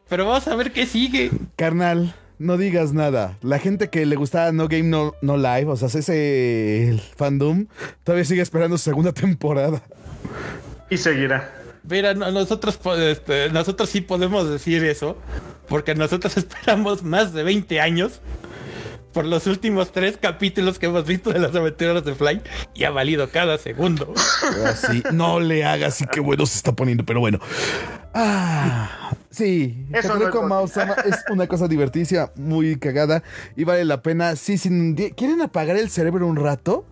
Pero 0.08 0.26
vamos 0.26 0.46
a 0.48 0.56
ver 0.56 0.72
qué 0.72 0.86
sigue. 0.86 1.30
Carnal, 1.56 2.14
no 2.38 2.56
digas 2.56 2.92
nada. 2.92 3.36
La 3.42 3.58
gente 3.58 3.90
que 3.90 4.04
le 4.06 4.16
gustaba 4.16 4.50
No 4.52 4.66
Game 4.68 4.84
No, 4.84 5.14
no 5.22 5.36
Live, 5.36 5.66
o 5.66 5.76
sea, 5.76 5.88
ese 5.88 6.88
el 6.88 7.00
fandom, 7.00 7.66
todavía 8.02 8.24
sigue 8.24 8.42
esperando 8.42 8.76
su 8.78 8.84
segunda 8.84 9.12
temporada. 9.12 9.82
Y 10.88 10.96
seguirá. 10.96 11.52
Mira, 11.88 12.14
no- 12.14 12.30
nosotros, 12.30 12.78
este, 12.98 13.50
nosotros 13.50 13.88
sí 13.88 14.00
podemos 14.00 14.48
decir 14.50 14.84
eso, 14.84 15.16
porque 15.68 15.94
nosotros 15.94 16.36
esperamos 16.36 17.02
más 17.04 17.32
de 17.32 17.42
20 17.44 17.80
años 17.80 18.20
por 19.12 19.24
los 19.24 19.46
últimos 19.46 19.92
tres 19.92 20.16
capítulos 20.16 20.78
que 20.78 20.86
hemos 20.86 21.04
visto 21.04 21.32
de 21.32 21.38
las 21.38 21.54
aventuras 21.54 22.04
de 22.04 22.14
Fly 22.14 22.42
y 22.74 22.84
ha 22.84 22.90
valido 22.90 23.28
cada 23.30 23.58
segundo. 23.58 24.12
Así, 24.66 25.02
no 25.12 25.40
le 25.40 25.64
hagas 25.64 26.00
y 26.00 26.06
qué 26.06 26.20
bueno 26.20 26.46
se 26.46 26.56
está 26.56 26.72
poniendo, 26.72 27.04
pero 27.04 27.20
bueno. 27.20 27.38
Ah, 28.14 29.12
sí, 29.30 29.86
no 29.88 29.98
es 29.98 31.24
una 31.30 31.46
cosa 31.46 31.68
divertísima, 31.68 32.30
muy 32.36 32.76
cagada 32.76 33.22
y 33.56 33.64
vale 33.64 33.84
la 33.84 34.02
pena. 34.02 34.36
Sí, 34.36 34.58
sin, 34.58 34.94
¿quieren 34.94 35.42
apagar 35.42 35.76
el 35.76 35.90
cerebro 35.90 36.26
un 36.26 36.36
rato? 36.36 36.84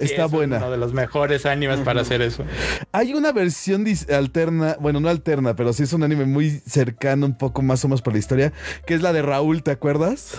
Está 0.00 0.24
Es 0.24 0.30
buena. 0.30 0.56
Uno 0.56 0.70
de 0.70 0.78
los 0.78 0.94
mejores 0.94 1.44
animes 1.44 1.80
para 1.80 2.00
hacer 2.00 2.22
eso. 2.22 2.44
Hay 2.90 3.12
una 3.12 3.32
versión 3.32 3.84
alterna, 4.10 4.76
bueno, 4.80 4.98
no 4.98 5.10
alterna, 5.10 5.54
pero 5.54 5.74
sí 5.74 5.82
es 5.82 5.92
un 5.92 6.02
anime 6.02 6.24
muy 6.24 6.50
cercano, 6.66 7.26
un 7.26 7.36
poco 7.36 7.60
más 7.60 7.84
o 7.84 7.88
menos 7.88 8.00
por 8.00 8.14
la 8.14 8.18
historia, 8.18 8.52
que 8.86 8.94
es 8.94 9.02
la 9.02 9.12
de 9.12 9.20
Raúl, 9.20 9.62
¿te 9.62 9.70
acuerdas? 9.70 10.38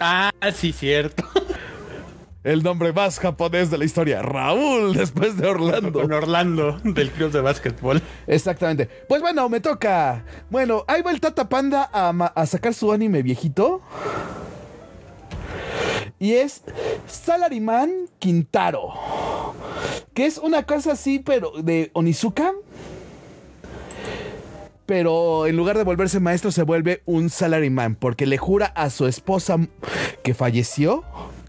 Ah, 0.00 0.30
sí, 0.54 0.72
cierto. 0.72 1.24
El 2.44 2.62
nombre 2.62 2.92
más 2.92 3.18
japonés 3.18 3.70
de 3.70 3.78
la 3.78 3.84
historia, 3.84 4.22
Raúl, 4.22 4.94
después 4.94 5.36
de 5.36 5.48
Orlando. 5.48 6.00
Con 6.00 6.12
Orlando 6.12 6.78
del 6.84 7.10
club 7.10 7.32
de 7.32 7.40
básquetbol. 7.40 8.00
Exactamente. 8.26 8.88
Pues 9.08 9.20
bueno, 9.20 9.48
me 9.48 9.60
toca. 9.60 10.24
Bueno, 10.48 10.84
ahí 10.86 11.02
va 11.02 11.10
el 11.10 11.20
Tata 11.20 11.48
Panda 11.48 11.90
a, 11.92 12.46
sacar 12.46 12.74
su 12.74 12.92
anime 12.92 13.22
viejito. 13.22 13.82
Y 16.20 16.34
es 16.34 16.62
Salaryman 17.06 18.06
Quintaro. 18.18 18.94
Que 20.14 20.26
es 20.26 20.38
una 20.38 20.62
cosa 20.62 20.92
así, 20.92 21.18
pero 21.18 21.52
de 21.60 21.90
Onizuka. 21.92 22.52
Pero 24.88 25.46
en 25.46 25.54
lugar 25.54 25.76
de 25.76 25.84
volverse 25.84 26.18
maestro, 26.18 26.50
se 26.50 26.62
vuelve 26.62 27.02
un 27.04 27.28
salaryman. 27.28 27.94
Porque 27.94 28.24
le 28.24 28.38
jura 28.38 28.64
a 28.68 28.88
su 28.88 29.06
esposa 29.06 29.58
que 30.24 30.32
falleció 30.32 31.04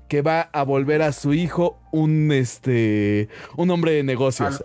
que 0.10 0.22
va 0.22 0.50
a 0.52 0.64
volver 0.64 1.02
a 1.02 1.14
su 1.14 1.34
hijo 1.34 1.80
un 1.94 2.34
este. 2.34 3.30
un 3.56 3.70
hombre 3.70 3.94
de 3.94 4.04
negocios. 4.04 4.62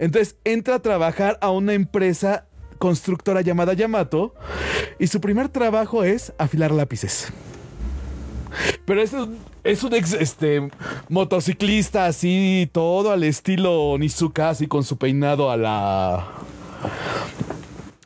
Entonces 0.00 0.34
entra 0.42 0.74
a 0.74 0.78
trabajar 0.80 1.38
a 1.40 1.50
una 1.50 1.72
empresa 1.72 2.46
constructora 2.78 3.42
llamada 3.42 3.74
Yamato 3.74 4.34
y 4.98 5.06
su 5.06 5.20
primer 5.20 5.48
trabajo 5.48 6.02
es 6.02 6.32
afilar 6.36 6.72
lápices. 6.72 7.32
Pero 8.86 9.00
es 9.00 9.12
un, 9.12 9.38
es 9.62 9.84
un 9.84 9.94
ex 9.94 10.14
este, 10.14 10.68
motociclista 11.08 12.06
así, 12.06 12.68
todo 12.72 13.12
al 13.12 13.22
estilo 13.22 13.96
Nizuka, 13.98 14.48
así 14.48 14.66
con 14.66 14.82
su 14.82 14.98
peinado 14.98 15.48
a 15.48 15.56
la. 15.56 16.26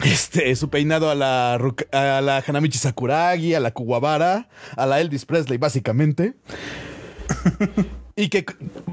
Este, 0.05 0.55
su 0.57 0.69
peinado 0.69 1.11
a 1.11 1.15
la, 1.15 1.55
a 1.55 2.21
la 2.21 2.45
Hanamichi 2.47 2.79
Sakuragi, 2.79 3.55
a 3.55 3.61
la 3.61 3.73
Kuwabara, 3.73 4.49
a 4.77 4.87
la 4.87 5.01
Elvis 5.01 5.25
Presley, 5.25 5.59
básicamente. 5.59 6.35
Y 8.15 8.29
que 8.29 8.45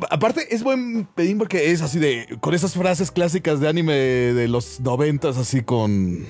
aparte 0.10 0.56
es 0.56 0.64
buen 0.64 1.06
pedín 1.06 1.38
porque 1.38 1.72
es 1.72 1.82
así 1.82 2.00
de. 2.00 2.38
con 2.40 2.54
esas 2.54 2.74
frases 2.74 3.12
clásicas 3.12 3.60
de 3.60 3.68
anime 3.68 3.94
de 3.94 4.48
los 4.48 4.80
noventas, 4.80 5.38
así 5.38 5.62
con. 5.62 6.26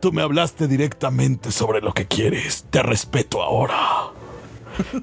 Tú 0.00 0.12
me 0.12 0.20
hablaste 0.20 0.68
directamente 0.68 1.50
sobre 1.50 1.80
lo 1.80 1.94
que 1.94 2.06
quieres. 2.06 2.66
Te 2.68 2.82
respeto 2.82 3.42
ahora. 3.42 4.12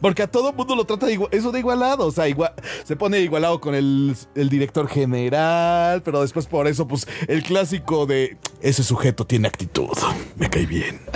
Porque 0.01 0.23
a 0.23 0.27
todo 0.27 0.53
mundo 0.53 0.75
lo 0.75 0.85
trata 0.85 1.05
de 1.05 1.13
igual, 1.13 1.29
eso 1.33 1.51
de 1.51 1.59
igualado. 1.59 2.05
O 2.07 2.11
sea, 2.11 2.27
igual, 2.27 2.53
se 2.83 2.95
pone 2.95 3.19
igualado 3.19 3.59
con 3.61 3.75
el, 3.75 4.15
el 4.35 4.49
director 4.49 4.87
general, 4.87 6.01
pero 6.03 6.21
después 6.21 6.47
por 6.47 6.67
eso, 6.67 6.87
pues, 6.87 7.07
el 7.27 7.43
clásico 7.43 8.05
de 8.05 8.37
ese 8.61 8.83
sujeto 8.83 9.25
tiene 9.25 9.47
actitud. 9.47 9.89
Me 10.35 10.49
cae 10.49 10.65
bien. 10.65 10.99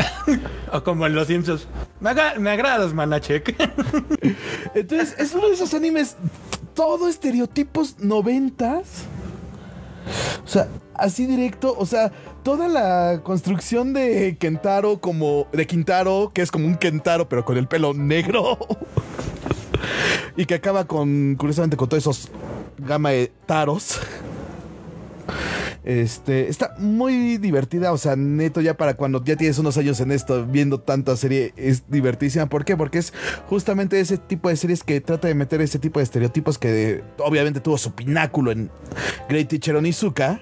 O 0.74 0.84
como 0.84 1.06
en 1.06 1.14
Los 1.14 1.28
Simpsons. 1.28 1.68
Me, 2.00 2.10
aga- 2.10 2.40
me 2.40 2.50
agradas, 2.50 2.94
Manachek. 2.94 3.56
Entonces, 4.76 5.16
es 5.20 5.34
uno 5.36 5.48
de 5.48 5.54
esos 5.54 5.74
animes, 5.76 6.18
todo 6.74 7.08
estereotipos 7.08 8.00
noventas. 8.00 9.04
O 10.44 10.48
sea, 10.48 10.68
así 10.98 11.26
directo, 11.26 11.76
o 11.78 11.86
sea, 11.86 12.12
toda 12.44 12.68
la 12.68 13.22
construcción 13.24 13.94
de 13.94 14.38
Kentaro 14.40 15.00
como, 15.00 15.48
de 15.52 15.68
Quintaro, 15.68 16.32
que 16.34 16.42
es 16.42 16.52
como 16.52 16.68
un 16.68 16.76
Kentaro, 16.76 17.30
pero 17.30 17.46
con 17.46 17.58
el 17.58 17.68
pelo 17.68 17.94
negro. 17.94 18.58
y 20.38 20.46
que 20.46 20.56
acaba 20.56 20.86
con, 20.86 21.36
curiosamente, 21.36 21.78
con 21.78 21.90
todos 21.90 22.04
esos 22.04 22.32
gama 22.78 23.12
de 23.12 23.32
taros. 23.46 24.00
Este, 25.84 26.50
está 26.50 26.74
muy 26.80 27.38
divertida, 27.38 27.94
o 27.94 27.98
sea, 28.00 28.16
neto 28.16 28.60
ya 28.60 28.76
para 28.76 28.96
cuando 28.96 29.24
ya 29.24 29.36
tienes 29.36 29.60
unos 29.60 29.78
años 29.78 30.00
en 30.00 30.12
esto, 30.12 30.44
viendo 30.44 30.80
tanta 30.80 31.16
serie, 31.16 31.54
es 31.58 31.84
divertísima. 31.90 32.48
¿Por 32.48 32.66
qué? 32.66 32.76
Porque 32.76 32.98
es 32.98 33.14
justamente 33.48 34.00
ese 34.00 34.18
tipo 34.18 34.50
de 34.50 34.56
series 34.56 34.84
que 34.84 35.00
trata 35.00 35.28
de 35.28 35.36
meter 35.36 35.62
ese 35.62 35.78
tipo 35.78 36.00
de 36.00 36.04
estereotipos 36.04 36.58
que 36.58 37.04
obviamente 37.20 37.60
tuvo 37.60 37.78
su 37.78 37.94
pináculo 37.94 38.52
en 38.52 38.72
Great 39.30 39.48
Teacher 39.48 39.76
Onizuka. 39.76 40.42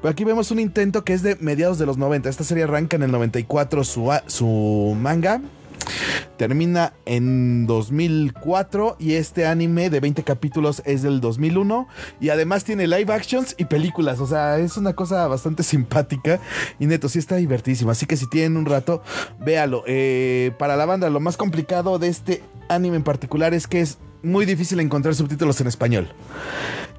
Pero 0.00 0.10
aquí 0.10 0.24
vemos 0.24 0.50
un 0.50 0.58
intento 0.58 1.04
que 1.04 1.12
es 1.12 1.22
de 1.22 1.36
mediados 1.40 1.78
de 1.78 1.86
los 1.86 1.98
90. 1.98 2.28
Esta 2.28 2.44
serie 2.44 2.64
arranca 2.64 2.96
en 2.96 3.02
el 3.02 3.10
94 3.10 3.84
su, 3.84 4.10
su 4.26 4.96
manga. 5.00 5.40
Termina 6.36 6.92
en 7.04 7.66
2004 7.66 8.96
y 9.00 9.14
este 9.14 9.46
anime 9.46 9.90
de 9.90 9.98
20 9.98 10.22
capítulos 10.22 10.82
es 10.84 11.02
del 11.02 11.20
2001 11.20 11.88
y 12.20 12.28
además 12.28 12.62
tiene 12.62 12.86
live 12.86 13.12
actions 13.12 13.56
y 13.58 13.64
películas, 13.64 14.20
o 14.20 14.26
sea, 14.26 14.58
es 14.58 14.76
una 14.76 14.92
cosa 14.92 15.26
bastante 15.26 15.62
simpática 15.64 16.38
y 16.78 16.86
neto, 16.86 17.08
sí 17.08 17.18
está 17.18 17.36
divertísimo, 17.36 17.90
así 17.90 18.06
que 18.06 18.16
si 18.16 18.28
tienen 18.28 18.56
un 18.56 18.66
rato, 18.66 19.02
véalo. 19.40 19.82
Eh, 19.86 20.52
para 20.58 20.76
la 20.76 20.86
banda, 20.86 21.10
lo 21.10 21.18
más 21.18 21.36
complicado 21.36 21.98
de 21.98 22.06
este 22.06 22.44
anime 22.68 22.96
en 22.96 23.04
particular 23.04 23.52
es 23.52 23.66
que 23.66 23.80
es 23.80 23.98
muy 24.22 24.46
difícil 24.46 24.78
encontrar 24.80 25.16
subtítulos 25.16 25.60
en 25.60 25.66
español. 25.66 26.08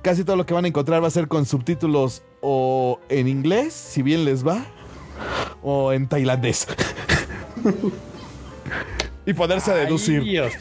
Casi 0.02 0.24
todo 0.24 0.36
lo 0.36 0.46
que 0.46 0.54
van 0.54 0.66
a 0.66 0.70
encontrar 0.70 1.04
va 1.04 1.08
a 1.08 1.12
ser 1.12 1.28
con 1.28 1.46
subtítulos 1.46 2.24
o 2.42 3.00
en 3.10 3.28
inglés, 3.28 3.74
si 3.74 4.02
bien 4.02 4.26
les 4.26 4.46
va, 4.46 4.66
o 5.62 5.94
en 5.94 6.08
tailandés. 6.08 6.68
y 9.26 9.34
poderse 9.34 9.74
deducir. 9.74 10.22
Ay, 10.22 10.30
Dios. 10.30 10.54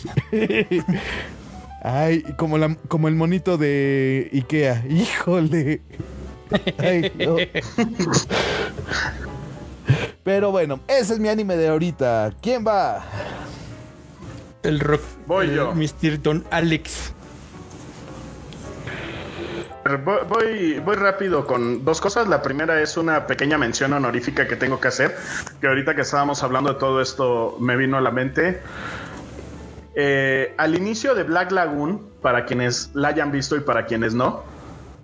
Ay, 1.82 2.22
como, 2.36 2.58
la, 2.58 2.74
como 2.88 3.08
el 3.08 3.14
monito 3.14 3.56
de 3.56 4.30
Ikea. 4.32 4.84
Híjole. 4.88 5.80
Ay, 6.78 7.12
no. 7.18 7.36
Pero 10.24 10.50
bueno, 10.50 10.80
ese 10.88 11.14
es 11.14 11.20
mi 11.20 11.28
anime 11.28 11.56
de 11.56 11.68
ahorita. 11.68 12.34
¿Quién 12.42 12.64
va? 12.66 13.04
El 14.62 14.80
rock. 14.80 15.02
Voy 15.26 15.46
el 15.46 15.54
yo. 15.54 15.74
Mr. 15.74 16.20
Don 16.20 16.44
Alex. 16.50 17.14
Voy, 19.96 20.80
voy, 20.80 20.96
rápido 20.96 21.46
con 21.46 21.82
dos 21.82 22.00
cosas. 22.00 22.28
La 22.28 22.42
primera 22.42 22.82
es 22.82 22.98
una 22.98 23.26
pequeña 23.26 23.56
mención 23.56 23.94
honorífica 23.94 24.46
que 24.46 24.54
tengo 24.54 24.78
que 24.80 24.88
hacer, 24.88 25.16
que 25.62 25.66
ahorita 25.66 25.94
que 25.94 26.02
estábamos 26.02 26.42
hablando 26.42 26.74
de 26.74 26.78
todo 26.78 27.00
esto 27.00 27.56
me 27.58 27.74
vino 27.76 27.96
a 27.96 28.02
la 28.02 28.10
mente. 28.10 28.60
Eh, 29.94 30.54
al 30.58 30.74
inicio 30.74 31.14
de 31.14 31.22
Black 31.22 31.52
Lagoon, 31.52 32.06
para 32.20 32.44
quienes 32.44 32.90
la 32.94 33.08
hayan 33.08 33.32
visto 33.32 33.56
y 33.56 33.60
para 33.60 33.86
quienes 33.86 34.12
no, 34.12 34.42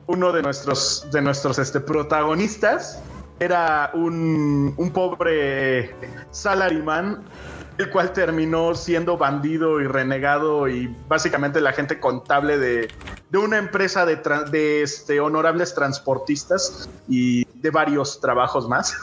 uno 0.07 0.33
de 0.33 0.42
nuestros, 0.42 1.09
de 1.11 1.23
nuestros 1.23 1.59
este, 1.59 1.81
protagonistas 1.81 3.03
era 3.40 3.90
un, 3.94 4.75
un 4.77 4.92
pobre 4.92 5.94
salaryman, 6.31 7.25
el 7.79 7.90
cual 7.90 8.12
terminó 8.12 8.75
siendo 8.75 9.16
bandido 9.16 9.81
y 9.81 9.87
renegado 9.87 10.68
y 10.68 10.94
básicamente 11.09 11.61
la 11.61 11.73
gente 11.73 11.99
contable 11.99 12.59
de, 12.59 12.88
de 13.35 13.38
una 13.38 13.59
empresa 13.59 14.07
de, 14.07 14.83
este, 14.83 15.18
honorables 15.18 15.75
transportistas 15.75 16.88
y 17.09 17.44
de 17.61 17.70
varios 17.70 18.20
trabajos 18.20 18.68
más. 18.68 18.97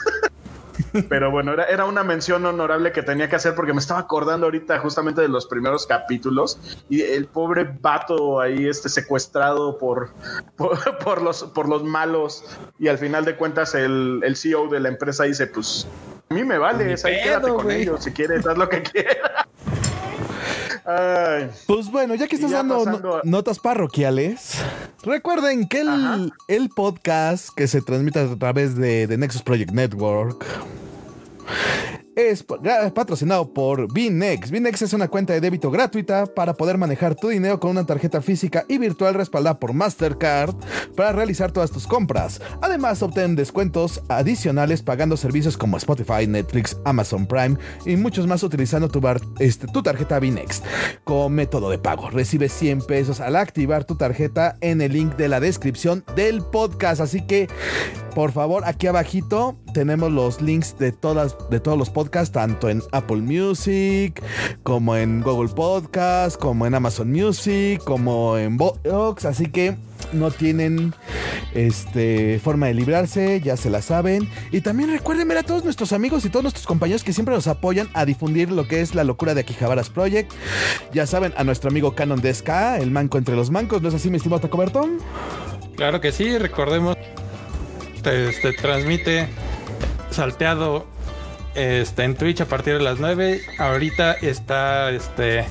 Pero 1.09 1.29
bueno, 1.31 1.51
era, 1.51 1.65
era 1.65 1.83
una 1.83 2.01
mención 2.05 2.45
honorable 2.45 2.93
que 2.93 3.03
tenía 3.03 3.27
que 3.27 3.35
hacer 3.35 3.55
porque 3.55 3.73
me 3.73 3.81
estaba 3.81 3.99
acordando 3.99 4.45
ahorita 4.45 4.79
justamente 4.79 5.19
de 5.19 5.27
los 5.27 5.47
primeros 5.47 5.85
capítulos 5.85 6.57
y 6.87 7.01
el 7.01 7.25
pobre 7.25 7.75
vato 7.81 8.39
ahí 8.39 8.69
este 8.69 8.87
secuestrado 8.87 9.77
por, 9.77 10.11
por, 11.03 11.21
los, 11.21 11.43
por 11.43 11.67
los 11.67 11.83
malos 11.83 12.45
y 12.79 12.87
al 12.87 12.99
final 12.99 13.25
de 13.25 13.35
cuentas 13.35 13.75
el, 13.75 14.21
el 14.23 14.37
CEO 14.37 14.69
de 14.69 14.79
la 14.79 14.87
empresa 14.87 15.25
dice 15.25 15.47
pues 15.47 15.85
a 16.29 16.33
mí 16.33 16.45
me 16.45 16.57
vale, 16.57 16.95
ahí 17.03 17.21
quédate 17.21 17.49
con 17.49 17.69
ellos 17.69 18.05
si 18.05 18.11
quieres, 18.11 18.47
haz 18.47 18.57
lo 18.57 18.69
que 18.69 18.81
quieras. 18.93 19.30
Pues 21.67 21.91
bueno, 21.91 22.15
ya 22.15 22.27
que 22.27 22.35
estás 22.35 22.51
dando 22.51 23.21
notas 23.23 23.59
parroquiales, 23.59 24.55
recuerden 25.03 25.67
que 25.67 25.81
el, 25.81 26.33
el, 26.47 26.69
podcast 26.69 27.49
que 27.55 27.67
se 27.67 27.81
transmite 27.81 28.19
a 28.19 28.35
través 28.35 28.75
de, 28.75 29.07
de 29.07 29.17
Nexus 29.17 29.43
Project 29.43 29.71
Network 29.71 30.45
es 32.29 32.43
patrocinado 32.43 33.53
por 33.53 33.91
Binex. 33.91 34.51
Binex 34.51 34.81
es 34.83 34.93
una 34.93 35.07
cuenta 35.07 35.33
de 35.33 35.41
débito 35.41 35.71
gratuita 35.71 36.25
para 36.25 36.53
poder 36.53 36.77
manejar 36.77 37.15
tu 37.15 37.29
dinero 37.29 37.59
con 37.59 37.71
una 37.71 37.85
tarjeta 37.85 38.21
física 38.21 38.65
y 38.67 38.77
virtual 38.77 39.13
respaldada 39.13 39.59
por 39.59 39.73
Mastercard 39.73 40.55
para 40.95 41.11
realizar 41.11 41.51
todas 41.51 41.71
tus 41.71 41.87
compras. 41.87 42.41
Además, 42.61 43.01
obtén 43.01 43.35
descuentos 43.35 44.01
adicionales 44.09 44.81
pagando 44.81 45.17
servicios 45.17 45.57
como 45.57 45.77
Spotify, 45.77 46.27
Netflix, 46.27 46.77
Amazon 46.85 47.25
Prime 47.25 47.57
y 47.85 47.95
muchos 47.95 48.27
más 48.27 48.43
utilizando 48.43 48.89
tu, 48.89 49.01
este, 49.39 49.67
tarjeta 49.81 50.19
Binex 50.19 50.61
como 51.03 51.29
método 51.29 51.69
de 51.69 51.79
pago. 51.79 52.09
Recibes 52.09 52.53
100 52.53 52.81
pesos 52.81 53.19
al 53.19 53.35
activar 53.35 53.85
tu 53.85 53.95
tarjeta 53.95 54.57
en 54.61 54.81
el 54.81 54.93
link 54.93 55.15
de 55.15 55.27
la 55.27 55.39
descripción 55.39 56.03
del 56.15 56.41
podcast. 56.41 57.01
Así 57.01 57.25
que, 57.25 57.47
por 58.13 58.31
favor, 58.31 58.63
aquí 58.65 58.87
abajito 58.87 59.57
tenemos 59.73 60.11
los 60.11 60.41
links 60.41 60.77
de, 60.77 60.91
todas, 60.91 61.35
de 61.49 61.59
todos 61.59 61.77
los 61.77 61.89
podcasts, 61.89 62.10
tanto 62.11 62.69
en 62.69 62.83
Apple 62.91 63.21
Music, 63.21 64.21
como 64.63 64.95
en 64.95 65.21
Google 65.21 65.53
Podcast, 65.53 66.39
como 66.39 66.65
en 66.67 66.75
Amazon 66.75 67.11
Music, 67.11 67.81
como 67.83 68.37
en 68.37 68.57
Vox. 68.57 69.25
Así 69.25 69.47
que 69.47 69.77
no 70.13 70.29
tienen 70.29 70.93
este, 71.53 72.39
forma 72.39 72.67
de 72.67 72.73
librarse, 72.73 73.41
ya 73.41 73.55
se 73.55 73.69
la 73.69 73.81
saben. 73.81 74.29
Y 74.51 74.61
también 74.61 74.91
recuerden 74.91 75.27
ver 75.27 75.37
a 75.37 75.43
todos 75.43 75.63
nuestros 75.63 75.93
amigos 75.93 76.25
y 76.25 76.29
todos 76.29 76.43
nuestros 76.43 76.67
compañeros 76.67 77.03
que 77.03 77.13
siempre 77.13 77.33
nos 77.33 77.47
apoyan 77.47 77.89
a 77.93 78.05
difundir 78.05 78.51
lo 78.51 78.67
que 78.67 78.81
es 78.81 78.93
la 78.93 79.03
locura 79.03 79.33
de 79.33 79.41
Akihabaras 79.41 79.89
Project. 79.89 80.31
Ya 80.93 81.07
saben, 81.07 81.33
a 81.37 81.43
nuestro 81.43 81.69
amigo 81.69 81.95
Canon 81.95 82.21
de 82.21 82.31
el 82.79 82.91
manco 82.91 83.17
entre 83.17 83.35
los 83.35 83.51
mancos, 83.51 83.81
¿no 83.81 83.89
es 83.89 83.93
así, 83.93 84.09
mi 84.09 84.17
estimado 84.17 84.41
Taco 84.41 84.57
Bertón? 84.57 84.97
Claro 85.75 86.01
que 86.01 86.11
sí, 86.11 86.37
recordemos, 86.37 86.97
este, 88.03 88.53
transmite 88.53 89.27
salteado 90.09 90.87
este, 91.55 92.03
en 92.03 92.15
Twitch 92.15 92.41
a 92.41 92.45
partir 92.45 92.75
de 92.77 92.81
las 92.81 92.99
9. 92.99 93.41
Ahorita 93.57 94.13
está, 94.13 94.91
este, 94.91 95.45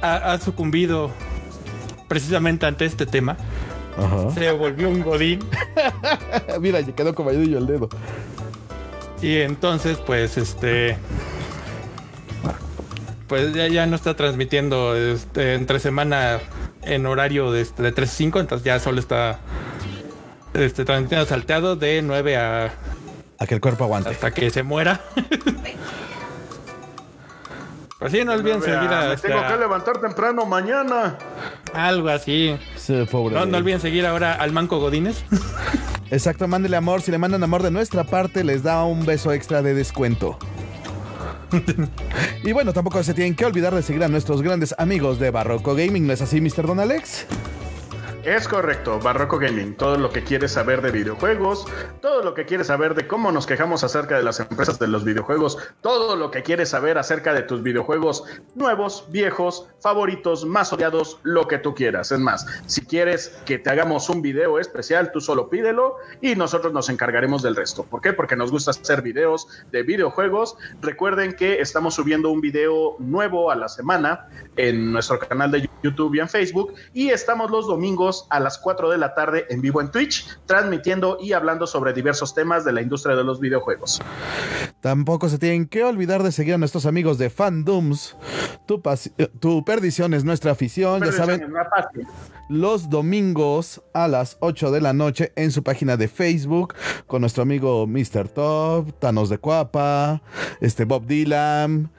ha, 0.00 0.38
sucumbido 0.38 1.10
precisamente 2.08 2.66
ante 2.66 2.84
este 2.84 3.06
tema. 3.06 3.36
Se 4.34 4.50
volvió 4.52 4.88
un 4.88 5.02
godín. 5.02 5.40
Mira, 6.60 6.80
ya 6.80 6.92
quedó 6.94 7.14
como 7.14 7.30
ayudo 7.30 7.58
el 7.58 7.66
dedo. 7.66 7.88
Y 9.20 9.38
entonces, 9.38 9.98
pues, 9.98 10.36
este, 10.36 10.96
pues 13.28 13.54
ya, 13.54 13.68
ya 13.68 13.86
no 13.86 13.96
está 13.96 14.14
transmitiendo 14.14 14.96
este, 14.96 15.54
entre 15.54 15.78
semana 15.78 16.40
en 16.82 17.06
horario 17.06 17.52
de, 17.52 17.62
este, 17.62 17.82
de 17.82 17.92
3 17.92 18.10
a 18.10 18.12
5, 18.12 18.40
entonces 18.40 18.64
ya 18.64 18.78
solo 18.80 18.98
está 18.98 19.38
este, 20.54 20.84
transmitiendo 20.84 21.24
salteado 21.26 21.76
de 21.76 22.02
9 22.02 22.36
a 22.36 22.74
a 23.42 23.46
que 23.46 23.54
el 23.54 23.60
cuerpo 23.60 23.84
aguante. 23.84 24.10
Hasta 24.10 24.30
que 24.30 24.50
se 24.50 24.62
muera. 24.62 25.00
pues 27.98 28.12
sí, 28.12 28.24
no 28.24 28.32
olviden 28.32 28.62
seguir 28.62 28.88
a. 28.90 29.12
Este, 29.12 29.28
tengo 29.28 29.46
que 29.46 29.56
levantar 29.56 30.00
temprano 30.00 30.46
mañana. 30.46 31.18
Algo 31.74 32.08
así. 32.08 32.56
no, 32.88 33.46
no 33.46 33.58
olviden 33.58 33.80
seguir 33.80 34.06
ahora 34.06 34.34
al 34.34 34.52
Manco 34.52 34.78
Godínez. 34.78 35.24
Exacto, 36.10 36.46
mándele 36.46 36.76
amor. 36.76 37.02
Si 37.02 37.10
le 37.10 37.18
mandan 37.18 37.42
amor 37.42 37.62
de 37.62 37.70
nuestra 37.70 38.04
parte, 38.04 38.44
les 38.44 38.62
da 38.62 38.84
un 38.84 39.04
beso 39.04 39.32
extra 39.32 39.62
de 39.62 39.74
descuento. 39.74 40.38
y 42.44 42.52
bueno, 42.52 42.72
tampoco 42.72 43.02
se 43.02 43.14
tienen 43.14 43.34
que 43.34 43.44
olvidar 43.44 43.74
de 43.74 43.82
seguir 43.82 44.04
a 44.04 44.08
nuestros 44.08 44.42
grandes 44.42 44.74
amigos 44.78 45.18
de 45.18 45.30
Barroco 45.30 45.74
Gaming, 45.74 46.06
¿no 46.06 46.12
es 46.12 46.22
así, 46.22 46.40
Mr. 46.40 46.66
Don 46.66 46.80
Alex? 46.80 47.26
Es 48.24 48.46
correcto, 48.46 49.00
Barroco 49.00 49.36
Gaming. 49.36 49.74
Todo 49.74 49.96
lo 49.96 50.08
que 50.10 50.22
quieres 50.22 50.52
saber 50.52 50.80
de 50.80 50.92
videojuegos, 50.92 51.66
todo 52.00 52.22
lo 52.22 52.34
que 52.34 52.44
quieres 52.44 52.68
saber 52.68 52.94
de 52.94 53.08
cómo 53.08 53.32
nos 53.32 53.48
quejamos 53.48 53.82
acerca 53.82 54.16
de 54.16 54.22
las 54.22 54.38
empresas 54.38 54.78
de 54.78 54.86
los 54.86 55.02
videojuegos, 55.02 55.58
todo 55.80 56.14
lo 56.14 56.30
que 56.30 56.44
quieres 56.44 56.68
saber 56.68 56.98
acerca 56.98 57.34
de 57.34 57.42
tus 57.42 57.64
videojuegos 57.64 58.22
nuevos, 58.54 59.06
viejos, 59.10 59.66
favoritos, 59.80 60.44
más 60.44 60.72
odiados, 60.72 61.18
lo 61.24 61.48
que 61.48 61.58
tú 61.58 61.74
quieras. 61.74 62.12
Es 62.12 62.20
más, 62.20 62.46
si 62.66 62.82
quieres 62.82 63.36
que 63.44 63.58
te 63.58 63.70
hagamos 63.70 64.08
un 64.08 64.22
video 64.22 64.60
especial, 64.60 65.10
tú 65.10 65.20
solo 65.20 65.50
pídelo 65.50 65.96
y 66.20 66.36
nosotros 66.36 66.72
nos 66.72 66.90
encargaremos 66.90 67.42
del 67.42 67.56
resto. 67.56 67.82
¿Por 67.82 68.02
qué? 68.02 68.12
Porque 68.12 68.36
nos 68.36 68.52
gusta 68.52 68.70
hacer 68.70 69.02
videos 69.02 69.48
de 69.72 69.82
videojuegos. 69.82 70.56
Recuerden 70.80 71.32
que 71.32 71.60
estamos 71.60 71.96
subiendo 71.96 72.30
un 72.30 72.40
video 72.40 72.94
nuevo 73.00 73.50
a 73.50 73.56
la 73.56 73.68
semana 73.68 74.28
en 74.54 74.92
nuestro 74.92 75.18
canal 75.18 75.50
de 75.50 75.68
YouTube 75.82 76.14
y 76.14 76.20
en 76.20 76.28
Facebook 76.28 76.74
y 76.94 77.08
estamos 77.08 77.50
los 77.50 77.66
domingos 77.66 78.11
a 78.30 78.40
las 78.40 78.58
4 78.58 78.90
de 78.90 78.98
la 78.98 79.14
tarde 79.14 79.46
en 79.48 79.60
vivo 79.60 79.80
en 79.80 79.90
Twitch, 79.90 80.38
transmitiendo 80.46 81.18
y 81.20 81.32
hablando 81.32 81.66
sobre 81.66 81.92
diversos 81.92 82.34
temas 82.34 82.64
de 82.64 82.72
la 82.72 82.82
industria 82.82 83.16
de 83.16 83.24
los 83.24 83.40
videojuegos. 83.40 84.00
Tampoco 84.80 85.28
se 85.28 85.38
tienen 85.38 85.66
que 85.66 85.84
olvidar 85.84 86.22
de 86.22 86.32
seguir 86.32 86.54
a 86.54 86.58
nuestros 86.58 86.86
amigos 86.86 87.18
de 87.18 87.30
Fandoms. 87.30 88.16
Tu, 88.66 88.82
tu 89.40 89.64
perdición 89.64 90.14
es 90.14 90.24
nuestra 90.24 90.52
afición, 90.52 91.02
ya 91.02 91.12
saben. 91.12 91.52
Los 92.48 92.90
domingos 92.90 93.82
a 93.94 94.08
las 94.08 94.36
8 94.40 94.72
de 94.72 94.80
la 94.80 94.92
noche 94.92 95.32
en 95.36 95.52
su 95.52 95.62
página 95.62 95.96
de 95.96 96.08
Facebook 96.08 96.74
con 97.06 97.20
nuestro 97.22 97.42
amigo 97.42 97.86
Mr. 97.86 98.28
Top, 98.28 98.92
Thanos 98.98 99.30
de 99.30 99.38
Cuapa, 99.38 100.20
este 100.60 100.84
Bob 100.84 101.06
Dylan, 101.06 101.90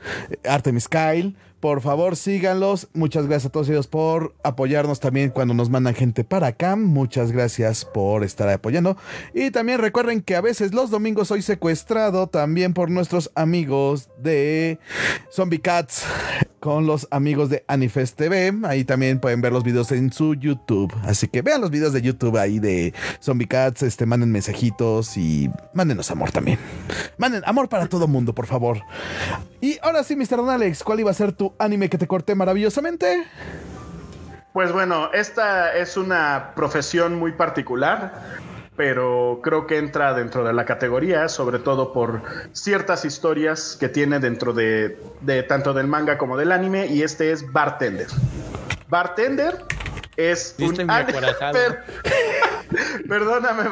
Artemis 0.47 0.87
Kyle 0.87 1.35
por 1.63 1.79
favor, 1.79 2.17
síganlos. 2.17 2.89
Muchas 2.93 3.25
gracias 3.25 3.45
a 3.45 3.49
todos 3.49 3.69
ellos 3.69 3.87
por 3.87 4.35
apoyarnos 4.43 4.99
también 4.99 5.29
cuando 5.29 5.53
nos 5.53 5.69
mandan 5.69 5.95
gente 5.95 6.25
para 6.25 6.47
acá. 6.47 6.75
Muchas 6.75 7.31
gracias 7.31 7.85
por 7.85 8.25
estar 8.25 8.49
apoyando. 8.49 8.97
Y 9.33 9.49
también 9.49 9.79
recuerden 9.79 10.21
que 10.21 10.35
a 10.35 10.41
veces 10.41 10.73
los 10.73 10.89
domingos 10.89 11.29
soy 11.29 11.41
secuestrado 11.41 12.27
también 12.27 12.73
por 12.73 12.91
nuestros 12.91 13.31
amigos 13.33 14.09
de 14.21 14.77
Zombie 15.31 15.61
Cats 15.61 16.03
con 16.59 16.85
los 16.85 17.07
amigos 17.11 17.49
de 17.49 17.65
Anifest 17.67 18.17
TV. 18.17 18.53
Ahí 18.63 18.85
también 18.85 19.19
pueden 19.19 19.41
ver 19.41 19.51
los 19.51 19.65
videos 19.65 19.91
en 19.91 20.13
su 20.13 20.33
YouTube. 20.33 20.93
Así 21.03 21.27
que 21.27 21.41
vean 21.41 21.59
los 21.59 21.71
videos 21.71 21.91
de 21.91 22.01
YouTube 22.01 22.37
ahí 22.37 22.59
de 22.59 22.93
Zombie 23.21 23.47
Cats. 23.47 23.83
Este, 23.83 24.05
manden 24.05 24.31
mensajitos 24.31 25.17
y 25.17 25.49
mándenos 25.73 26.09
amor 26.11 26.31
también. 26.31 26.59
Manden 27.17 27.43
amor 27.45 27.67
para 27.67 27.87
todo 27.87 28.07
mundo, 28.07 28.33
por 28.33 28.47
favor. 28.47 28.81
Y 29.59 29.77
ahora 29.81 30.03
sí, 30.03 30.15
Mr. 30.15 30.37
Don 30.37 30.49
Alex, 30.49 30.83
¿cuál 30.83 31.01
iba 31.01 31.11
a 31.11 31.13
ser 31.13 31.31
tu 31.31 31.52
anime 31.59 31.89
que 31.89 31.97
te 31.97 32.07
corté 32.07 32.35
maravillosamente? 32.35 33.25
Pues 34.53 34.71
bueno, 34.71 35.09
esta 35.13 35.75
es 35.75 35.97
una 35.97 36.51
profesión 36.55 37.15
muy 37.15 37.31
particular 37.31 38.43
pero 38.75 39.39
creo 39.43 39.67
que 39.67 39.77
entra 39.77 40.13
dentro 40.13 40.43
de 40.43 40.51
la 40.53 40.65
categoría, 40.65 41.29
sobre 41.29 41.59
todo 41.59 41.93
por 41.93 42.23
ciertas 42.53 43.05
historias 43.05 43.77
que 43.79 43.87
tiene 43.89 44.19
dentro 44.19 44.53
de, 44.53 44.97
tanto 45.47 45.73
del 45.73 45.87
manga 45.87 46.17
como 46.17 46.37
del 46.37 46.51
anime, 46.51 46.87
y 46.87 47.03
este 47.03 47.31
es 47.31 47.51
Bartender. 47.51 48.07
Bartender 48.89 49.59
es 50.17 50.55
un 50.59 50.75
Perdóname, 53.07 53.63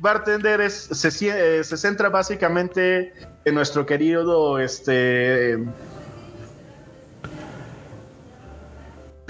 Bartender 0.00 0.60
es, 0.60 0.74
se, 0.74 1.08
eh, 1.28 1.64
se 1.64 1.76
centra 1.76 2.08
básicamente 2.08 3.12
en 3.44 3.54
nuestro 3.54 3.84
querido 3.86 4.58
este 4.58 5.58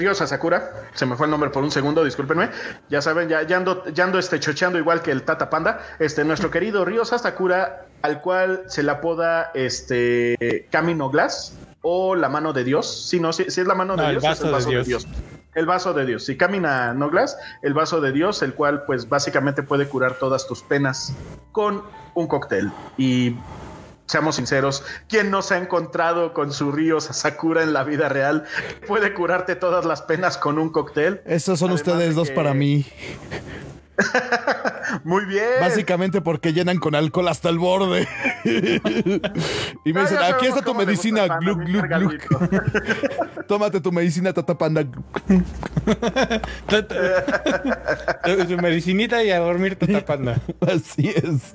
Ryo 0.01 0.15
Sakura, 0.15 0.73
se 0.95 1.05
me 1.05 1.15
fue 1.15 1.27
el 1.27 1.31
nombre 1.31 1.51
por 1.51 1.63
un 1.63 1.71
segundo, 1.71 2.03
discúlpenme. 2.03 2.49
Ya 2.89 3.03
saben, 3.03 3.29
ya, 3.29 3.43
ya 3.43 3.59
ando, 3.59 3.85
ya 3.93 4.05
ando 4.05 4.19
este, 4.19 4.41
chocheando 4.41 4.79
igual 4.79 5.03
que 5.03 5.11
el 5.11 5.23
Tata 5.23 5.51
Panda. 5.51 5.81
Este, 5.99 6.25
nuestro 6.25 6.51
querido 6.53 6.85
Ryo 6.85 7.05
Sakura, 7.05 7.87
al 8.03 8.21
cual 8.23 8.65
se 8.67 8.83
le 8.83 8.91
apoda 8.91 9.51
este 9.55 10.67
Camino 10.71 11.11
Glass 11.11 11.55
o 11.83 12.15
la 12.15 12.29
mano 12.29 12.53
de 12.53 12.65
Dios. 12.65 13.09
Si 13.09 13.21
no, 13.21 13.33
si, 13.33 13.43
es 13.43 13.59
la 13.59 13.75
mano 13.75 13.97
de 13.97 14.11
Dios, 14.11 14.25
es 14.25 14.41
el 14.41 14.51
vaso 14.51 14.71
de 14.71 14.85
Dios. 14.85 15.07
El 15.55 15.67
vaso 15.67 15.93
de 15.93 16.07
Dios. 16.07 16.25
Si 16.25 16.37
camina 16.37 16.95
Noglas, 16.95 17.37
el 17.63 17.75
vaso 17.75 18.01
de 18.01 18.13
Dios, 18.13 18.43
el 18.43 18.55
cual 18.55 18.85
pues 18.85 19.09
básicamente 19.09 19.63
puede 19.63 19.89
curar 19.89 20.15
todas 20.15 20.47
tus 20.47 20.63
penas 20.63 21.15
con 21.53 21.83
un 22.15 22.27
cóctel. 22.29 22.71
Y 22.97 23.37
seamos 24.07 24.37
sinceros, 24.37 24.85
¿quién 25.09 25.31
no 25.31 25.43
se 25.43 25.55
ha 25.55 25.59
encontrado 25.59 26.33
con 26.33 26.53
su 26.53 26.73
río 26.73 27.01
Sakura 27.01 27.63
en 27.63 27.73
la 27.73 27.85
vida 27.85 28.09
real? 28.09 28.45
Puede 28.87 29.15
curarte 29.15 29.57
todas 29.57 29.85
las 29.85 30.03
penas 30.03 30.37
con 30.37 30.59
un 30.59 30.71
cóctel. 30.71 31.21
Esos 31.25 31.59
son 31.59 31.73
ustedes 31.73 32.15
dos 32.15 32.31
para 32.31 32.55
mí. 32.55 32.87
Muy 35.05 35.25
bien. 35.27 35.45
Básicamente 35.61 36.21
porque 36.21 36.53
llenan 36.53 36.79
con 36.79 36.95
alcohol 36.95 37.29
hasta 37.29 37.49
el 37.49 37.59
borde. 37.59 38.09
y 39.85 39.93
me 39.93 40.01
dicen, 40.03 40.19
aquí 40.19 40.47
está 40.47 40.63
tu 40.63 40.75
medicina. 40.75 41.39
Gluk, 41.39 41.61
gluk, 41.65 41.87
gluk. 41.87 43.47
Tómate 43.47 43.81
tu 43.81 43.93
medicina, 43.93 44.33
tatapanda. 44.33 44.85
Tu- 48.25 48.47
tu 48.47 48.57
medicinita 48.59 49.23
y 49.25 49.31
a 49.31 49.39
dormir 49.39 49.77
tu 49.77 49.87
tapanda. 49.87 50.37
Así 50.61 51.09
es. 51.09 51.55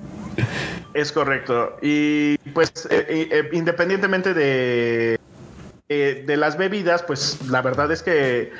Es 0.94 1.12
correcto. 1.12 1.76
Y 1.82 2.38
pues 2.54 2.70
eh, 2.90 3.06
eh, 3.08 3.28
eh, 3.30 3.48
independientemente 3.52 4.34
de, 4.34 5.18
eh, 5.88 6.24
de 6.26 6.36
las 6.36 6.56
bebidas, 6.58 7.02
pues 7.02 7.38
la 7.48 7.62
verdad 7.62 7.90
es 7.92 8.02
que 8.02 8.52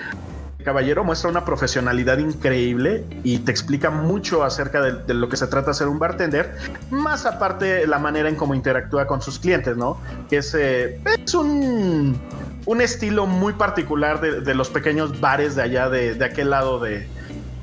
caballero 0.66 1.04
muestra 1.04 1.30
una 1.30 1.44
profesionalidad 1.44 2.18
increíble 2.18 3.04
y 3.22 3.38
te 3.38 3.52
explica 3.52 3.88
mucho 3.88 4.42
acerca 4.42 4.82
de, 4.82 5.14
lo 5.14 5.28
que 5.28 5.36
se 5.36 5.46
trata 5.46 5.72
ser 5.72 5.86
un 5.86 6.00
bartender, 6.00 6.56
más 6.90 7.24
aparte 7.24 7.86
la 7.86 8.00
manera 8.00 8.28
en 8.28 8.34
cómo 8.34 8.52
interactúa 8.52 9.06
con 9.06 9.22
sus 9.22 9.38
clientes, 9.38 9.76
¿no? 9.76 9.96
Que 10.28 10.38
es, 10.38 10.52
eh, 10.58 11.00
es 11.24 11.34
un, 11.34 12.20
un 12.66 12.80
estilo 12.80 13.26
muy 13.26 13.52
particular 13.52 14.20
de, 14.20 14.40
de 14.40 14.54
los 14.56 14.68
pequeños 14.68 15.20
bares 15.20 15.54
de 15.54 15.62
allá, 15.62 15.88
de, 15.88 16.14
de 16.14 16.24
aquel 16.24 16.50
lado 16.50 16.80
de, 16.80 17.06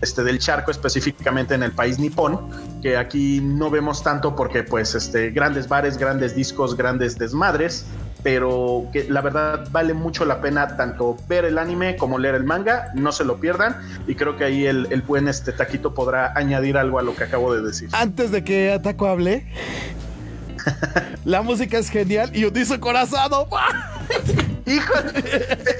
este, 0.01 0.23
del 0.23 0.39
charco 0.39 0.71
específicamente 0.71 1.55
en 1.55 1.63
el 1.63 1.73
país 1.73 1.99
nipón, 1.99 2.39
que 2.81 2.95
aquí 2.95 3.41
no 3.41 3.69
vemos 3.69 4.01
tanto 4.01 4.33
porque 4.33 4.63
pues 4.63 4.95
este, 4.95 5.31
grandes 5.31 5.67
bares, 5.67 5.97
grandes 5.97 6.35
discos, 6.35 6.77
grandes 6.77 7.17
desmadres, 7.17 7.85
pero 8.23 8.87
que 8.91 9.03
la 9.09 9.21
verdad 9.21 9.67
vale 9.71 9.93
mucho 9.93 10.25
la 10.25 10.41
pena 10.41 10.77
tanto 10.77 11.17
ver 11.27 11.45
el 11.45 11.57
anime 11.57 11.97
como 11.97 12.17
leer 12.17 12.35
el 12.35 12.45
manga, 12.45 12.91
no 12.95 13.11
se 13.11 13.25
lo 13.25 13.37
pierdan 13.37 13.77
y 14.07 14.15
creo 14.15 14.37
que 14.37 14.45
ahí 14.45 14.65
el, 14.65 14.87
el 14.91 15.01
buen 15.01 15.27
este, 15.27 15.51
Taquito 15.51 15.93
podrá 15.93 16.33
añadir 16.35 16.77
algo 16.77 16.99
a 16.99 17.03
lo 17.03 17.15
que 17.15 17.25
acabo 17.25 17.53
de 17.53 17.61
decir. 17.61 17.89
Antes 17.91 18.31
de 18.31 18.43
que 18.43 18.71
Ataco 18.71 19.07
hable, 19.07 19.45
la 21.25 21.41
música 21.41 21.77
es 21.77 21.89
genial 21.89 22.31
y 22.33 22.45
hundizo 22.45 22.79
corazado. 22.79 23.47
Hijo, 24.65 24.93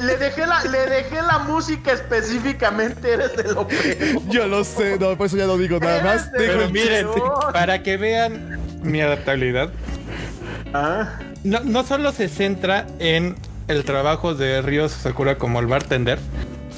le 0.02 0.18
dejé, 0.18 0.46
la, 0.46 0.64
le 0.66 0.86
dejé 0.88 1.22
la 1.22 1.40
música 1.40 1.94
específicamente, 1.94 3.14
eres 3.14 3.36
de 3.38 3.44
lo 3.54 3.66
peor. 3.66 4.22
Yo 4.28 4.46
lo 4.48 4.66
sé, 4.66 5.00
no, 5.00 5.16
por 5.16 5.28
eso 5.28 5.38
ya 5.38 5.46
no 5.46 5.58
digo 5.58 5.80
nada 5.80 6.04
más. 6.04 6.32
Digo, 6.34 6.44
Pero 6.46 6.70
miren, 6.70 7.08
para 7.54 7.82
que 7.82 7.96
vean 7.96 8.60
mi 8.82 9.00
adaptabilidad, 9.00 9.70
No, 11.44 11.84
solo 11.84 12.12
se 12.12 12.28
centra 12.28 12.88
en 13.00 13.36
el 13.68 13.84
trabajo 13.86 14.34
de 14.34 14.62
Ryo 14.62 14.90
Sakura 14.90 15.38
como 15.38 15.60
el 15.60 15.68
bartender, 15.68 16.20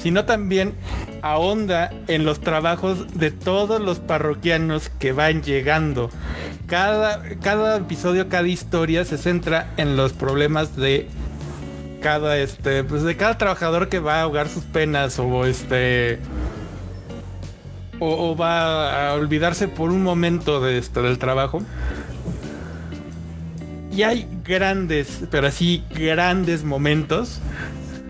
sino 0.00 0.24
también 0.24 0.74
ahonda 1.22 1.90
en 2.06 2.24
los 2.24 2.40
trabajos 2.40 3.14
de 3.14 3.30
todos 3.30 3.80
los 3.80 3.98
parroquianos 3.98 4.90
que 4.90 5.12
van 5.12 5.42
llegando. 5.42 6.10
Cada, 6.66 7.22
cada 7.40 7.76
episodio, 7.76 8.28
cada 8.28 8.48
historia 8.48 9.04
se 9.04 9.18
centra 9.18 9.72
en 9.76 9.96
los 9.96 10.12
problemas 10.12 10.76
de 10.76 11.08
cada 12.02 12.38
este, 12.38 12.84
pues 12.84 13.02
de 13.02 13.16
cada 13.16 13.38
trabajador 13.38 13.88
que 13.88 13.98
va 13.98 14.16
a 14.16 14.22
ahogar 14.22 14.48
sus 14.48 14.64
penas 14.64 15.18
o 15.18 15.46
este 15.46 16.20
o, 17.98 18.30
o 18.30 18.36
va 18.36 19.10
a 19.10 19.14
olvidarse 19.14 19.68
por 19.68 19.90
un 19.90 20.02
momento 20.02 20.60
de 20.60 20.78
este, 20.78 21.00
del 21.00 21.18
trabajo. 21.18 21.62
Y 23.96 24.02
hay 24.02 24.28
grandes, 24.44 25.20
pero 25.30 25.46
así 25.46 25.82
grandes 25.94 26.64
momentos, 26.64 27.40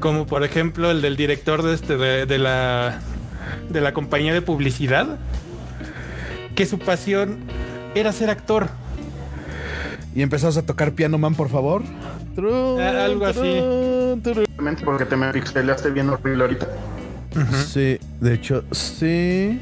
como 0.00 0.26
por 0.26 0.42
ejemplo 0.44 0.90
el 0.90 1.00
del 1.00 1.16
director 1.16 1.62
de 1.62 1.74
este 1.74 1.96
de, 1.96 2.26
de 2.26 2.38
la 2.38 2.98
de 3.70 3.80
la 3.80 3.92
compañía 3.92 4.34
de 4.34 4.42
publicidad, 4.42 5.06
que 6.56 6.66
su 6.66 6.78
pasión 6.80 7.38
era 7.94 8.12
ser 8.12 8.30
actor. 8.30 8.68
Y 10.14 10.22
empezamos 10.22 10.56
a 10.56 10.62
tocar 10.66 10.92
Piano 10.92 11.18
Man, 11.18 11.34
por 11.34 11.50
favor. 11.50 11.82
Trun, 12.34 12.80
Ah, 12.80 13.04
algo 13.04 13.26
así. 13.26 13.38
trun, 13.40 14.20
trun. 14.22 14.44
realmente 14.46 14.82
porque 14.84 15.04
te 15.04 15.16
me 15.16 15.30
pixeleaste 15.32 15.90
bien 15.90 16.08
horrible 16.10 16.42
ahorita. 16.44 16.66
Sí, 17.68 17.98
de 18.20 18.34
hecho, 18.34 18.64
sí. 18.72 19.60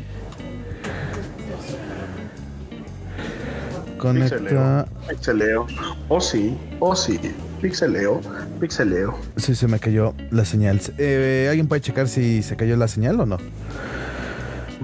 Conecta. 4.04 4.36
Pixeleo, 4.36 4.86
pixeleo. 5.08 5.66
Oh 6.08 6.20
sí, 6.20 6.58
oh 6.78 6.94
sí. 6.94 7.18
Pixeleo, 7.62 8.20
pixeleo. 8.60 9.18
Sí, 9.38 9.54
se 9.54 9.66
me 9.66 9.78
cayó 9.78 10.14
la 10.30 10.44
señal. 10.44 10.78
Eh, 10.98 11.46
¿Alguien 11.48 11.66
puede 11.66 11.80
checar 11.80 12.06
si 12.06 12.42
se 12.42 12.54
cayó 12.54 12.76
la 12.76 12.86
señal 12.86 13.18
o 13.18 13.24
no? 13.24 13.38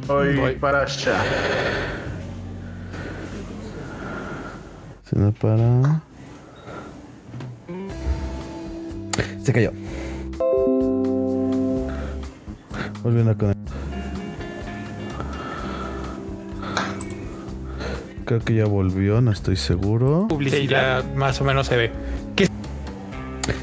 Voy, 0.06 0.36
Voy. 0.36 0.54
para 0.54 0.84
allá. 0.84 1.22
Se 5.04 5.18
me 5.18 5.32
para. 5.32 6.00
Se 9.44 9.52
cayó. 9.52 9.72
Volviendo 13.02 13.32
a 13.32 13.36
conectar. 13.36 13.89
Creo 18.30 18.38
que 18.42 18.54
ya 18.54 18.64
volvió, 18.66 19.20
no 19.20 19.32
estoy 19.32 19.56
seguro. 19.56 20.26
Publicidad 20.28 21.04
más 21.16 21.40
o 21.40 21.44
menos 21.44 21.66
se 21.66 21.76
ve. 21.76 21.90
Que 22.36 22.46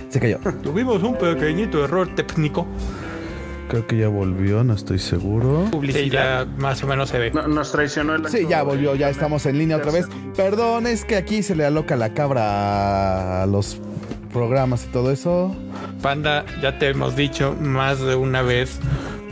Se 0.09 0.19
cayó. 0.19 0.39
tuvimos 0.61 1.01
un 1.03 1.17
pequeñito 1.17 1.85
error 1.85 2.13
técnico. 2.13 2.67
Creo 3.69 3.87
que 3.87 3.97
ya 3.97 4.09
volvió, 4.09 4.65
no 4.65 4.73
estoy 4.73 4.99
seguro. 4.99 5.67
Publicidad 5.71 6.45
más 6.57 6.83
o 6.83 6.87
menos 6.87 7.07
se 7.07 7.17
ve. 7.17 7.31
No- 7.31 7.47
nos 7.47 7.71
traicionó 7.71 8.15
el 8.15 8.27
Sí, 8.27 8.45
ya 8.49 8.61
volvió, 8.63 8.93
ya 8.95 9.07
estamos 9.09 9.45
en 9.45 9.57
línea 9.57 9.77
otra 9.77 9.93
vez. 9.93 10.09
Perdón, 10.35 10.85
es 10.85 11.05
que 11.05 11.15
aquí 11.15 11.43
se 11.43 11.55
le 11.55 11.63
aloca 11.63 11.95
la 11.95 12.13
cabra 12.13 13.43
a 13.43 13.45
los 13.45 13.79
programas 14.33 14.83
y 14.83 14.87
todo 14.89 15.11
eso. 15.13 15.55
Panda, 16.01 16.43
ya 16.61 16.77
te 16.77 16.89
hemos 16.89 17.15
dicho 17.15 17.55
más 17.61 18.01
de 18.01 18.15
una 18.15 18.41
vez, 18.41 18.81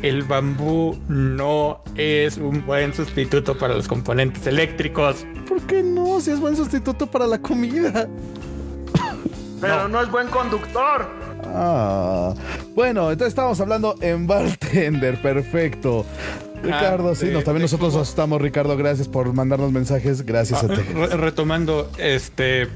el 0.07 0.23
bambú 0.23 0.97
no 1.07 1.81
es 1.95 2.37
un 2.37 2.65
buen 2.65 2.93
sustituto 2.93 3.57
para 3.57 3.73
los 3.75 3.87
componentes 3.87 4.45
eléctricos. 4.47 5.25
¿Por 5.47 5.61
qué 5.61 5.81
no? 5.83 6.19
Si 6.21 6.31
es 6.31 6.39
buen 6.39 6.55
sustituto 6.55 7.07
para 7.07 7.27
la 7.27 7.39
comida. 7.39 8.07
Pero 9.61 9.87
no. 9.87 10.01
es 10.01 10.11
buen 10.11 10.27
conductor. 10.27 11.07
Ah, 11.57 12.33
bueno, 12.75 13.11
entonces 13.11 13.29
estábamos 13.29 13.59
hablando 13.61 13.95
en 14.01 14.27
bartender, 14.27 15.21
perfecto. 15.21 16.05
Ricardo, 16.61 17.09
Ah, 17.11 17.15
sí, 17.15 17.27
de- 17.27 17.43
también 17.43 17.61
nosotros 17.61 17.95
estamos, 17.95 18.41
Ricardo, 18.41 18.75
gracias 18.75 19.07
por 19.07 19.31
mandarnos 19.33 19.71
mensajes, 19.71 20.25
gracias 20.25 20.63
a 20.63 20.67
ti. 20.67 20.81
Re- 20.93 21.15
retomando, 21.15 21.89
este, 21.97 22.67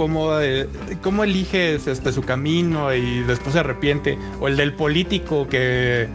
cómo, 0.00 0.40
eh, 0.40 0.66
cómo 1.02 1.24
eliges 1.24 1.86
este, 1.86 2.10
su 2.10 2.22
camino 2.22 2.94
y 2.94 3.20
después 3.20 3.52
se 3.52 3.58
arrepiente, 3.58 4.18
o 4.40 4.48
el 4.48 4.56
del 4.56 4.72
político 4.72 5.46
que 5.46 6.08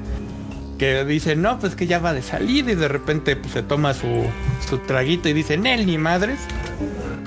que 0.80 1.06
dice, 1.06 1.36
no, 1.36 1.58
pues 1.60 1.76
que 1.76 1.88
ya 1.88 2.00
va 2.00 2.14
de 2.14 2.22
salida 2.22 2.72
y 2.72 2.76
de 2.76 2.88
repente 2.88 3.36
pues, 3.36 3.54
se 3.54 3.64
toma 3.64 3.94
su, 3.94 4.26
su 4.68 4.80
traguito 4.80 5.30
y 5.30 5.34
dice, 5.34 5.58
Nel, 5.58 5.86
ni 5.86 5.98
madres. 5.98 6.40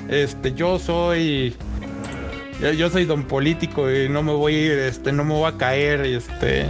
Este, 0.09 0.53
yo 0.53 0.79
soy. 0.79 1.55
Yo, 2.77 2.91
soy 2.91 3.05
don 3.05 3.23
político 3.23 3.89
y 3.91 4.09
no 4.09 4.25
me 4.25 4.33
voy 4.33 4.55
a 4.55 4.67
ir, 4.67 4.73
este, 4.73 5.13
no 5.13 5.25
me 5.25 5.33
voy 5.33 5.49
a 5.49 5.57
caer, 5.57 6.01
este. 6.01 6.67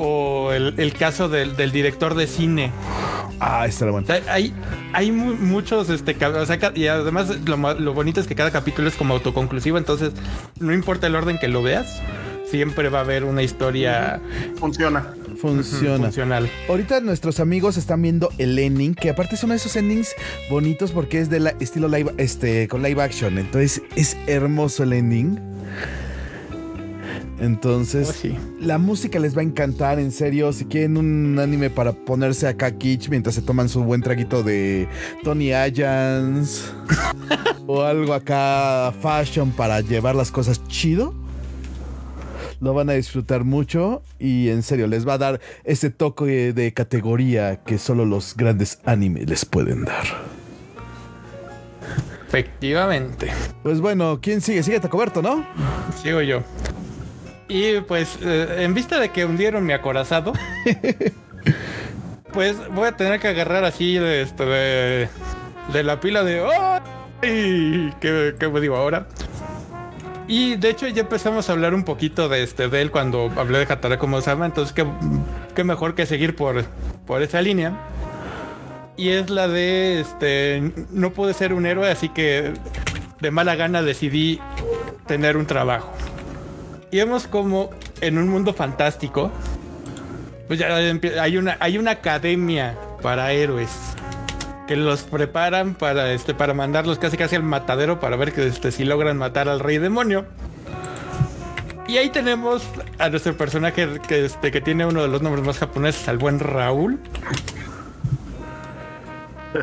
O 0.00 0.52
el, 0.52 0.74
el 0.78 0.92
caso 0.94 1.28
del, 1.28 1.56
del 1.56 1.72
director 1.72 2.14
de 2.14 2.26
cine. 2.28 2.70
Ah, 3.40 3.66
está 3.66 3.84
la 3.84 3.90
O 3.90 3.94
bueno. 3.94 4.06
sea, 4.06 4.22
hay, 4.32 4.54
hay 4.92 5.10
mu- 5.12 5.34
muchos, 5.34 5.90
este, 5.90 6.16
o 6.24 6.46
sea, 6.46 6.72
y 6.74 6.86
además 6.86 7.28
lo, 7.44 7.56
lo 7.74 7.94
bonito 7.94 8.20
es 8.20 8.26
que 8.28 8.34
cada 8.36 8.50
capítulo 8.52 8.88
es 8.88 8.94
como 8.94 9.14
autoconclusivo, 9.14 9.76
entonces 9.76 10.12
no 10.60 10.72
importa 10.72 11.06
el 11.08 11.14
orden 11.16 11.38
que 11.38 11.48
lo 11.48 11.62
veas, 11.62 12.00
siempre 12.50 12.88
va 12.88 12.98
a 12.98 13.02
haber 13.02 13.24
una 13.24 13.42
historia 13.42 14.20
Funciona. 14.58 15.14
Funciona. 15.40 16.04
funcional. 16.06 16.50
Ahorita 16.68 17.00
nuestros 17.00 17.38
amigos 17.40 17.76
están 17.76 18.02
viendo 18.02 18.30
el 18.38 18.58
ending, 18.58 18.94
que 18.94 19.10
aparte 19.10 19.36
son 19.36 19.52
esos 19.52 19.76
endings 19.76 20.14
bonitos 20.50 20.90
porque 20.92 21.20
es 21.20 21.28
de 21.30 21.38
la 21.40 21.50
estilo 21.60 21.86
live, 21.88 22.12
este, 22.18 22.66
con 22.68 22.82
live 22.82 23.00
action. 23.02 23.38
Entonces 23.38 23.82
es 23.94 24.16
hermoso 24.26 24.82
el 24.84 24.94
ending. 24.94 25.38
Entonces, 27.40 28.08
Oh, 28.10 28.12
sí. 28.12 28.36
la 28.60 28.78
música 28.78 29.18
les 29.20 29.36
va 29.36 29.40
a 29.40 29.44
encantar, 29.44 29.98
en 30.00 30.10
serio. 30.10 30.52
Si 30.52 30.64
quieren 30.64 30.96
un 30.96 31.38
anime 31.38 31.70
para 31.70 31.92
ponerse 31.92 32.48
acá 32.48 32.72
kitsch 32.72 33.08
mientras 33.10 33.34
se 33.36 33.42
toman 33.42 33.68
su 33.68 33.84
buen 33.84 34.02
traguito 34.02 34.42
de 34.42 34.88
Tony 35.22 35.52
Ayans 35.52 36.72
o 37.66 37.82
algo 37.82 38.12
acá 38.14 38.92
fashion 39.00 39.52
para 39.52 39.80
llevar 39.80 40.16
las 40.16 40.32
cosas 40.32 40.66
chido, 40.66 41.14
lo 42.60 42.74
van 42.74 42.90
a 42.90 42.94
disfrutar 42.94 43.44
mucho 43.44 44.02
y 44.18 44.48
en 44.48 44.64
serio 44.64 44.88
les 44.88 45.06
va 45.06 45.12
a 45.12 45.18
dar 45.18 45.40
ese 45.62 45.90
toque 45.90 46.52
de 46.52 46.72
categoría 46.72 47.62
que 47.62 47.78
solo 47.78 48.04
los 48.04 48.34
grandes 48.36 48.80
animes 48.84 49.28
les 49.30 49.44
pueden 49.44 49.84
dar. 49.84 50.06
Efectivamente. 52.26 53.28
Pues 53.62 53.80
bueno, 53.80 54.18
¿quién 54.20 54.40
sigue? 54.40 54.62
Sigue 54.62 54.80
Tacoberto, 54.80 55.22
¿no? 55.22 55.46
Sigo 56.02 56.20
yo. 56.20 56.42
Y 57.48 57.80
pues, 57.80 58.18
eh, 58.22 58.58
en 58.60 58.74
vista 58.74 59.00
de 59.00 59.08
que 59.10 59.24
hundieron 59.24 59.64
mi 59.64 59.72
acorazado, 59.72 60.34
pues 62.32 62.56
voy 62.68 62.88
a 62.88 62.92
tener 62.92 63.18
que 63.20 63.28
agarrar 63.28 63.64
así 63.64 63.94
de, 63.94 64.22
este, 64.22 64.44
de, 64.44 65.08
de 65.72 65.82
la 65.82 65.98
pila 66.00 66.22
de... 66.22 66.42
¡Oh! 66.42 66.78
¿Qué, 67.20 68.34
¿Qué 68.38 68.48
me 68.48 68.60
digo 68.60 68.76
ahora? 68.76 69.08
Y 70.28 70.56
de 70.56 70.68
hecho 70.68 70.86
ya 70.86 71.00
empezamos 71.00 71.48
a 71.48 71.52
hablar 71.52 71.72
un 71.72 71.84
poquito 71.84 72.28
de 72.28 72.42
este 72.42 72.68
de 72.68 72.82
él 72.82 72.90
cuando 72.90 73.32
hablé 73.36 73.58
de 73.58 73.72
Hatara 73.72 73.98
como 73.98 74.20
Sama, 74.20 74.44
entonces 74.44 74.74
qué, 74.74 74.86
qué 75.54 75.64
mejor 75.64 75.94
que 75.94 76.04
seguir 76.04 76.36
por, 76.36 76.64
por 77.06 77.22
esa 77.22 77.40
línea. 77.40 77.72
Y 78.96 79.08
es 79.08 79.30
la 79.30 79.48
de 79.48 80.00
este 80.00 80.72
no 80.90 81.12
pude 81.12 81.32
ser 81.32 81.54
un 81.54 81.64
héroe, 81.64 81.90
así 81.90 82.10
que 82.10 82.52
de 83.20 83.30
mala 83.30 83.56
gana 83.56 83.80
decidí 83.80 84.38
tener 85.06 85.38
un 85.38 85.46
trabajo. 85.46 85.90
Y 86.90 86.96
vemos 86.98 87.26
como 87.26 87.70
en 88.00 88.18
un 88.18 88.28
mundo 88.28 88.54
fantástico, 88.54 89.30
pues 90.46 90.58
ya 90.58 90.74
hay 90.74 91.36
una, 91.36 91.56
hay 91.60 91.78
una 91.78 91.92
academia 91.92 92.76
para 93.02 93.32
héroes 93.32 93.70
que 94.66 94.76
los 94.76 95.02
preparan 95.02 95.74
para 95.74 96.12
este 96.12 96.34
para 96.34 96.52
mandarlos 96.52 96.98
casi 96.98 97.16
casi 97.16 97.36
al 97.36 97.42
matadero 97.42 98.00
para 98.00 98.16
ver 98.16 98.34
que 98.34 98.46
este, 98.46 98.70
si 98.70 98.84
logran 98.84 99.16
matar 99.16 99.48
al 99.48 99.60
rey 99.60 99.78
demonio. 99.78 100.26
Y 101.88 101.96
ahí 101.96 102.10
tenemos 102.10 102.62
a 102.98 103.08
nuestro 103.08 103.34
personaje 103.34 103.98
que, 104.06 104.26
este, 104.26 104.50
que 104.50 104.60
tiene 104.60 104.84
uno 104.84 105.00
de 105.00 105.08
los 105.08 105.22
nombres 105.22 105.42
más 105.42 105.58
japoneses, 105.58 106.06
al 106.06 106.18
buen 106.18 106.38
Raúl. 106.38 107.00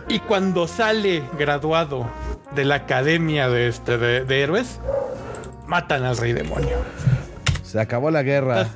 Y 0.07 0.17
cuando 0.19 0.67
sale 0.67 1.21
graduado 1.37 2.09
de 2.55 2.65
la 2.65 2.75
academia 2.75 3.47
de, 3.47 3.67
este, 3.67 3.99
de, 3.99 4.41
héroes, 4.41 4.79
matan 5.67 6.03
al 6.03 6.17
rey 6.17 6.33
demonio. 6.33 6.77
Se 7.63 7.79
acabó 7.79 8.11
la 8.11 8.23
guerra. 8.23 8.67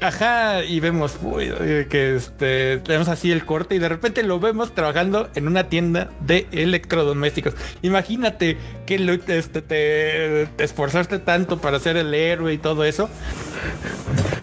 Ajá, 0.00 0.62
y 0.64 0.80
vemos 0.80 1.16
eh, 1.40 1.86
que 1.88 2.16
este, 2.16 2.76
tenemos 2.78 3.08
así 3.08 3.32
el 3.32 3.46
corte 3.46 3.74
y 3.74 3.78
de 3.78 3.88
repente 3.88 4.22
lo 4.22 4.38
vemos 4.38 4.74
trabajando 4.74 5.30
en 5.34 5.48
una 5.48 5.68
tienda 5.68 6.10
de 6.20 6.46
electrodomésticos. 6.52 7.54
Imagínate 7.80 8.58
que 8.84 8.96
este, 9.28 9.62
te, 9.62 10.42
esforzaste 10.62 11.20
tanto 11.20 11.58
para 11.58 11.78
ser 11.78 11.96
el 11.96 12.12
héroe 12.12 12.52
y 12.52 12.58
todo 12.58 12.84
eso. 12.84 13.08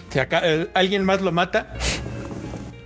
Si 0.10 0.18
acá, 0.18 0.42
eh, 0.44 0.68
alguien 0.74 1.06
más 1.06 1.22
lo 1.22 1.32
mata 1.32 1.76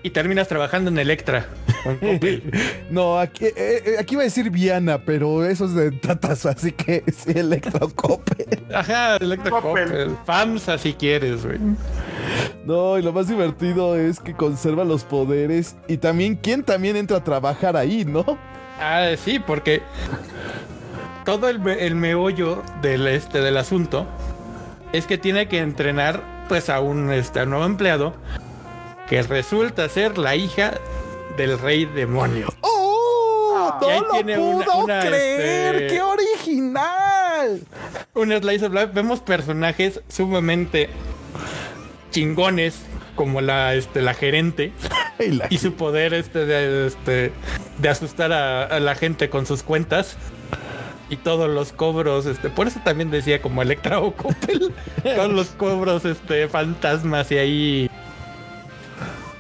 y 0.03 0.09
terminas 0.09 0.49
trabajando 0.49 0.91
en 0.91 0.97
Electra. 0.97 1.45
no, 2.89 3.19
aquí, 3.19 3.45
eh, 3.45 3.95
aquí 3.99 4.15
iba 4.15 4.21
a 4.21 4.25
decir 4.25 4.49
Viana, 4.49 4.99
pero 5.03 5.45
eso 5.45 5.65
es 5.65 5.73
de 5.73 5.91
Tatas, 5.91 6.45
así 6.45 6.71
que 6.71 7.03
sí, 7.17 7.31
Electra 7.35 7.87
Ajá, 8.73 9.17
Electra 9.17 9.51
FAMSA 10.25 10.77
si 10.77 10.93
quieres, 10.93 11.45
güey. 11.45 11.59
No, 12.65 12.97
y 12.97 13.01
lo 13.01 13.13
más 13.13 13.27
divertido 13.27 13.95
es 13.95 14.19
que 14.19 14.33
conserva 14.33 14.83
los 14.83 15.03
poderes 15.03 15.75
y 15.87 15.97
también 15.97 16.35
quién 16.35 16.63
también 16.63 16.95
entra 16.95 17.17
a 17.17 17.23
trabajar 17.23 17.77
ahí, 17.77 18.05
¿no? 18.05 18.25
Ah, 18.79 19.11
sí, 19.17 19.39
porque 19.39 19.81
todo 21.23 21.49
el, 21.49 21.95
meollo 21.95 22.63
del, 22.81 23.07
este, 23.07 23.41
del 23.41 23.57
asunto 23.57 24.05
es 24.93 25.05
que 25.05 25.17
tiene 25.17 25.47
que 25.47 25.59
entrenar 25.59 26.21
pues 26.47 26.69
a 26.69 26.79
un, 26.79 27.11
este, 27.11 27.45
nuevo 27.45 27.65
empleado 27.65 28.13
que 29.07 29.21
resulta 29.21 29.87
ser 29.89 30.17
la 30.17 30.35
hija 30.35 30.73
del 31.37 31.59
rey 31.59 31.85
demonio. 31.85 32.53
¡Oh! 32.61 33.77
¡No 33.81 34.01
lo 34.01 34.11
tiene 34.13 34.35
pudo 34.35 34.85
creer! 34.85 35.75
Este, 35.75 35.87
¡Qué 35.87 36.01
original! 36.01 37.61
Un 38.13 38.31
slice 38.31 38.65
of 38.65 38.73
life. 38.73 38.89
Vemos 38.93 39.19
personajes 39.21 40.01
sumamente 40.07 40.89
chingones 42.11 42.81
como 43.15 43.41
la, 43.41 43.75
este, 43.75 44.01
la 44.01 44.13
gerente 44.13 44.71
y, 45.49 45.57
su 45.57 45.73
poder 45.73 46.13
este 46.13 46.45
de, 46.45 46.87
este, 46.87 47.31
de 47.77 47.89
asustar 47.89 48.31
a, 48.31 48.79
la 48.79 48.95
gente 48.95 49.29
con 49.29 49.45
sus 49.45 49.63
cuentas 49.63 50.17
y 51.09 51.17
todos 51.17 51.49
los 51.49 51.71
cobros, 51.71 52.25
este, 52.25 52.49
por 52.49 52.67
eso 52.67 52.79
también 52.83 53.11
decía 53.11 53.41
como 53.41 53.61
Electra 53.61 53.99
o 53.99 54.13
Coppel, 54.13 54.73
todos 55.03 55.31
los 55.31 55.47
cobros 55.49 56.03
este 56.03 56.47
fantasmas 56.47 57.31
y 57.31 57.37
ahí 57.37 57.91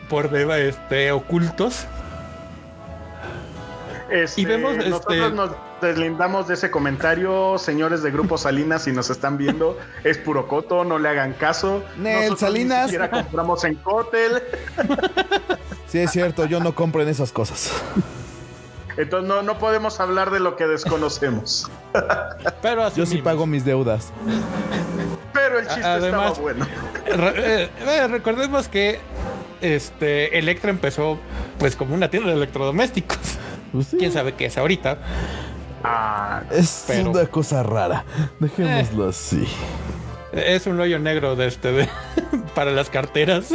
por 0.09 0.29
deba 0.29 0.57
este 0.57 1.11
ocultos. 1.11 1.85
Este, 4.09 4.41
y 4.41 4.45
vemos 4.45 4.75
nosotros 4.77 5.15
este, 5.17 5.31
nos 5.31 5.51
deslindamos 5.81 6.47
de 6.47 6.53
ese 6.53 6.69
comentario, 6.69 7.57
señores 7.57 8.03
de 8.03 8.11
Grupo 8.11 8.37
Salinas, 8.37 8.83
si 8.83 8.91
nos 8.91 9.09
están 9.09 9.37
viendo, 9.37 9.77
es 10.03 10.17
puro 10.17 10.47
coto, 10.47 10.83
no 10.83 10.99
le 10.99 11.09
hagan 11.09 11.33
caso. 11.33 11.83
Nel, 11.97 12.37
Salinas. 12.37 12.85
Ni 12.85 12.91
siquiera 12.91 13.09
compramos 13.09 13.63
en 13.63 13.75
Cotel. 13.75 14.43
Sí, 15.87 15.99
es 15.99 16.11
cierto, 16.11 16.45
yo 16.45 16.59
no 16.59 16.75
compro 16.75 17.03
en 17.03 17.07
esas 17.07 17.31
cosas. 17.31 17.71
Entonces 18.97 19.29
no, 19.29 19.43
no 19.43 19.59
podemos 19.59 19.99
hablar 19.99 20.31
de 20.31 20.39
lo 20.39 20.55
que 20.55 20.67
desconocemos. 20.67 21.69
Pero 22.61 22.93
yo 22.93 23.05
sí 23.05 23.21
pago 23.21 23.45
mis 23.45 23.63
deudas. 23.63 24.11
Pero 25.31 25.59
el 25.59 25.67
chiste 25.67 25.83
Además, 25.83 26.31
estaba 26.31 26.41
bueno. 26.41 26.67
Eh, 27.05 27.69
eh, 27.79 28.07
recordemos 28.07 28.67
que 28.67 28.99
este 29.61 30.37
Electra 30.37 30.69
empezó 30.69 31.19
pues 31.59 31.75
como 31.75 31.95
una 31.95 32.09
tienda 32.09 32.29
de 32.29 32.35
electrodomésticos. 32.35 33.19
Pues 33.71 33.87
Quién 33.97 34.11
sabe 34.11 34.33
qué 34.33 34.45
es 34.45 34.57
ahorita. 34.57 34.97
Ah, 35.83 36.43
es 36.49 36.85
una 37.05 37.25
cosa 37.25 37.61
rara. 37.61 38.05
Dejémoslo 38.39 39.07
eh. 39.07 39.09
así. 39.09 39.47
Es 40.31 40.65
un 40.65 40.79
hoyo 40.79 40.97
negro 40.97 41.35
de 41.35 41.47
este 41.47 41.89
para 42.55 42.71
las 42.71 42.89
carteras. 42.89 43.49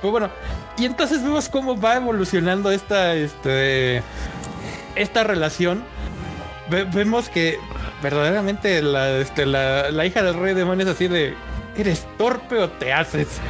Pues 0.00 0.10
bueno, 0.10 0.28
y 0.76 0.84
entonces 0.84 1.22
vemos 1.22 1.48
cómo 1.48 1.80
va 1.80 1.96
evolucionando 1.96 2.70
esta, 2.70 3.14
este, 3.14 4.02
esta 4.96 5.24
relación. 5.24 5.82
vemos 6.68 7.28
que 7.28 7.58
verdaderamente 8.02 8.82
la, 8.82 9.10
este, 9.12 9.46
la, 9.46 9.90
la 9.90 10.04
hija 10.04 10.22
del 10.22 10.34
rey 10.34 10.54
demonio 10.54 10.84
es 10.84 10.92
así 10.92 11.08
de 11.08 11.34
¿Eres 11.76 12.06
torpe 12.16 12.58
o 12.58 12.70
te 12.70 12.92
haces? 12.92 13.40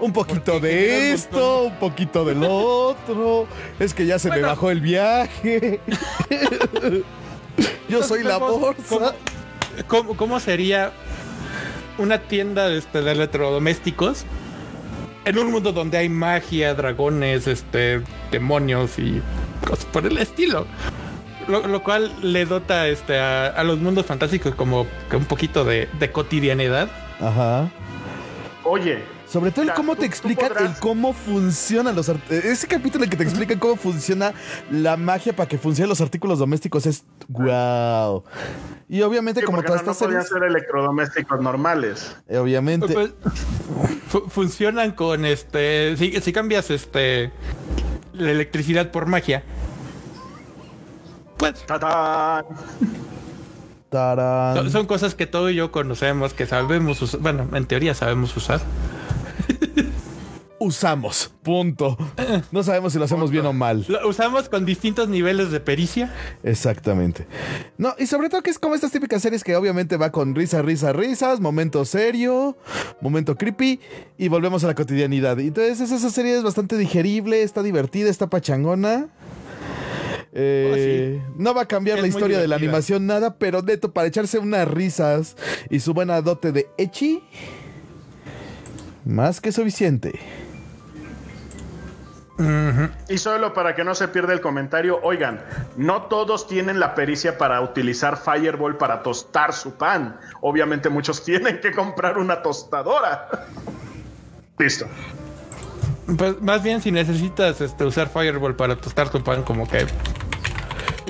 Un 0.00 0.12
poquito 0.12 0.58
de 0.60 1.12
esto, 1.12 1.64
un 1.64 1.76
poquito 1.76 2.24
del 2.24 2.42
otro. 2.42 3.46
Es 3.78 3.92
que 3.92 4.06
ya 4.06 4.18
se 4.18 4.30
me 4.30 4.40
bajó 4.40 4.70
el 4.70 4.80
viaje. 4.80 5.80
Yo 7.88 8.02
soy 8.02 8.22
la 8.22 8.38
bolsa. 8.38 9.14
¿cómo, 9.86 10.40
sería 10.40 10.92
una 11.98 12.18
tienda 12.18 12.72
este, 12.72 13.02
de 13.02 13.12
electrodomésticos 13.12 14.24
en 15.24 15.38
un 15.38 15.50
mundo 15.50 15.72
donde 15.72 15.98
hay 15.98 16.08
magia, 16.08 16.74
dragones, 16.74 17.46
este, 17.46 18.02
demonios 18.30 18.98
y 18.98 19.20
cosas 19.66 19.84
por 19.86 20.06
el 20.06 20.18
estilo? 20.18 20.66
Lo, 21.46 21.82
cual 21.82 22.12
le 22.22 22.44
dota 22.44 22.88
este, 22.88 23.18
a, 23.18 23.62
los 23.64 23.78
mundos 23.78 24.04
fantásticos 24.04 24.54
como 24.54 24.86
que 25.10 25.16
un 25.16 25.24
poquito 25.24 25.64
de, 25.64 25.88
de 25.98 26.12
cotidianidad 26.12 26.90
Ajá. 27.20 27.70
Oye. 28.64 29.02
Sobre 29.26 29.50
todo 29.50 29.66
el 29.66 29.74
cómo 29.74 29.94
te 29.94 30.06
explican 30.06 30.52
el 30.58 30.74
cómo 30.80 31.12
funcionan 31.12 31.94
los 31.94 32.08
ese 32.30 32.66
capítulo 32.66 33.04
en 33.04 33.10
que 33.10 33.16
te 33.16 33.24
explican 33.24 33.58
cómo 33.58 33.76
funciona 33.76 34.32
la 34.70 34.96
magia 34.96 35.36
para 35.36 35.46
que 35.46 35.58
funcionen 35.58 35.90
los 35.90 36.00
artículos 36.00 36.38
domésticos 36.38 36.86
es 36.86 37.04
wow. 37.28 38.24
Y 38.88 39.02
obviamente 39.02 39.42
como 39.42 39.62
todas 39.62 39.82
estas 39.82 40.00
no 40.00 40.22
ser 40.22 40.42
electrodomésticos 40.44 41.42
normales. 41.42 42.16
Eh, 42.26 42.38
obviamente. 42.38 42.94
Pues, 42.94 43.12
funcionan 44.28 44.92
con 44.92 45.26
este 45.26 45.94
si, 45.98 46.18
si 46.22 46.32
cambias 46.32 46.70
este 46.70 47.30
la 48.14 48.30
electricidad 48.30 48.90
por 48.90 49.06
magia. 49.06 49.42
Pues 51.36 51.64
son, 53.90 54.86
cosas 54.86 55.14
que 55.14 55.26
todo 55.26 55.50
y 55.50 55.54
yo 55.54 55.72
conocemos, 55.72 56.34
que 56.34 56.46
sabemos 56.46 57.00
usar. 57.02 57.20
Bueno, 57.20 57.48
en 57.54 57.66
teoría 57.66 57.94
sabemos 57.94 58.36
usar. 58.36 58.60
Usamos, 60.60 61.30
punto. 61.42 61.96
No 62.50 62.64
sabemos 62.64 62.92
si 62.92 62.98
lo 62.98 63.04
hacemos 63.04 63.30
bien 63.30 63.46
o 63.46 63.52
mal. 63.52 63.84
Lo 63.88 64.08
usamos 64.08 64.48
con 64.48 64.66
distintos 64.66 65.08
niveles 65.08 65.52
de 65.52 65.60
pericia. 65.60 66.12
Exactamente. 66.42 67.28
No, 67.76 67.94
y 67.96 68.06
sobre 68.06 68.28
todo 68.28 68.42
que 68.42 68.50
es 68.50 68.58
como 68.58 68.74
estas 68.74 68.90
típicas 68.90 69.22
series 69.22 69.44
que 69.44 69.54
obviamente 69.54 69.96
va 69.96 70.10
con 70.10 70.34
risa, 70.34 70.60
risa, 70.60 70.92
risas, 70.92 71.38
momento 71.38 71.84
serio, 71.84 72.56
momento 73.00 73.36
creepy 73.36 73.78
y 74.18 74.26
volvemos 74.26 74.64
a 74.64 74.66
la 74.66 74.74
cotidianidad. 74.74 75.38
Entonces 75.38 75.92
esa 75.92 76.10
serie 76.10 76.36
es 76.36 76.42
bastante 76.42 76.76
digerible, 76.76 77.44
está 77.44 77.62
divertida, 77.62 78.10
está 78.10 78.26
pachangona. 78.26 79.10
Eh, 80.32 81.22
no 81.36 81.54
va 81.54 81.62
a 81.62 81.68
cambiar 81.68 82.00
la 82.00 82.06
historia 82.06 82.38
de 82.38 82.48
la 82.48 82.56
animación 82.56 83.06
nada, 83.06 83.38
pero 83.38 83.62
neto, 83.62 83.92
para 83.92 84.08
echarse 84.08 84.38
unas 84.38 84.68
risas 84.68 85.36
y 85.70 85.80
su 85.80 85.94
buena 85.94 86.20
dote 86.20 86.52
de 86.52 86.68
Echi, 86.76 87.22
más 89.04 89.40
que 89.40 89.52
suficiente. 89.52 90.20
Y 93.08 93.18
solo 93.18 93.52
para 93.52 93.74
que 93.74 93.82
no 93.82 93.96
se 93.96 94.06
pierda 94.06 94.32
el 94.32 94.40
comentario, 94.40 95.00
oigan, 95.02 95.40
no 95.76 96.02
todos 96.02 96.46
tienen 96.46 96.78
la 96.78 96.94
pericia 96.94 97.36
para 97.36 97.60
utilizar 97.60 98.16
Fireball 98.16 98.76
para 98.76 99.02
tostar 99.02 99.52
su 99.52 99.74
pan. 99.74 100.16
Obviamente 100.40 100.88
muchos 100.88 101.24
tienen 101.24 101.60
que 101.60 101.72
comprar 101.72 102.16
una 102.16 102.40
tostadora. 102.40 103.28
Listo. 104.56 104.86
Pues 106.16 106.40
más 106.40 106.62
bien 106.62 106.80
si 106.80 106.92
necesitas 106.92 107.60
este, 107.60 107.84
usar 107.84 108.08
Fireball 108.08 108.54
para 108.54 108.76
tostar 108.76 109.10
tu 109.10 109.22
pan, 109.22 109.42
como 109.42 109.68
que. 109.68 109.86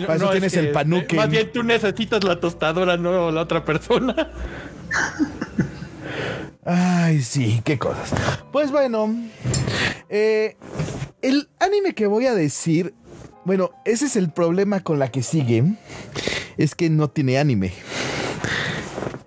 Para 0.06 0.16
eso 0.16 0.24
es 0.26 0.30
tienes 0.32 0.52
que, 0.52 0.58
el 0.58 0.66
este, 0.66 0.74
panuque. 0.74 1.16
más 1.16 1.28
bien 1.28 1.52
tú 1.52 1.62
necesitas 1.62 2.24
la 2.24 2.40
tostadora, 2.40 2.96
no 2.96 3.30
la 3.30 3.42
otra 3.42 3.64
persona. 3.64 4.14
Ay, 6.64 7.22
sí, 7.22 7.62
qué 7.64 7.78
cosas. 7.78 8.12
Pues 8.52 8.70
bueno, 8.70 9.14
eh, 10.10 10.56
el 11.22 11.48
anime 11.60 11.94
que 11.94 12.06
voy 12.06 12.26
a 12.26 12.34
decir, 12.34 12.94
bueno, 13.44 13.70
ese 13.84 14.06
es 14.06 14.16
el 14.16 14.30
problema 14.30 14.80
con 14.80 14.98
la 14.98 15.10
que 15.10 15.22
sigue, 15.22 15.64
es 16.58 16.74
que 16.74 16.90
no 16.90 17.08
tiene 17.08 17.38
anime. 17.38 17.72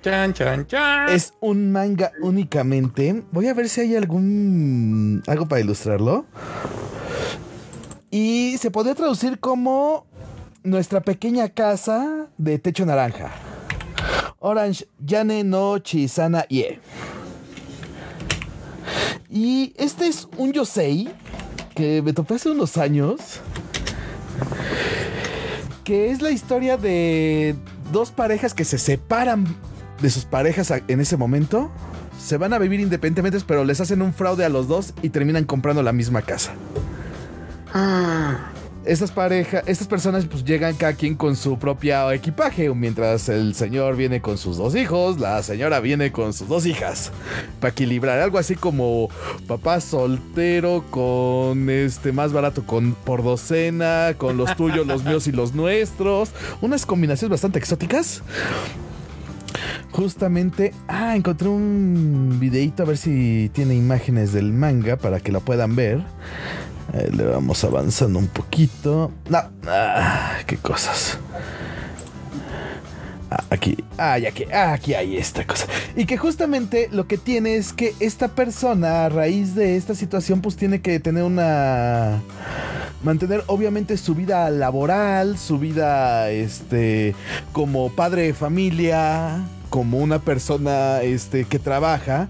Chan, 0.04 0.34
chan, 0.34 0.68
chan. 0.68 1.10
Es 1.10 1.34
un 1.42 1.72
manga 1.72 2.12
únicamente. 2.22 3.24
Voy 3.32 3.48
a 3.48 3.54
ver 3.54 3.70
si 3.70 3.82
hay 3.82 3.96
algún 3.96 5.24
algo 5.28 5.48
para 5.48 5.62
ilustrarlo. 5.62 6.26
Y 8.10 8.58
se 8.60 8.72
podría 8.72 8.96
traducir 8.96 9.40
como 9.40 10.06
nuestra 10.64 11.02
pequeña 11.02 11.50
casa 11.50 12.28
de 12.38 12.60
techo 12.60 12.86
naranja. 12.86 13.32
Orange 14.40 14.88
Yane 15.00 15.44
no 15.44 15.80
Chisana 15.80 16.46
Ye. 16.48 16.80
Y 19.30 19.74
este 19.78 20.08
es 20.08 20.28
un 20.38 20.52
yosei 20.52 21.10
que 21.76 22.02
me 22.02 22.14
topé 22.14 22.36
hace 22.36 22.50
unos 22.50 22.78
años. 22.78 23.40
Que 25.84 26.12
es 26.12 26.22
la 26.22 26.32
historia 26.32 26.78
de 26.78 27.56
dos 27.92 28.12
parejas 28.12 28.54
que 28.54 28.66
se 28.66 28.78
separan 28.78 29.46
de 30.02 30.10
sus 30.10 30.26
parejas 30.26 30.74
en 30.88 31.00
ese 31.00 31.18
momento. 31.18 31.72
Se 32.20 32.38
van 32.38 32.54
a 32.54 32.60
vivir 32.60 32.80
independientes, 32.80 33.44
pero 33.44 33.64
les 33.64 33.82
hacen 33.82 34.02
un 34.02 34.14
fraude 34.14 34.46
a 34.46 34.50
los 34.50 34.68
dos 34.68 34.94
y 35.02 35.10
terminan 35.10 35.46
comprando 35.46 35.82
la 35.82 35.92
misma 35.92 36.22
casa. 36.22 36.52
Estas 38.84 39.12
parejas, 39.12 39.64
estas 39.68 39.88
personas 39.88 40.26
pues 40.26 40.44
llegan 40.44 40.74
cada 40.76 40.94
quien 40.94 41.14
con 41.14 41.36
su 41.36 41.60
propio 41.60 42.12
equipaje, 42.12 42.68
mientras 42.74 43.30
el 43.30 43.54
señor 43.54 43.96
viene 43.96 44.22
con 44.22 44.40
sus 44.40 44.58
dos 44.58 44.76
hijos, 44.76 45.20
la 45.20 45.44
señora 45.44 45.80
viene 45.80 46.12
con 46.12 46.34
sus 46.34 46.48
dos 46.48 46.66
hijas, 46.66 47.12
para 47.60 47.72
equilibrar, 47.72 48.20
algo 48.20 48.40
así 48.40 48.56
como 48.56 49.10
papá 49.48 49.80
soltero 49.82 50.84
con 50.90 51.70
este 51.70 52.12
más 52.12 52.34
barato 52.34 52.66
con 52.66 52.96
por 52.96 53.24
docena, 53.24 54.16
con 54.18 54.36
los 54.36 54.56
tuyos, 54.56 54.88
los 54.88 55.04
míos 55.04 55.28
y 55.28 55.32
los 55.32 55.54
nuestros, 55.54 56.32
unas 56.60 56.88
combinaciones 56.88 57.30
bastante 57.30 57.60
exóticas. 57.60 58.24
Justamente, 59.92 60.74
ah, 60.88 61.16
encontré 61.16 61.50
un 61.50 62.38
videito 62.40 62.82
a 62.82 62.86
ver 62.88 62.98
si 62.98 63.52
tiene 63.54 63.76
imágenes 63.76 64.34
del 64.34 64.54
manga 64.54 64.96
para 64.96 65.20
que 65.20 65.32
la 65.32 65.42
puedan 65.42 65.76
ver. 65.76 66.02
Ahí 66.94 67.10
le 67.12 67.24
vamos 67.24 67.64
avanzando 67.64 68.20
un 68.20 68.28
poquito. 68.28 69.12
No, 69.30 69.40
ah, 69.68 70.40
qué 70.46 70.58
cosas. 70.58 71.18
Ah, 73.30 73.46
aquí, 73.50 73.78
ah, 73.98 74.18
ya 74.18 74.32
que, 74.32 74.54
aquí 74.54 74.94
hay 74.94 75.16
esta 75.16 75.48
cosa. 75.48 75.66
Y 75.96 76.06
que 76.06 76.18
justamente 76.18 76.90
lo 76.92 77.08
que 77.08 77.18
tiene 77.18 77.56
es 77.56 77.72
que 77.72 77.96
esta 78.02 78.28
persona, 78.28 79.06
a 79.06 79.10
raíz 79.10 79.56
de 79.56 79.78
esta 79.78 79.96
situación, 79.96 80.42
pues 80.42 80.58
tiene 80.58 80.82
que 80.82 81.00
tener 81.00 81.24
una. 81.24 82.22
Mantener 83.04 83.44
obviamente 83.48 83.98
su 83.98 84.14
vida 84.14 84.50
laboral, 84.50 85.38
su 85.38 85.58
vida, 85.58 86.30
este, 86.30 87.16
como 87.54 87.90
padre 87.90 88.24
de 88.24 88.34
familia, 88.34 89.44
como 89.70 90.00
una 90.00 90.20
persona, 90.20 91.02
este, 91.02 91.46
que 91.46 91.58
trabaja. 91.58 92.28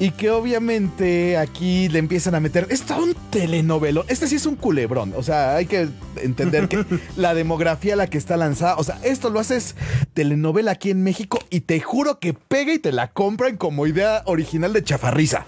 Y 0.00 0.12
que 0.12 0.30
obviamente 0.30 1.36
aquí 1.36 1.90
le 1.90 1.98
empiezan 1.98 2.34
a 2.34 2.40
meter. 2.40 2.66
Es 2.70 2.82
todo 2.82 3.04
un 3.04 3.14
telenovelo. 3.30 4.06
Este 4.08 4.26
sí 4.26 4.36
es 4.36 4.46
un 4.46 4.56
culebrón. 4.56 5.12
O 5.14 5.22
sea, 5.22 5.54
hay 5.56 5.66
que 5.66 5.88
entender 6.16 6.68
que 6.68 6.84
la 7.16 7.34
demografía 7.34 7.92
a 7.92 7.96
la 7.96 8.06
que 8.06 8.16
está 8.16 8.38
lanzada. 8.38 8.76
O 8.76 8.82
sea, 8.82 8.98
esto 9.04 9.28
lo 9.28 9.38
haces 9.40 9.76
telenovela 10.14 10.72
aquí 10.72 10.90
en 10.90 11.02
México 11.02 11.38
y 11.50 11.60
te 11.60 11.80
juro 11.80 12.18
que 12.18 12.32
pega 12.32 12.72
y 12.72 12.78
te 12.78 12.92
la 12.92 13.08
compran 13.08 13.58
como 13.58 13.86
idea 13.86 14.22
original 14.24 14.72
de 14.72 14.82
chafarriza. 14.82 15.44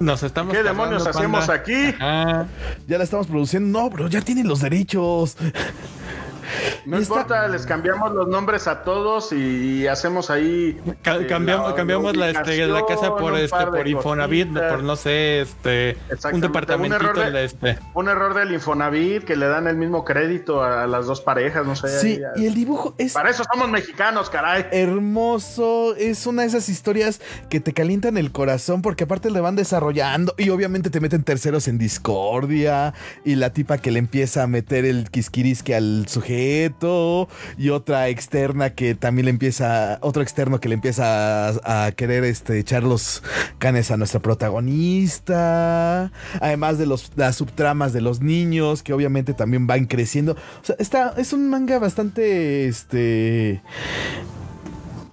Nos 0.00 0.24
estamos 0.24 0.52
¿Qué 0.52 0.62
demonios 0.64 1.04
panda. 1.04 1.18
hacemos 1.18 1.48
aquí? 1.48 1.94
Ya 2.00 2.98
la 2.98 3.04
estamos 3.04 3.28
produciendo. 3.28 3.80
No, 3.80 3.88
bro, 3.90 4.08
ya 4.08 4.22
tienen 4.22 4.48
los 4.48 4.60
derechos. 4.60 5.36
No 6.84 6.98
Y 6.98 7.02
está- 7.02 7.14
importa, 7.14 7.48
les 7.48 7.66
cambiamos 7.66 8.12
los 8.12 8.28
nombres 8.28 8.66
a 8.66 8.82
todos 8.84 9.32
y 9.32 9.86
hacemos 9.86 10.30
ahí. 10.30 10.78
ca- 11.02 11.16
eh, 11.16 11.26
cambiamos, 11.26 11.70
la- 11.70 11.74
cambiamos 11.76 12.16
la, 12.16 12.30
este, 12.30 12.66
la 12.66 12.84
casa 12.86 13.16
por 13.16 13.36
este 13.38 13.56
por 13.66 13.86
Infonavit, 13.88 14.48
cositas. 14.48 14.72
por 14.72 14.82
no 14.82 14.96
sé, 14.96 15.40
este 15.42 15.96
un 16.08 16.14
Exactamente, 16.14 16.46
departamentito 16.48 17.00
un 17.00 17.06
error 17.10 17.18
de- 17.18 17.26
en 17.26 17.32
la, 17.32 17.42
este. 17.42 17.78
Un 17.94 18.08
error 18.08 18.34
del 18.34 18.52
Infonavit 18.52 19.24
que 19.24 19.36
le 19.36 19.46
dan 19.46 19.66
el 19.66 19.76
mismo 19.76 20.04
crédito 20.04 20.62
a 20.62 20.86
las 20.86 21.06
dos 21.06 21.20
parejas, 21.20 21.66
no 21.66 21.74
sé. 21.76 22.00
Sí, 22.00 22.20
ahí 22.34 22.42
y 22.44 22.46
el 22.46 22.54
dibujo 22.54 22.94
es 22.98 23.12
Para 23.12 23.30
eso 23.30 23.44
somos 23.52 23.68
mexicanos, 23.70 24.30
caray. 24.30 24.66
hermoso. 24.70 25.94
Es 25.96 26.26
una 26.26 26.42
de 26.42 26.48
esas 26.48 26.68
historias 26.68 27.20
que 27.48 27.60
te 27.60 27.72
calientan 27.72 28.16
el 28.16 28.32
corazón 28.32 28.82
porque 28.82 29.04
aparte 29.04 29.30
le 29.30 29.40
van 29.40 29.56
desarrollando 29.56 30.34
y 30.38 30.50
obviamente 30.50 30.90
te 30.90 31.00
meten 31.00 31.22
terceros 31.24 31.68
en 31.68 31.78
discordia 31.78 32.94
y 33.24 33.34
la 33.36 33.52
tipa 33.52 33.78
que 33.78 33.90
le 33.90 33.98
empieza 33.98 34.42
a 34.42 34.46
meter 34.46 34.84
el 34.84 35.10
quisquirisque 35.10 35.74
al 35.74 36.06
sujeto 36.08 36.35
y 37.56 37.70
otra 37.70 38.08
externa 38.08 38.70
que 38.70 38.94
también 38.94 39.26
le 39.26 39.30
empieza, 39.30 39.98
otro 40.02 40.22
externo 40.22 40.60
que 40.60 40.68
le 40.68 40.74
empieza 40.74 41.48
a, 41.86 41.92
querer 41.92 42.24
este, 42.24 42.58
echar 42.58 42.82
los 42.82 43.22
canes 43.58 43.90
a 43.90 43.96
nuestra 43.96 44.20
protagonista. 44.20 46.10
Además 46.40 46.78
de 46.78 46.86
los, 46.86 47.12
las 47.16 47.36
subtramas 47.36 47.92
de 47.92 48.00
los 48.00 48.20
niños 48.20 48.82
que 48.82 48.92
obviamente 48.92 49.34
también 49.34 49.66
van 49.66 49.86
creciendo. 49.86 50.32
O 50.32 50.64
sea, 50.64 50.76
está, 50.78 51.14
es 51.16 51.32
un 51.32 51.48
manga 51.48 51.78
bastante, 51.78 52.66
este... 52.66 53.62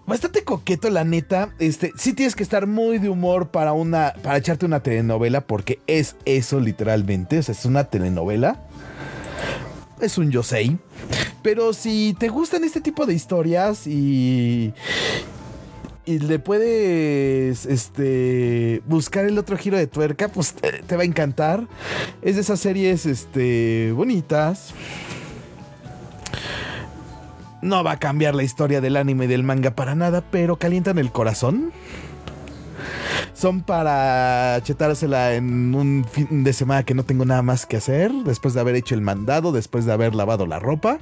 Bastante 0.05 0.43
coqueto, 0.43 0.89
la 0.89 1.05
neta. 1.05 1.53
Este, 1.59 1.93
sí 1.95 2.11
tienes 2.11 2.35
que 2.35 2.43
estar 2.43 2.67
muy 2.67 2.97
de 2.97 3.07
humor 3.07 3.49
para 3.49 3.71
una, 3.71 4.13
para 4.21 4.37
echarte 4.37 4.65
una 4.65 4.81
telenovela, 4.81 5.47
porque 5.47 5.79
es 5.87 6.17
eso 6.25 6.59
literalmente. 6.59 7.39
O 7.39 7.43
sea, 7.43 7.53
es 7.53 7.63
una 7.63 7.85
telenovela. 7.85 8.59
Es 10.01 10.17
un 10.17 10.29
yosei. 10.29 10.77
Pero 11.41 11.73
si 11.73 12.15
te 12.17 12.29
gustan 12.29 12.63
este 12.63 12.81
tipo 12.81 13.05
de 13.05 13.13
historias 13.13 13.85
y 13.87 14.73
y 16.05 16.19
le 16.19 16.37
puedes 16.37 17.65
este 17.65 18.81
buscar 18.85 19.25
el 19.25 19.37
otro 19.37 19.57
giro 19.57 19.77
de 19.77 19.87
tuerca, 19.87 20.27
pues 20.27 20.53
te, 20.53 20.95
va 20.95 21.03
a 21.03 21.05
encantar. 21.05 21.65
Es 22.21 22.35
de 22.35 22.41
esas 22.41 22.59
series 22.59 23.05
este 23.05 23.91
bonitas. 23.93 24.73
No 27.61 27.83
va 27.83 27.93
a 27.93 27.99
cambiar 27.99 28.35
la 28.35 28.43
historia 28.43 28.81
del 28.81 28.97
anime 28.97 29.25
y 29.25 29.27
del 29.29 29.43
manga 29.43 29.71
para 29.71 29.95
nada, 29.95 30.21
pero 30.29 30.57
calientan 30.57 30.97
el 30.97 31.11
corazón. 31.11 31.71
Son 33.33 33.61
para 33.61 34.59
chetársela 34.63 35.33
en 35.33 35.73
un 35.73 36.05
fin 36.09 36.43
de 36.43 36.53
semana 36.53 36.83
que 36.83 36.93
no 36.93 37.03
tengo 37.03 37.25
nada 37.25 37.41
más 37.41 37.65
que 37.65 37.77
hacer, 37.77 38.11
después 38.11 38.53
de 38.53 38.59
haber 38.61 38.75
hecho 38.75 38.93
el 38.95 39.01
mandado, 39.01 39.51
después 39.51 39.85
de 39.85 39.91
haber 39.91 40.13
lavado 40.13 40.45
la 40.45 40.59
ropa. 40.59 40.99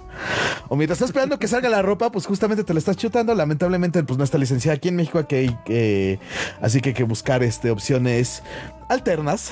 O 0.69 0.75
mientras 0.77 0.97
estás 0.97 1.09
esperando 1.09 1.37
que 1.39 1.47
salga 1.47 1.67
la 1.69 1.81
ropa, 1.81 2.09
pues 2.11 2.25
justamente 2.25 2.63
te 2.63 2.73
la 2.73 2.79
estás 2.79 2.95
chutando. 2.97 3.35
Lamentablemente, 3.35 4.01
pues 4.03 4.17
no 4.17 4.23
está 4.23 4.37
licenciada 4.37 4.75
aquí 4.77 4.87
en 4.87 4.95
México, 4.95 5.19
aquí 5.19 5.35
hay 5.35 5.57
que- 5.65 6.19
así 6.61 6.79
que 6.79 6.89
hay 6.89 6.95
que 6.95 7.03
buscar 7.03 7.43
este, 7.43 7.69
opciones 7.69 8.41
alternas. 8.87 9.51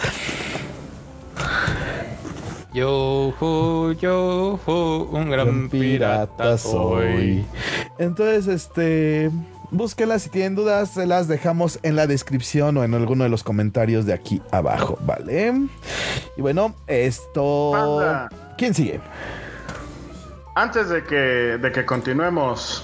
Yo, 2.73 3.33
ho, 3.39 3.91
yo, 3.93 4.59
ho, 4.65 5.09
un 5.11 5.29
gran 5.29 5.69
pirata 5.69 6.57
soy. 6.57 7.43
Entonces, 7.97 8.47
este. 8.47 9.31
Búsquelas 9.71 10.23
si 10.23 10.29
tienen 10.29 10.55
dudas, 10.55 10.91
se 10.91 11.05
las 11.05 11.27
dejamos 11.27 11.79
en 11.83 11.95
la 11.95 12.07
descripción 12.07 12.77
o 12.77 12.83
en 12.83 12.93
alguno 12.95 13.23
de 13.23 13.29
los 13.29 13.43
comentarios 13.43 14.05
de 14.05 14.13
aquí 14.13 14.41
abajo, 14.51 14.97
¿vale? 15.01 15.53
Y 16.35 16.41
bueno, 16.41 16.73
esto. 16.87 17.71
Panda. 17.73 18.29
¿Quién 18.57 18.73
sigue? 18.73 18.99
Antes 20.55 20.89
de 20.89 21.03
que, 21.03 21.15
de 21.15 21.71
que 21.71 21.85
continuemos, 21.85 22.83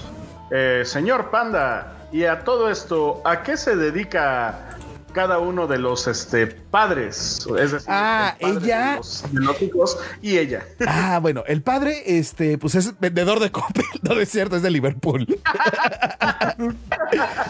eh, 0.50 0.82
señor 0.84 1.30
Panda, 1.30 1.92
y 2.12 2.24
a 2.24 2.44
todo 2.44 2.70
esto, 2.70 3.20
¿a 3.24 3.42
qué 3.42 3.56
se 3.56 3.74
dedica 3.74 4.76
cada 5.16 5.38
uno 5.38 5.66
de 5.66 5.78
los 5.78 6.06
este, 6.06 6.46
padres? 6.46 7.46
Es 7.58 7.72
decir, 7.72 7.88
Ah, 7.90 8.36
el 8.38 8.52
padre 8.54 8.66
ella- 8.66 8.90
De 8.90 8.96
los, 8.98 9.24
de 9.32 9.40
los 9.40 9.62
hijos 9.62 9.98
y 10.20 10.36
ella. 10.36 10.62
Ah, 10.86 11.18
bueno, 11.22 11.42
el 11.46 11.62
padre, 11.62 12.18
este, 12.18 12.58
pues 12.58 12.74
es 12.74 13.00
vendedor 13.00 13.40
de 13.40 13.50
Coppel. 13.50 13.84
No, 14.02 14.12
es 14.20 14.28
cierto, 14.28 14.56
es 14.56 14.62
de 14.62 14.70
Liverpool. 14.70 15.26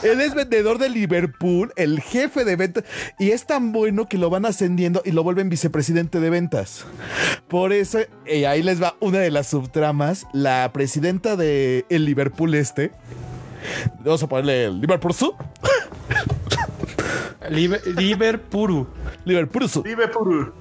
Él 0.03 0.21
es 0.21 0.35
vendedor 0.35 0.79
de 0.79 0.89
Liverpool, 0.89 1.73
el 1.77 2.01
jefe 2.01 2.45
de 2.45 2.57
ventas, 2.57 2.85
y 3.19 3.31
es 3.33 3.45
tan 3.47 3.73
bueno 3.73 4.09
que 4.09 4.17
lo 4.17 4.31
van 4.31 4.47
ascendiendo 4.47 5.03
y 5.05 5.11
lo 5.11 5.23
vuelven 5.25 5.49
vicepresidente 5.49 6.21
de 6.21 6.31
ventas. 6.31 6.87
Por 7.49 7.73
eso, 7.73 7.99
y 8.27 8.45
ahí 8.45 8.63
les 8.63 8.81
va 8.83 8.95
una 9.01 9.19
de 9.19 9.31
las 9.31 9.49
subtramas, 9.49 10.27
la 10.33 10.71
presidenta 10.73 11.37
de 11.37 11.85
el 11.91 12.05
Liverpool 12.05 12.55
este. 12.55 12.93
Vamos 14.05 14.23
a 14.23 14.29
ponerle 14.29 14.67
el 14.67 14.81
Liverpool 14.81 15.13
Sud. 15.13 15.33
Liber, 17.51 17.81
Liberpuru. 17.97 18.87
Liberpuru. 19.25 19.69
Libepuru. 19.85 20.53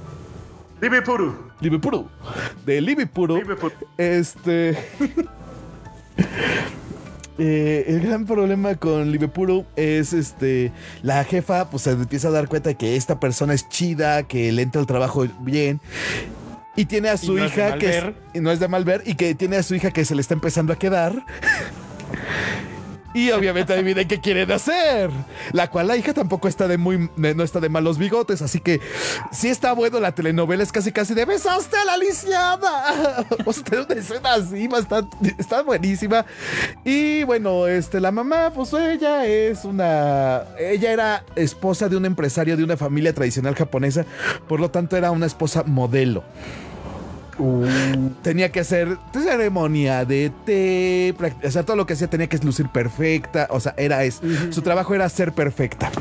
Libepuru. 0.81 2.09
Libipuru. 2.65 3.35
De. 3.97 4.19
Este. 4.19 4.69
eh, 7.37 7.85
el 7.87 8.01
gran 8.01 8.25
problema 8.25 8.75
con 8.75 9.11
Libipuru 9.11 9.65
es 9.75 10.13
este. 10.13 10.71
La 11.01 11.23
jefa, 11.23 11.69
pues 11.69 11.83
se 11.83 11.91
empieza 11.91 12.27
a 12.29 12.31
dar 12.31 12.47
cuenta 12.47 12.69
de 12.69 12.75
que 12.75 12.95
esta 12.95 13.19
persona 13.19 13.53
es 13.53 13.67
chida, 13.69 14.23
que 14.23 14.51
le 14.51 14.61
entra 14.61 14.81
el 14.81 14.87
trabajo 14.87 15.25
bien. 15.39 15.79
Y 16.77 16.85
tiene 16.85 17.09
a 17.09 17.17
su 17.17 17.35
no 17.35 17.45
es 17.45 17.55
de 17.55 17.61
hija 17.61 17.69
mal 17.71 17.79
que 17.79 17.85
es- 17.89 18.03
ver. 18.03 18.15
y 18.33 18.39
no 18.41 18.51
es 18.51 18.59
de 18.59 18.67
mal 18.67 18.83
ver 18.83 19.01
y 19.05 19.15
que 19.15 19.33
tiene 19.33 19.55
a 19.57 19.63
su 19.63 19.75
hija 19.75 19.91
que 19.91 20.03
se 20.03 20.13
le 20.13 20.21
está 20.21 20.33
empezando 20.33 20.73
a 20.73 20.75
quedar. 20.75 21.25
Y 23.15 23.31
obviamente 23.31 23.71
adivinen 23.71 24.09
qué 24.09 24.19
quieren 24.19 24.51
hacer. 24.51 25.09
La 25.53 25.69
cual 25.69 25.87
la 25.87 25.95
hija 25.95 26.13
tampoco 26.13 26.49
está 26.49 26.67
de 26.67 26.77
muy 26.77 27.09
no 27.15 27.43
está 27.43 27.61
de 27.61 27.69
malos 27.69 27.97
bigotes, 27.97 28.41
así 28.41 28.59
que 28.59 28.81
sí 29.31 29.47
está 29.47 29.71
bueno 29.71 30.01
la 30.01 30.13
telenovela, 30.13 30.61
es 30.61 30.73
casi 30.73 30.91
casi 30.91 31.13
de 31.13 31.23
besaste 31.23 31.77
a 31.77 31.85
la 31.85 31.97
lisiada. 31.97 33.25
O 33.45 33.53
sea, 33.53 33.63
tiene 33.63 33.85
una 33.85 33.95
escena 33.95 34.33
así, 34.33 34.67
bastante, 34.67 35.35
está 35.37 35.61
buenísima. 35.61 36.25
Y 36.83 37.23
bueno, 37.23 37.67
este, 37.67 38.01
la 38.01 38.11
mamá, 38.11 38.51
pues 38.53 38.73
ella 38.73 39.25
es 39.25 39.63
una. 39.63 40.43
Ella 40.59 40.91
era 40.91 41.25
esposa 41.37 41.87
de 41.87 41.95
un 41.95 42.05
empresario 42.05 42.57
de 42.57 42.65
una 42.65 42.75
familia 42.75 43.13
tradicional 43.13 43.55
japonesa, 43.55 44.05
por 44.49 44.59
lo 44.59 44.71
tanto 44.71 44.97
era 44.97 45.11
una 45.11 45.25
esposa 45.25 45.63
modelo. 45.63 46.23
Tenía 48.21 48.51
que 48.51 48.61
hacer 48.61 48.97
ceremonia 49.13 50.05
de 50.05 50.31
té, 50.45 51.13
o 51.45 51.51
sea, 51.51 51.63
todo 51.63 51.75
lo 51.75 51.85
que 51.85 51.93
hacía 51.93 52.07
tenía 52.07 52.27
que 52.27 52.37
lucir 52.37 52.69
perfecta, 52.69 53.47
o 53.49 53.59
sea, 53.59 53.73
era 53.77 54.03
es, 54.05 54.21
su 54.51 54.61
trabajo 54.61 54.93
era 54.95 55.09
ser 55.09 55.33
perfecta. 55.33 55.91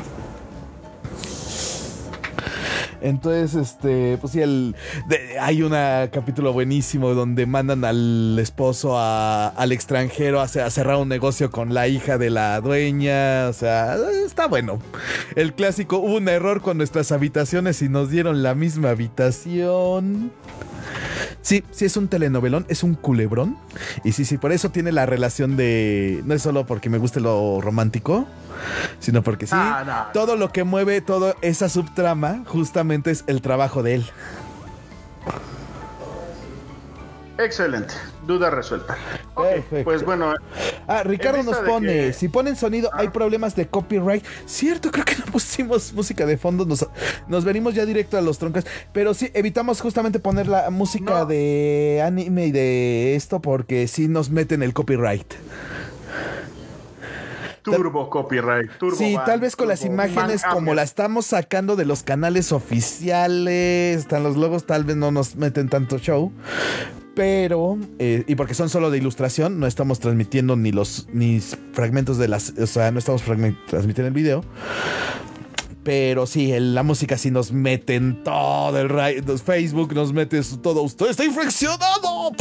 Entonces, 3.01 3.53
este, 3.53 4.17
pues 4.19 4.33
sí, 4.33 4.41
el, 4.41 4.75
de- 5.07 5.37
hay 5.39 5.61
un 5.61 5.71
capítulo 6.11 6.53
buenísimo 6.53 7.13
donde 7.13 7.45
mandan 7.45 7.85
al 7.85 8.35
esposo 8.39 8.97
a- 8.97 9.49
al 9.49 9.71
extranjero 9.73 10.39
a, 10.39 10.43
a 10.45 10.47
cerrar 10.71 10.95
un 10.97 11.07
negocio 11.09 11.51
con 11.51 11.73
la 11.75 11.87
hija 11.87 12.17
de 12.17 12.31
la 12.31 12.59
dueña. 12.61 13.47
O 13.49 13.53
sea, 13.53 13.97
está 14.25 14.47
bueno. 14.47 14.79
El 15.35 15.53
clásico, 15.53 15.97
hubo 15.97 16.15
un 16.15 16.27
error 16.29 16.61
con 16.61 16.77
nuestras 16.77 17.11
habitaciones 17.11 17.81
y 17.83 17.89
nos 17.89 18.09
dieron 18.09 18.41
la 18.41 18.55
misma 18.55 18.89
habitación. 18.91 20.31
Sí, 21.45 21.63
sí 21.69 21.85
es 21.85 21.95
un 21.95 22.07
telenovelón, 22.07 22.65
es 22.69 22.81
un 22.81 22.95
culebrón. 22.95 23.55
Y 24.03 24.13
sí, 24.13 24.25
sí, 24.25 24.39
por 24.39 24.51
eso 24.51 24.71
tiene 24.71 24.91
la 24.91 25.05
relación 25.05 25.55
de... 25.55 26.23
No 26.25 26.33
es 26.33 26.41
solo 26.41 26.65
porque 26.65 26.89
me 26.89 26.97
guste 26.97 27.19
lo 27.19 27.61
romántico, 27.61 28.25
sino 28.97 29.21
porque 29.21 29.45
sí, 29.45 29.51
Ah, 29.55 29.83
no. 29.85 30.11
todo 30.11 30.37
lo 30.37 30.51
que 30.51 30.63
mueve 30.63 31.01
toda 31.01 31.35
esa 31.43 31.69
subtrama 31.69 32.43
justamente 32.47 33.11
es 33.11 33.23
el 33.27 33.43
trabajo 33.43 33.83
de 33.83 33.93
él. 33.93 34.05
Excelente. 37.37 37.93
Duda 38.25 38.49
resuelta. 38.49 38.97
Perfecto. 39.35 39.83
pues 39.83 40.03
bueno, 40.03 40.33
Ah, 40.87 41.03
Ricardo 41.03 41.43
nos 41.43 41.57
pone, 41.57 41.87
que- 41.93 42.13
si 42.13 42.27
ponen 42.27 42.55
sonido 42.55 42.89
hay 42.93 43.09
problemas 43.09 43.55
de 43.55 43.67
copyright. 43.67 44.23
Cierto, 44.45 44.91
creo 44.91 45.05
que 45.05 45.15
no 45.15 45.25
pusimos 45.31 45.93
música 45.93 46.25
de 46.25 46.37
fondo, 46.37 46.65
nos, 46.65 46.87
nos 47.27 47.43
venimos 47.45 47.73
ya 47.75 47.85
directo 47.85 48.17
a 48.17 48.21
los 48.21 48.37
troncos, 48.39 48.65
pero 48.93 49.13
sí, 49.13 49.29
evitamos 49.33 49.81
justamente 49.81 50.19
poner 50.19 50.47
la 50.47 50.69
música 50.69 51.19
No. 51.19 51.25
de 51.25 52.01
anime 52.05 52.47
y 52.47 52.51
de 52.51 53.15
esto 53.15 53.41
porque 53.41 53.87
sí 53.87 54.07
nos 54.07 54.29
meten 54.29 54.63
el 54.63 54.73
copyright. 54.73 55.33
Turbo 57.71 58.09
copyright. 58.09 58.69
Turbo 58.77 58.95
Sí, 58.95 59.15
ban, 59.15 59.25
tal 59.25 59.39
vez 59.39 59.55
con 59.55 59.67
las 59.67 59.83
imágenes 59.85 60.41
ban, 60.43 60.51
como 60.51 60.59
hammer. 60.71 60.75
la 60.77 60.83
estamos 60.83 61.25
sacando 61.25 61.75
de 61.75 61.85
los 61.85 62.03
canales 62.03 62.51
oficiales, 62.51 63.99
están 63.99 64.23
los 64.23 64.37
logos, 64.37 64.65
tal 64.65 64.83
vez 64.83 64.95
no 64.95 65.11
nos 65.11 65.35
meten 65.35 65.69
tanto 65.69 65.97
show. 65.97 66.31
Pero, 67.15 67.77
eh, 67.97 68.23
y 68.27 68.35
porque 68.35 68.53
son 68.53 68.69
solo 68.69 68.91
de 68.91 68.97
ilustración, 68.97 69.59
no 69.59 69.67
estamos 69.67 69.99
transmitiendo 69.99 70.55
ni 70.57 70.71
los 70.73 71.07
ni 71.13 71.39
fragmentos 71.71 72.17
de 72.17 72.27
las, 72.27 72.49
o 72.61 72.67
sea, 72.67 72.91
no 72.91 72.99
estamos 72.99 73.21
transmitiendo 73.23 74.07
el 74.07 74.13
video. 74.13 74.43
Pero 75.83 76.25
sí, 76.25 76.51
el- 76.51 76.73
la 76.75 76.81
música 76.83 77.17
sí 77.17 77.29
nos 77.31 77.51
mete 77.51 77.95
en 77.95 78.23
todo 78.23 78.77
el 78.79 79.39
Facebook, 79.39 79.93
nos 79.93 80.11
mete 80.13 80.41
todo. 80.61 80.81
Usted 80.81 81.07
está 81.11 81.23
infraccionado. 81.23 82.31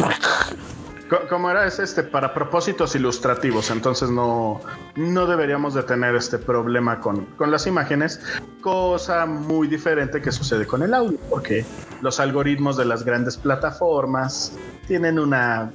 Co- 1.09 1.29
Como 1.29 1.51
era 1.51 1.67
es 1.67 1.79
este 1.79 2.03
para 2.03 2.33
propósitos 2.33 2.95
ilustrativos, 2.95 3.71
entonces 3.71 4.09
no, 4.11 4.61
no 4.97 5.27
deberíamos 5.27 5.75
de 5.75 5.83
tener 5.83 6.15
este 6.17 6.39
problema 6.39 6.99
con, 7.01 7.27
con 7.37 7.51
las 7.51 7.67
imágenes, 7.67 8.21
cosa 8.63 9.27
muy 9.27 9.69
diferente 9.69 10.23
que 10.23 10.33
sucede 10.33 10.67
con 10.67 10.83
el 10.83 10.95
audio, 10.95 11.19
porque 11.29 11.65
los 12.01 12.21
algoritmos 12.21 12.77
de 12.79 12.87
las 12.87 13.05
grandes 13.05 13.37
plataformas 13.37 14.53
tienen 14.89 15.19
una 15.19 15.71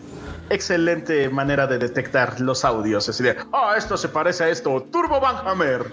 excelente 0.49 1.29
manera 1.29 1.67
de 1.67 1.77
detectar 1.77 2.39
los 2.41 2.65
audios, 2.65 3.07
así 3.07 3.21
de, 3.23 3.35
ah, 3.53 3.75
esto 3.77 3.97
se 3.97 4.09
parece 4.09 4.45
a 4.45 4.49
esto, 4.49 4.81
Turbo 4.91 5.19
Van 5.19 5.47
Hammer. 5.47 5.85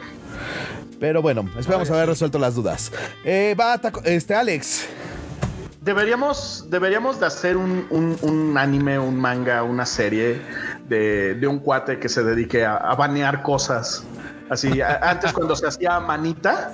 Pero 0.99 1.21
bueno, 1.21 1.47
esperamos 1.59 1.91
haber 1.91 2.09
resuelto 2.09 2.39
las 2.39 2.55
dudas. 2.55 2.91
Eh, 3.23 3.55
va, 3.61 3.79
este, 4.05 4.35
Alex. 4.35 4.87
Deberíamos, 5.87 6.67
deberíamos 6.69 7.21
de 7.21 7.27
hacer 7.27 7.57
un, 7.57 7.87
un- 7.91 8.17
un 8.23 8.59
anime, 8.59 8.99
un 8.99 9.15
manga, 9.17 9.63
una 9.63 9.87
serie 9.87 10.41
de, 10.89 11.35
de 11.37 11.47
un 11.47 11.61
cuate 11.61 12.01
que 12.01 12.09
se 12.09 12.25
dedique 12.25 12.65
a, 12.65 12.77
a 12.77 12.97
banear 12.97 13.43
cosas. 13.45 14.03
Así, 14.51 14.81
a- 14.81 14.99
antes 15.01 15.33
cuando 15.33 15.55
se 15.55 15.65
hacía 15.69 16.01
manita, 16.01 16.73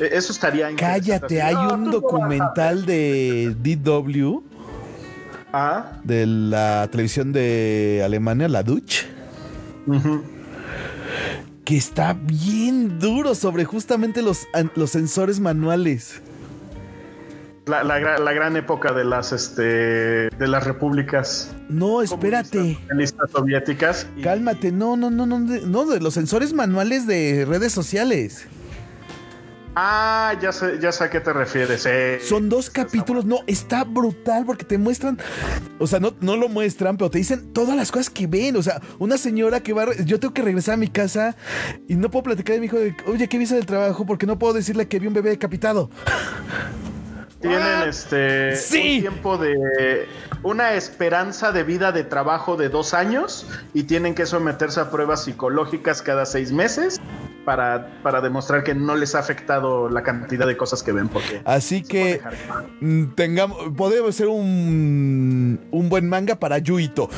eh, 0.00 0.08
eso 0.12 0.32
estaría 0.32 0.70
interesante. 0.70 1.10
Cállate, 1.10 1.42
hay 1.42 1.54
"Ah, 1.58 1.74
un 1.74 1.90
documental 1.90 2.86
de 2.86 3.54
DW, 3.62 4.40
vas 5.52 5.84
a-". 5.84 6.00
de 6.02 6.24
la 6.24 6.88
televisión 6.90 7.32
de 7.34 8.00
Alemania, 8.02 8.48
la 8.48 8.62
Dutch, 8.62 9.02
Ah, 9.92 10.20
que 11.66 11.76
está 11.76 12.14
bien 12.18 12.98
duro 12.98 13.34
sobre 13.34 13.66
justamente 13.66 14.22
los, 14.22 14.46
los 14.74 14.88
sensores 14.90 15.38
manuales. 15.38 16.22
La, 17.66 17.82
la 17.82 17.98
gra- 17.98 18.18
la 18.18 18.32
gran 18.32 18.56
época 18.56 18.92
de 18.92 19.04
las, 19.04 19.32
este, 19.32 19.62
de 19.62 20.48
las 20.48 20.64
repúblicas 20.64 21.54
No, 21.68 22.02
espérate. 22.02 22.78
comunistas 22.88 23.30
soviéticas. 23.30 24.06
y- 24.16 24.22
Cálmate, 24.22 24.70
no, 24.70 24.96
no, 24.96 25.10
no, 25.10 25.24
no, 25.26 25.40
de, 25.40 25.62
no, 25.62 25.86
de 25.86 26.00
los 26.00 26.14
sensores 26.14 26.52
manuales 26.52 27.06
de 27.06 27.44
redes 27.48 27.72
sociales. 27.72 28.46
Ah, 29.76 30.34
ya 30.40 30.52
sé, 30.52 30.78
ya 30.80 30.92
sé 30.92 31.02
a 31.02 31.10
qué 31.10 31.18
te 31.18 31.32
refieres. 31.32 31.84
eh. 31.86 32.20
Son 32.22 32.48
dos 32.48 32.70
capítulos, 32.70 33.24
no, 33.24 33.38
está 33.48 33.82
brutal 33.82 34.44
porque 34.46 34.64
te 34.64 34.78
muestran, 34.78 35.18
o 35.80 35.86
sea, 35.88 35.98
no, 35.98 36.14
no 36.20 36.36
lo 36.36 36.48
muestran, 36.48 36.96
pero 36.96 37.10
te 37.10 37.18
dicen 37.18 37.52
todas 37.52 37.74
las 37.74 37.90
cosas 37.90 38.08
que 38.08 38.28
ven. 38.28 38.54
O 38.56 38.62
sea, 38.62 38.80
una 39.00 39.18
señora 39.18 39.58
que 39.60 39.72
va, 39.72 39.86
yo 40.04 40.20
tengo 40.20 40.32
que 40.32 40.42
regresar 40.42 40.74
a 40.74 40.76
mi 40.76 40.86
casa 40.86 41.34
y 41.88 41.96
no 41.96 42.08
puedo 42.08 42.22
platicar 42.22 42.54
de 42.54 42.60
mi 42.60 42.66
hijo 42.66 42.78
de, 42.78 42.94
oye, 43.08 43.26
¿qué 43.28 43.36
viste 43.36 43.56
del 43.56 43.66
trabajo? 43.66 44.06
Porque 44.06 44.26
no 44.26 44.38
puedo 44.38 44.52
decirle 44.52 44.86
que 44.86 45.00
vi 45.00 45.08
un 45.08 45.14
bebé 45.14 45.30
decapitado. 45.30 45.90
Tienen 47.48 47.88
este 47.88 48.56
Sí. 48.56 48.96
un 48.96 49.00
tiempo 49.02 49.36
de 49.38 50.08
una 50.42 50.74
esperanza 50.74 51.52
de 51.52 51.62
vida 51.62 51.92
de 51.92 52.04
trabajo 52.04 52.56
de 52.56 52.68
dos 52.68 52.94
años 52.94 53.46
y 53.74 53.82
tienen 53.84 54.14
que 54.14 54.26
someterse 54.26 54.80
a 54.80 54.90
pruebas 54.90 55.24
psicológicas 55.24 56.00
cada 56.02 56.24
seis 56.26 56.52
meses 56.52 57.00
para, 57.44 58.00
para 58.02 58.20
demostrar 58.22 58.64
que 58.64 58.74
no 58.74 58.96
les 58.96 59.14
ha 59.14 59.18
afectado 59.18 59.90
la 59.90 60.02
cantidad 60.02 60.46
de 60.46 60.56
cosas 60.56 60.82
que 60.82 60.92
ven. 60.92 61.08
Porque 61.08 61.42
Así 61.44 61.82
que 61.82 62.22
mm, 62.80 63.08
tengamos, 63.14 63.58
podemos 63.76 64.14
ser 64.16 64.28
un, 64.28 65.60
un 65.70 65.88
buen 65.90 66.08
manga 66.08 66.36
para 66.36 66.58
Yuito. 66.58 67.10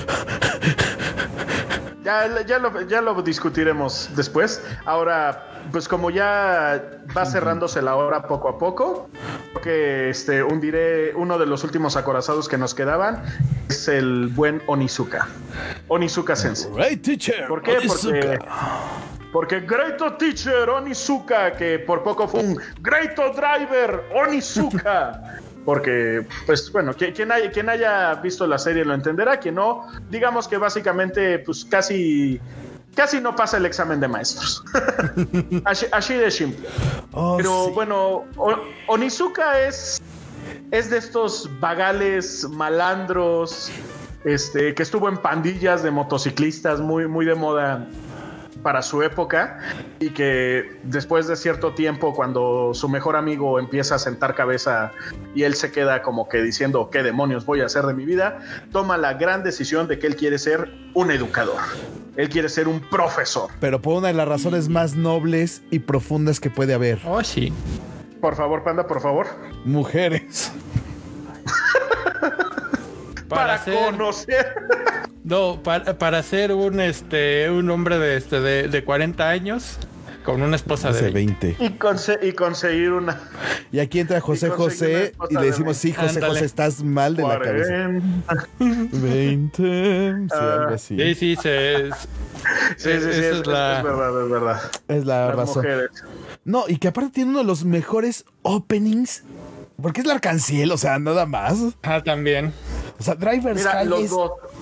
ya, 2.04 2.42
ya, 2.44 2.58
lo, 2.58 2.80
ya 2.82 3.00
lo 3.00 3.22
discutiremos 3.22 4.10
después. 4.16 4.62
Ahora, 4.84 5.55
pues 5.72 5.88
como 5.88 6.10
ya 6.10 7.00
va 7.16 7.24
cerrándose 7.26 7.82
la 7.82 7.96
hora 7.96 8.26
poco 8.26 8.48
a 8.48 8.58
poco, 8.58 9.08
creo 9.52 9.62
que 9.62 10.10
este, 10.10 10.42
hundiré 10.42 11.14
uno 11.14 11.38
de 11.38 11.46
los 11.46 11.64
últimos 11.64 11.96
acorazados 11.96 12.48
que 12.48 12.58
nos 12.58 12.74
quedaban. 12.74 13.22
Es 13.68 13.88
el 13.88 14.28
buen 14.28 14.62
Onizuka. 14.66 15.28
Onizuka 15.88 16.36
Sensei. 16.36 16.70
Right, 16.72 17.02
teacher. 17.02 17.46
¿Por 17.48 17.62
qué? 17.62 17.78
Porque, 17.86 18.08
Onizuka. 18.08 18.46
porque 19.32 19.60
Greato 19.60 20.14
Teacher 20.14 20.68
Onizuka, 20.68 21.52
que 21.52 21.78
por 21.80 22.02
poco 22.02 22.28
fue 22.28 22.40
un 22.40 22.58
Greato 22.80 23.32
Driver 23.32 24.04
Onizuka. 24.14 25.40
Porque, 25.66 26.24
pues 26.46 26.70
bueno, 26.70 26.94
quien, 26.94 27.12
quien 27.12 27.32
haya, 27.32 27.50
quien 27.50 27.68
haya 27.68 28.14
visto 28.14 28.46
la 28.46 28.56
serie 28.56 28.84
lo 28.84 28.94
entenderá, 28.94 29.40
quien 29.40 29.56
no, 29.56 29.84
digamos 30.08 30.46
que 30.46 30.58
básicamente, 30.58 31.40
pues 31.40 31.64
casi, 31.64 32.40
casi 32.96 33.20
no 33.20 33.36
pasa 33.36 33.58
el 33.58 33.66
examen 33.66 34.00
de 34.00 34.08
maestros. 34.08 34.64
así, 35.64 35.86
así 35.92 36.14
de 36.14 36.30
simple. 36.30 36.68
Oh, 37.12 37.36
Pero 37.36 37.66
sí. 37.66 37.70
bueno, 37.74 38.24
Onizuka 38.88 39.60
es, 39.60 40.02
es 40.72 40.90
de 40.90 40.98
estos 40.98 41.48
vagales 41.60 42.48
malandros, 42.50 43.70
este, 44.24 44.74
que 44.74 44.82
estuvo 44.82 45.08
en 45.08 45.18
pandillas 45.18 45.84
de 45.84 45.92
motociclistas 45.92 46.80
muy, 46.80 47.06
muy 47.06 47.26
de 47.26 47.36
moda 47.36 47.86
para 48.62 48.82
su 48.82 49.02
época 49.02 49.60
y 50.00 50.10
que 50.10 50.80
después 50.82 51.28
de 51.28 51.36
cierto 51.36 51.74
tiempo 51.74 52.12
cuando 52.14 52.72
su 52.74 52.88
mejor 52.88 53.14
amigo 53.14 53.60
empieza 53.60 53.94
a 53.94 53.98
sentar 54.00 54.34
cabeza 54.34 54.90
y 55.36 55.44
él 55.44 55.54
se 55.54 55.70
queda 55.70 56.02
como 56.02 56.28
que 56.28 56.42
diciendo 56.42 56.90
qué 56.90 57.04
demonios 57.04 57.46
voy 57.46 57.60
a 57.60 57.66
hacer 57.66 57.84
de 57.84 57.94
mi 57.94 58.04
vida, 58.04 58.40
toma 58.72 58.96
la 58.96 59.14
gran 59.14 59.44
decisión 59.44 59.86
de 59.86 60.00
que 60.00 60.08
él 60.08 60.16
quiere 60.16 60.38
ser 60.38 60.72
un 60.94 61.12
educador. 61.12 61.60
Él 62.16 62.28
quiere 62.28 62.48
ser 62.48 62.68
un 62.68 62.80
profesor. 62.80 63.50
Pero 63.60 63.80
por 63.80 63.98
una 63.98 64.08
de 64.08 64.14
las 64.14 64.26
razones 64.26 64.68
más 64.68 64.94
nobles 64.94 65.62
y 65.70 65.80
profundas 65.80 66.40
que 66.40 66.50
puede 66.50 66.74
haber. 66.74 67.00
Oh, 67.04 67.22
sí. 67.22 67.52
Por 68.20 68.36
favor, 68.36 68.64
panda, 68.64 68.86
por 68.86 69.00
favor. 69.00 69.26
Mujeres. 69.64 70.52
Para, 73.28 73.60
conocer. 73.62 74.54
No, 75.24 75.60
para, 75.62 75.98
para 75.98 76.22
ser 76.22 76.52
un 76.52 76.78
este 76.78 77.50
un 77.50 77.68
hombre 77.70 77.98
de 77.98 78.16
este 78.16 78.40
de, 78.40 78.68
de 78.68 78.84
40 78.84 79.28
años 79.28 79.78
con 80.26 80.42
una 80.42 80.56
esposa 80.56 80.90
de 80.92 80.98
Hace 80.98 81.10
20. 81.10 81.46
20. 81.58 81.64
Y, 81.64 81.78
conse- 81.78 82.18
y 82.20 82.32
conseguir 82.32 82.92
una 82.92 83.18
Y 83.72 83.78
aquí 83.78 84.00
entra 84.00 84.20
José 84.20 84.48
Y 84.48 84.50
José 84.50 85.12
y 85.30 85.34
le 85.34 85.40
de 85.40 85.46
decimos, 85.46 85.76
sí, 85.78 85.92
José 85.92 86.08
Ándale. 86.16 86.26
José, 86.26 86.44
estás 86.44 86.82
mal 86.82 87.16
de 87.16 87.22
la 87.22 87.38
cabeza. 87.38 87.72
40. 88.26 88.48
20. 88.92 89.56
Sí, 89.62 90.34
Ah. 90.34 90.54
algo 90.60 90.74
así. 90.74 90.96
Sí, 90.98 91.14
sí, 91.14 91.36
se, 91.36 91.90
Sí, 91.90 91.92
sí, 92.76 92.84
sí, 92.84 92.90
es, 92.90 93.06
es 93.06 93.46
la- 93.46 93.78
es 93.78 93.84
verdad, 93.84 94.22
es 94.24 94.30
verdad. 94.30 94.60
Es 94.88 95.04
la 95.06 95.26
Las 95.28 95.36
razón. 95.36 95.56
mujeres. 95.64 95.90
No, 96.44 96.64
y 96.68 96.76
que 96.78 96.88
aparte 96.88 97.10
tiene 97.10 97.30
uno 97.30 97.38
de 97.40 97.44
los 97.46 97.64
mejores 97.64 98.24
openings. 98.42 99.22
Porque 99.80 100.00
es 100.00 100.06
la 100.06 100.14
arcanciel, 100.14 100.72
o 100.72 100.78
sea, 100.78 100.98
nada 100.98 101.26
más. 101.26 101.58
Ah, 101.82 102.02
también. 102.02 102.52
O 102.98 103.02
sea, 103.02 103.14
Driver's 103.14 103.58
Mira, 103.58 103.72
High 103.72 103.86
los 103.86 104.00
es- 104.00 104.10
dos, 104.10 104.30
Güey. 104.30 104.55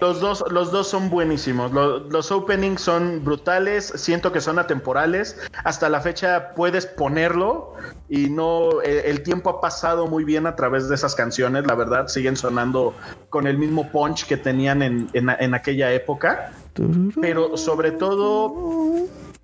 Los 0.00 0.20
dos, 0.20 0.44
los 0.50 0.70
dos 0.70 0.88
son 0.88 1.10
buenísimos. 1.10 1.72
Los, 1.72 2.02
los 2.12 2.30
openings 2.30 2.80
son 2.80 3.24
brutales. 3.24 3.92
Siento 3.96 4.30
que 4.32 4.40
son 4.40 4.58
atemporales. 4.58 5.36
Hasta 5.64 5.88
la 5.88 6.00
fecha 6.00 6.54
puedes 6.54 6.86
ponerlo 6.86 7.74
y 8.08 8.30
no. 8.30 8.80
El, 8.82 8.98
el 8.98 9.22
tiempo 9.22 9.50
ha 9.50 9.60
pasado 9.60 10.06
muy 10.06 10.24
bien 10.24 10.46
a 10.46 10.54
través 10.54 10.88
de 10.88 10.94
esas 10.94 11.14
canciones. 11.14 11.66
La 11.66 11.74
verdad, 11.74 12.06
siguen 12.08 12.36
sonando 12.36 12.94
con 13.30 13.46
el 13.46 13.58
mismo 13.58 13.90
punch 13.90 14.26
que 14.26 14.36
tenían 14.36 14.82
en, 14.82 15.08
en- 15.12 15.30
en 15.30 15.54
aquella 15.54 15.92
época. 15.92 16.52
Pero 17.20 17.56
sobre 17.56 17.92
todo, 17.92 18.54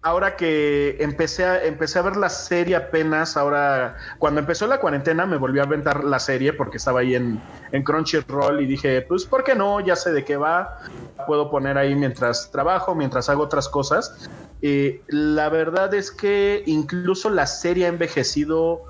ahora 0.02 0.36
que 0.36 0.96
empecé 1.00 1.44
a, 1.44 1.64
empecé 1.64 1.98
a 1.98 2.02
ver 2.02 2.16
la 2.16 2.30
serie 2.30 2.76
apenas, 2.76 3.36
ahora 3.36 3.96
cuando 4.18 4.40
empezó 4.40 4.66
la 4.66 4.80
cuarentena 4.80 5.26
me 5.26 5.36
volví 5.36 5.58
a 5.58 5.64
aventar 5.64 6.04
la 6.04 6.18
serie 6.18 6.52
porque 6.52 6.78
estaba 6.78 7.00
ahí 7.00 7.14
en, 7.14 7.40
en 7.72 7.82
Crunchyroll 7.82 8.60
y 8.62 8.66
dije, 8.66 9.02
pues, 9.02 9.24
¿por 9.24 9.44
qué 9.44 9.54
no? 9.54 9.80
Ya 9.80 9.96
sé 9.96 10.12
de 10.12 10.24
qué 10.24 10.36
va. 10.36 10.78
Puedo 11.26 11.50
poner 11.50 11.76
ahí 11.76 11.94
mientras 11.94 12.50
trabajo, 12.50 12.94
mientras 12.94 13.28
hago 13.28 13.42
otras 13.42 13.68
cosas. 13.68 14.30
Eh, 14.62 15.02
la 15.08 15.48
verdad 15.48 15.92
es 15.94 16.10
que 16.10 16.62
incluso 16.66 17.30
la 17.30 17.46
serie 17.46 17.86
ha 17.86 17.88
envejecido 17.88 18.84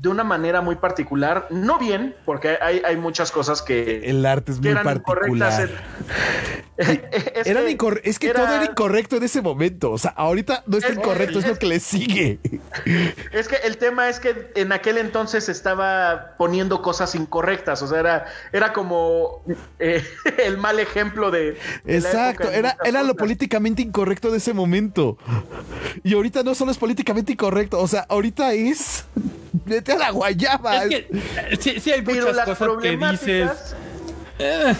de 0.00 0.08
una 0.08 0.24
manera 0.24 0.60
muy 0.62 0.76
particular, 0.76 1.46
no 1.50 1.78
bien, 1.78 2.14
porque 2.24 2.56
hay, 2.60 2.80
hay 2.84 2.96
muchas 2.96 3.30
cosas 3.30 3.60
que, 3.60 4.00
El 4.08 4.24
arte 4.24 4.52
es 4.52 4.58
muy 4.60 4.68
eran 4.70 4.86
incorrectas. 4.96 5.56
particular. 5.58 5.70
Es 6.80 7.46
Eran 7.46 7.66
que 7.66 7.76
incor- 7.76 8.00
es 8.04 8.18
que 8.18 8.28
era- 8.30 8.40
todo 8.46 8.54
era 8.54 8.64
incorrecto 8.64 9.16
en 9.16 9.22
ese 9.24 9.42
momento. 9.42 9.90
O 9.92 9.98
sea, 9.98 10.12
ahorita 10.12 10.64
no 10.66 10.78
está 10.78 10.88
Es- 10.88 10.96
incorrecto, 10.96 11.38
es 11.38 11.44
es- 11.44 11.50
lo 11.50 11.58
que 11.58 11.66
le 11.66 11.78
sigue. 11.80 12.38
Es 13.32 13.48
que 13.48 13.56
el 13.64 13.76
tema 13.76 14.08
es 14.08 14.18
que 14.18 14.50
en 14.54 14.72
aquel 14.72 14.96
entonces 14.96 15.50
estaba 15.50 16.34
poniendo 16.38 16.80
cosas 16.80 17.14
incorrectas, 17.14 17.82
o 17.82 17.86
sea, 17.86 18.00
era, 18.00 18.26
era 18.52 18.72
como 18.72 19.42
eh, 19.78 20.02
el 20.42 20.56
mal 20.56 20.78
ejemplo 20.80 21.30
de... 21.30 21.52
de 21.52 21.58
la 21.84 21.94
Exacto, 21.96 22.44
época 22.44 22.56
era, 22.56 22.76
era 22.82 23.02
lo 23.02 23.14
políticamente 23.14 23.82
incorrecto 23.82 24.30
de 24.30 24.38
ese 24.38 24.54
momento. 24.54 25.18
Y 26.02 26.14
ahorita 26.14 26.42
no 26.42 26.54
solo 26.54 26.70
es 26.72 26.78
políticamente 26.78 27.32
incorrecto, 27.32 27.78
o 27.78 27.88
sea, 27.88 28.06
ahorita 28.08 28.54
es. 28.54 29.04
Vete 29.70 29.92
a 29.92 29.98
la 29.98 30.10
guayaba. 30.10 30.84
Es 30.84 30.88
que 30.88 30.96
eh, 30.96 31.56
sí, 31.60 31.80
sí 31.80 31.92
hay 31.92 32.02
Pero 32.02 32.20
muchas 32.22 32.36
las 32.36 32.44
cosas 32.46 32.58
que 32.58 32.64
problemáticas... 32.64 33.20
dices. 33.20 33.76
eh, 34.40 34.74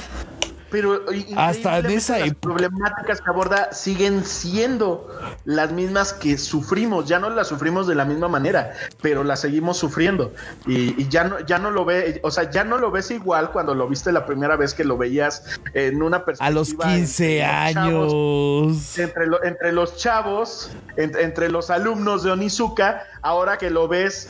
Pero 0.70 1.02
Hasta 1.36 1.78
en 1.78 1.86
esa 1.86 2.18
las 2.18 2.28
época. 2.28 2.40
problemáticas 2.40 3.20
que 3.20 3.30
aborda 3.30 3.72
siguen 3.72 4.24
siendo 4.24 5.08
las 5.44 5.72
mismas 5.72 6.12
que 6.12 6.38
sufrimos. 6.38 7.06
Ya 7.06 7.18
no 7.18 7.28
las 7.30 7.48
sufrimos 7.48 7.86
de 7.86 7.94
la 7.94 8.04
misma 8.04 8.28
manera, 8.28 8.72
pero 9.02 9.24
las 9.24 9.40
seguimos 9.40 9.78
sufriendo. 9.78 10.32
Y, 10.66 11.00
y 11.00 11.08
ya 11.08 11.24
no, 11.24 11.40
ya 11.40 11.58
no 11.58 11.70
lo 11.70 11.84
ve, 11.84 12.20
o 12.22 12.30
sea, 12.30 12.50
ya 12.50 12.62
no 12.64 12.78
lo 12.78 12.90
ves 12.90 13.10
igual 13.10 13.50
cuando 13.52 13.74
lo 13.74 13.88
viste 13.88 14.12
la 14.12 14.26
primera 14.26 14.56
vez 14.56 14.74
que 14.74 14.84
lo 14.84 14.96
veías 14.96 15.42
en 15.74 16.02
una 16.02 16.24
perspectiva. 16.24 16.46
a 16.46 16.50
los 16.50 16.70
entre 16.70 16.88
15 16.88 17.38
los 17.38 17.72
chavos, 17.74 18.12
años. 18.14 18.98
entre, 18.98 19.26
lo- 19.26 19.44
entre 19.44 19.72
los 19.72 19.96
chavos, 19.96 20.70
en- 20.96 21.16
entre 21.18 21.48
los 21.50 21.70
alumnos 21.70 22.22
de 22.22 22.30
Onizuka, 22.30 23.02
ahora 23.22 23.58
que 23.58 23.70
lo 23.70 23.88
ves 23.88 24.28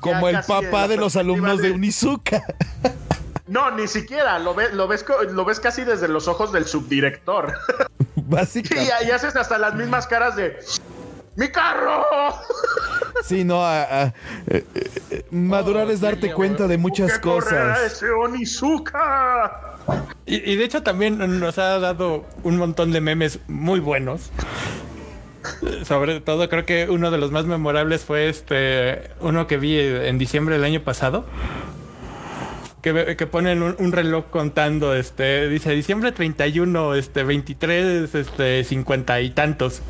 Como 0.00 0.28
el 0.28 0.38
papá 0.46 0.86
de 0.88 0.96
los 0.96 1.16
alumnos 1.16 1.60
de 1.62 1.72
Unizuka. 1.72 2.42
No, 3.48 3.70
ni 3.70 3.86
siquiera, 3.88 4.38
lo 4.38 4.54
ves, 4.54 4.72
lo 4.74 4.86
ves, 4.88 5.02
co- 5.04 5.22
lo 5.22 5.44
ves 5.44 5.58
casi 5.60 5.82
desde 5.84 6.06
los 6.08 6.28
ojos 6.28 6.52
del 6.52 6.66
subdirector. 6.66 7.54
Y, 8.16 8.20
Básicamente. 8.26 8.92
y 9.06 9.10
haces 9.10 9.34
hasta 9.36 9.58
las 9.58 9.74
mismas 9.74 10.06
caras 10.06 10.36
de 10.36 10.58
¡Mi 11.36 11.48
carro! 11.48 12.04
Sí, 13.24 13.44
no, 13.44 13.64
a- 13.64 13.82
a- 13.82 14.14
eh, 14.48 14.64
eh, 15.10 15.24
madurar 15.30 15.86
Oh, 15.86 15.90
es 15.90 16.00
darte 16.00 16.32
cuenta 16.34 16.66
de 16.66 16.76
muchas 16.78 17.14
¡Que 17.14 17.20
correrá 17.20 17.74
cosas. 17.74 17.92
ese 17.92 18.10
Onizuka! 18.10 19.76
Y, 20.26 20.52
y 20.52 20.56
de 20.56 20.64
hecho 20.64 20.82
también 20.82 21.38
nos 21.40 21.58
ha 21.58 21.78
dado 21.78 22.24
un 22.42 22.56
montón 22.58 22.92
de 22.92 23.00
memes 23.00 23.38
muy 23.48 23.80
buenos. 23.80 24.30
Sobre 25.84 26.20
todo 26.20 26.48
creo 26.48 26.66
que 26.66 26.88
uno 26.90 27.10
de 27.10 27.18
los 27.18 27.30
más 27.30 27.46
memorables 27.46 28.04
fue 28.04 28.28
este 28.28 29.10
uno 29.20 29.46
que 29.46 29.56
vi 29.56 29.78
en 29.78 30.18
diciembre 30.18 30.56
del 30.56 30.64
año 30.64 30.82
pasado. 30.82 31.24
Que, 32.82 32.92
ve- 32.92 33.16
que 33.16 33.26
ponen 33.26 33.62
un, 33.62 33.74
un 33.78 33.92
reloj 33.92 34.26
contando, 34.30 34.94
este, 34.94 35.48
dice 35.48 35.72
diciembre 35.72 36.12
31, 36.12 36.94
este, 36.94 37.24
23, 37.24 38.14
este, 38.14 38.62
50 38.64 39.20
y 39.20 39.30
tantos. 39.30 39.82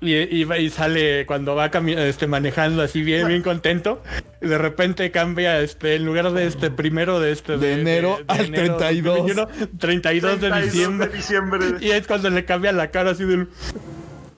Y, 0.00 0.14
y 0.16 0.70
sale 0.70 1.26
cuando 1.26 1.54
va 1.54 1.66
este, 1.66 2.26
manejando 2.26 2.82
así 2.82 3.02
bien, 3.02 3.28
bien 3.28 3.42
contento. 3.42 4.02
Y 4.40 4.46
de 4.48 4.58
repente 4.58 5.10
cambia, 5.12 5.60
este, 5.60 5.94
en 5.96 6.04
lugar 6.04 6.32
de 6.32 6.46
este 6.46 6.70
primero 6.72 7.20
de 7.20 7.30
este 7.32 7.56
De 7.56 7.74
enero 7.80 8.18
al 8.26 8.50
32. 8.50 9.16
2021, 9.18 9.48
32 9.78 10.40
de 10.40 10.48
32 10.48 10.64
diciembre. 10.72 11.06
de 11.08 11.16
diciembre. 11.16 11.64
Y 11.80 11.90
es 11.90 12.06
cuando 12.06 12.30
le 12.30 12.44
cambia 12.44 12.72
la 12.72 12.90
cara 12.90 13.12
así 13.12 13.24
del. 13.24 13.48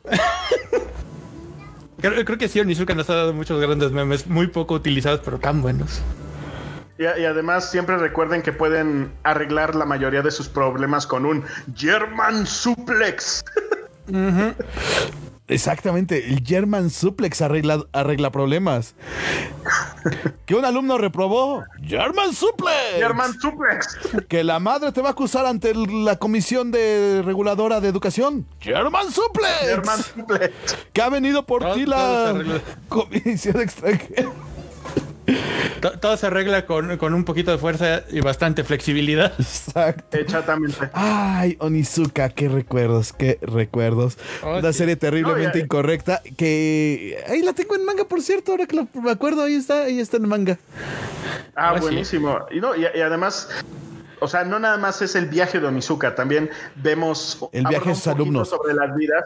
creo, 2.01 2.25
creo 2.25 2.39
que 2.39 2.49
sí, 2.49 2.61
Onizuka 2.61 2.95
nos 2.95 3.09
ha 3.11 3.15
dado 3.15 3.33
muchos 3.33 3.61
grandes 3.61 3.91
memes, 3.93 4.27
muy 4.27 4.49
poco 4.49 4.75
utilizados, 4.75 5.21
pero 5.25 5.39
tan 5.39 5.63
buenos. 5.63 6.03
Y, 6.99 7.03
y 7.03 7.25
además 7.25 7.71
siempre 7.71 7.97
recuerden 7.97 8.43
que 8.43 8.53
pueden 8.53 9.13
arreglar 9.25 9.75
la 9.75 9.85
mayoría 9.85 10.23
de 10.23 10.31
sus 10.31 10.49
problemas 10.49 11.07
con 11.07 11.27
un 11.27 11.45
German 11.77 12.47
Suplex. 12.47 13.45
Exactamente, 15.47 16.27
el 16.27 16.43
German 16.43 16.89
Suplex 16.89 17.43
arregla, 17.43 17.85
arregla 17.93 18.33
problemas. 18.33 18.95
que 20.47 20.55
un 20.55 20.65
alumno 20.65 20.97
reprobó. 20.97 21.65
German 21.83 22.33
Suplex. 22.33 22.97
German 22.97 23.39
Suplex. 23.39 23.99
Que 24.29 24.43
la 24.43 24.59
madre 24.59 24.91
te 24.93 25.03
va 25.03 25.09
a 25.09 25.13
acusar 25.13 25.45
ante 25.45 25.75
la 25.75 26.17
comisión 26.17 26.71
de 26.71 27.21
reguladora 27.23 27.81
de 27.81 27.89
educación. 27.89 28.47
German 28.61 29.11
Suplex. 29.11 29.61
German 29.61 30.03
Suplex. 30.03 30.53
Que 30.95 31.03
ha 31.03 31.11
venido 31.11 31.45
por 31.45 31.75
ti 31.75 31.85
la 31.85 32.35
comisión 32.89 33.61
extranjera. 33.61 34.31
To- 35.81 35.99
Todo 35.99 36.17
se 36.17 36.27
arregla 36.27 36.67
con, 36.67 36.97
con 36.99 37.15
un 37.15 37.25
poquito 37.25 37.51
de 37.51 37.59
fuerza 37.59 38.03
y 38.11 38.21
bastante 38.21 38.65
flexibilidad. 38.65 39.33
Exacto. 39.39 40.17
Exactamente. 40.17 40.91
Ay, 40.93 41.57
Onizuka, 41.61 42.29
qué 42.31 42.49
recuerdos, 42.49 43.13
qué 43.13 43.39
recuerdos. 43.43 44.17
Oh, 44.43 44.59
Una 44.59 44.73
sí. 44.73 44.79
serie 44.79 44.97
terriblemente 44.97 45.49
No, 45.49 45.55
ya- 45.55 45.61
incorrecta 45.65 46.23
que 46.37 47.23
ahí 47.29 47.43
la 47.43 47.53
tengo 47.53 47.75
en 47.77 47.85
manga, 47.85 48.05
por 48.05 48.21
cierto, 48.23 48.53
ahora 48.53 48.67
que 48.67 48.77
lo- 48.77 48.89
me 49.01 49.11
acuerdo, 49.11 49.43
ahí 49.45 49.55
está, 49.55 49.83
ahí 49.85 49.99
está 50.01 50.17
en 50.19 50.29
manga. 50.29 50.59
Ah, 51.57 51.71
Ah, 51.71 51.75
sí. 51.77 51.81
buenísimo. 51.83 52.39
Y, 52.51 52.61
no, 52.61 52.75
y, 52.75 52.83
y 52.83 53.01
además, 53.01 53.49
o 54.25 54.29
sea, 54.29 54.43
no 54.43 54.59
nada 54.59 54.79
más 54.79 55.03
es 55.03 55.15
el 55.15 55.27
viaje 55.27 55.61
de 55.61 55.67
Onizuka, 55.67 56.15
también 56.15 56.49
vemos 56.77 57.39
El 57.53 57.67
viaje 57.67 57.91
de 57.91 57.95
sus 57.95 58.07
alumnos. 58.07 58.49
sobre 58.49 58.73
las 58.73 58.97
vidas 58.97 59.25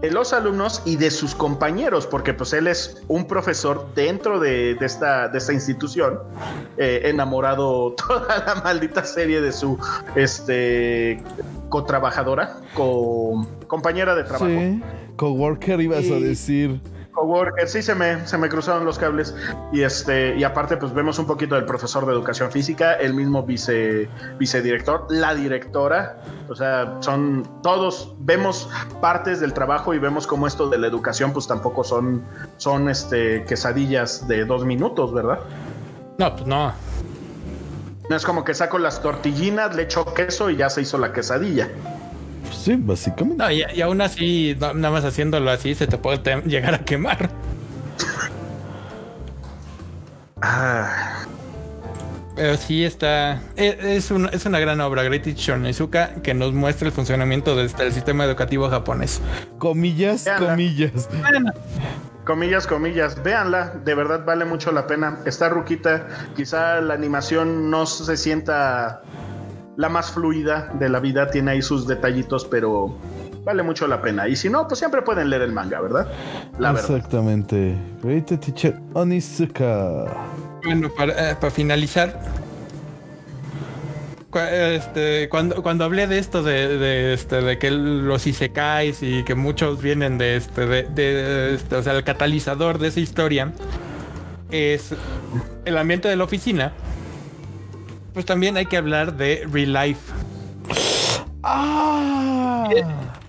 de 0.00 0.10
los 0.10 0.32
alumnos 0.32 0.82
y 0.84 0.96
de 0.96 1.10
sus 1.10 1.34
compañeros, 1.34 2.06
porque 2.06 2.34
pues 2.34 2.52
él 2.52 2.66
es 2.66 3.00
un 3.06 3.26
profesor 3.26 3.88
dentro 3.94 4.40
de, 4.40 4.74
de 4.74 4.86
esta, 4.86 5.28
de 5.28 5.38
esta 5.38 5.52
institución, 5.52 6.18
eh, 6.76 7.02
enamorado 7.04 7.94
toda 8.08 8.44
la 8.44 8.56
maldita 8.56 9.04
serie 9.04 9.40
de 9.40 9.52
su 9.52 9.78
este 10.16 11.22
cotrabajadora, 11.68 12.56
co, 12.74 13.46
compañera 13.68 14.16
de 14.16 14.24
trabajo. 14.24 14.46
Sí. 14.46 14.82
Coworker 15.16 15.80
ibas 15.80 16.10
a 16.10 16.20
decir. 16.20 16.80
Coworker, 17.18 17.68
sí 17.68 17.82
se 17.82 17.94
me, 17.94 18.26
se 18.26 18.38
me 18.38 18.48
cruzaron 18.48 18.84
los 18.84 18.98
cables. 18.98 19.34
Y 19.72 19.82
este, 19.82 20.36
y 20.36 20.44
aparte, 20.44 20.76
pues 20.76 20.92
vemos 20.94 21.18
un 21.18 21.26
poquito 21.26 21.54
del 21.54 21.64
profesor 21.64 22.06
de 22.06 22.12
educación 22.12 22.50
física, 22.50 22.94
el 22.94 23.14
mismo 23.14 23.42
vice, 23.42 24.08
vicedirector, 24.38 25.06
la 25.10 25.34
directora. 25.34 26.20
O 26.48 26.54
sea, 26.54 26.96
son 27.00 27.48
todos, 27.62 28.14
vemos 28.20 28.68
partes 29.00 29.40
del 29.40 29.52
trabajo 29.52 29.94
y 29.94 29.98
vemos 29.98 30.26
cómo 30.26 30.46
esto 30.46 30.68
de 30.68 30.78
la 30.78 30.86
educación, 30.86 31.32
pues 31.32 31.46
tampoco 31.46 31.84
son, 31.84 32.22
son 32.56 32.88
este 32.88 33.44
quesadillas 33.44 34.26
de 34.28 34.44
dos 34.44 34.64
minutos, 34.64 35.12
¿verdad? 35.12 35.40
No, 36.18 36.34
pues 36.34 36.46
no. 36.46 36.72
No 38.08 38.16
es 38.16 38.24
como 38.24 38.42
que 38.42 38.54
saco 38.54 38.78
las 38.78 39.02
tortillinas, 39.02 39.76
le 39.76 39.82
echo 39.82 40.04
queso 40.14 40.48
y 40.48 40.56
ya 40.56 40.70
se 40.70 40.80
hizo 40.80 40.96
la 40.96 41.12
quesadilla. 41.12 41.68
Sí, 42.52 42.76
básicamente. 42.78 43.42
No, 43.42 43.50
y, 43.50 43.64
y 43.74 43.80
aún 43.80 44.00
así, 44.00 44.56
no- 44.60 44.74
nada 44.74 44.92
más 44.92 45.04
haciéndolo 45.04 45.50
así, 45.50 45.74
se 45.74 45.86
te 45.86 45.98
puede 45.98 46.42
llegar 46.42 46.74
a 46.74 46.78
quemar. 46.80 47.30
Ah, 50.40 51.24
Pero 52.36 52.56
sí 52.56 52.84
está. 52.84 53.40
e- 53.56 53.76
Es, 53.96 54.10
un- 54.12 54.28
es 54.32 54.46
una 54.46 54.60
gran 54.60 54.80
obra, 54.80 55.02
Great 55.02 55.24
Teacher 55.24 55.56
Onizuka, 55.56 56.14
que 56.22 56.34
nos 56.34 56.52
muestra 56.52 56.86
el 56.86 56.92
funcionamiento 56.92 57.56
del, 57.56 57.72
del 57.72 57.92
sistema 57.92 58.24
educativo 58.24 58.68
japonés. 58.70 59.20
Comillas, 59.58 60.24
Véanla. 60.24 60.48
comillas. 60.50 61.08
comillas, 62.24 62.66
comillas, 62.68 63.22
véanla, 63.24 63.72
de 63.84 63.94
verdad 63.96 64.24
vale 64.24 64.44
mucho 64.44 64.70
la 64.70 64.86
pena. 64.86 65.18
Está 65.24 65.48
ruquita, 65.48 66.06
quizá 66.36 66.80
la 66.80 66.94
animación 66.94 67.70
no 67.70 67.86
se 67.86 68.16
sienta 68.16 69.02
la 69.78 69.88
más 69.88 70.10
fluida 70.10 70.72
de 70.74 70.88
la 70.88 70.98
vida, 70.98 71.30
tiene 71.30 71.52
ahí 71.52 71.62
sus 71.62 71.86
detallitos, 71.86 72.44
pero 72.44 72.96
vale 73.44 73.62
mucho 73.62 73.86
la 73.86 74.02
pena. 74.02 74.26
Y 74.26 74.34
si 74.34 74.50
no, 74.50 74.66
pues 74.66 74.80
siempre 74.80 75.02
pueden 75.02 75.30
leer 75.30 75.42
el 75.42 75.52
manga, 75.52 75.80
¿verdad? 75.80 76.08
La. 76.58 76.72
Exactamente. 76.72 77.76
Great 78.02 78.26
Teacher 78.26 78.76
Onizuka. 78.94 80.04
Bueno, 80.64 80.90
para, 80.90 81.30
eh, 81.30 81.36
para 81.40 81.50
finalizar. 81.52 82.20
Este, 84.34 85.28
cuando, 85.28 85.62
cuando 85.62 85.84
hablé 85.84 86.06
de 86.06 86.18
esto 86.18 86.42
de, 86.42 86.76
de, 86.76 87.14
este, 87.14 87.40
de 87.40 87.58
que 87.58 87.70
los 87.70 88.26
isekais 88.26 89.02
y 89.02 89.24
que 89.24 89.34
muchos 89.34 89.80
vienen 89.80 90.18
de 90.18 90.36
este, 90.36 90.66
de, 90.66 90.82
de, 90.84 91.54
este, 91.54 91.76
o 91.76 91.82
sea, 91.82 91.94
el 91.94 92.04
catalizador 92.04 92.78
de 92.78 92.88
esa 92.88 93.00
historia 93.00 93.52
es 94.50 94.94
el 95.64 95.78
ambiente 95.78 96.08
de 96.08 96.16
la 96.16 96.24
oficina, 96.24 96.72
pues 98.18 98.26
también 98.26 98.56
hay 98.56 98.66
que 98.66 98.76
hablar 98.76 99.14
de 99.16 99.46
real 99.48 99.72
life. 99.74 100.00
¡Ah! 101.44 102.68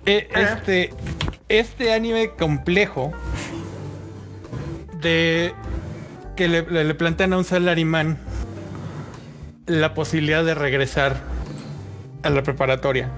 Eh, 0.07 0.27
este, 0.33 0.91
este 1.47 1.93
anime 1.93 2.31
complejo 2.31 3.11
de 4.99 5.53
que 6.35 6.47
le, 6.47 6.63
le- 6.63 6.95
plantean 6.95 7.33
a 7.33 7.37
un 7.37 7.43
salaryman 7.43 8.17
la 9.67 9.93
posibilidad 9.93 10.43
de 10.43 10.55
regresar 10.55 11.17
a 12.23 12.31
la 12.31 12.41
preparatoria 12.41 13.11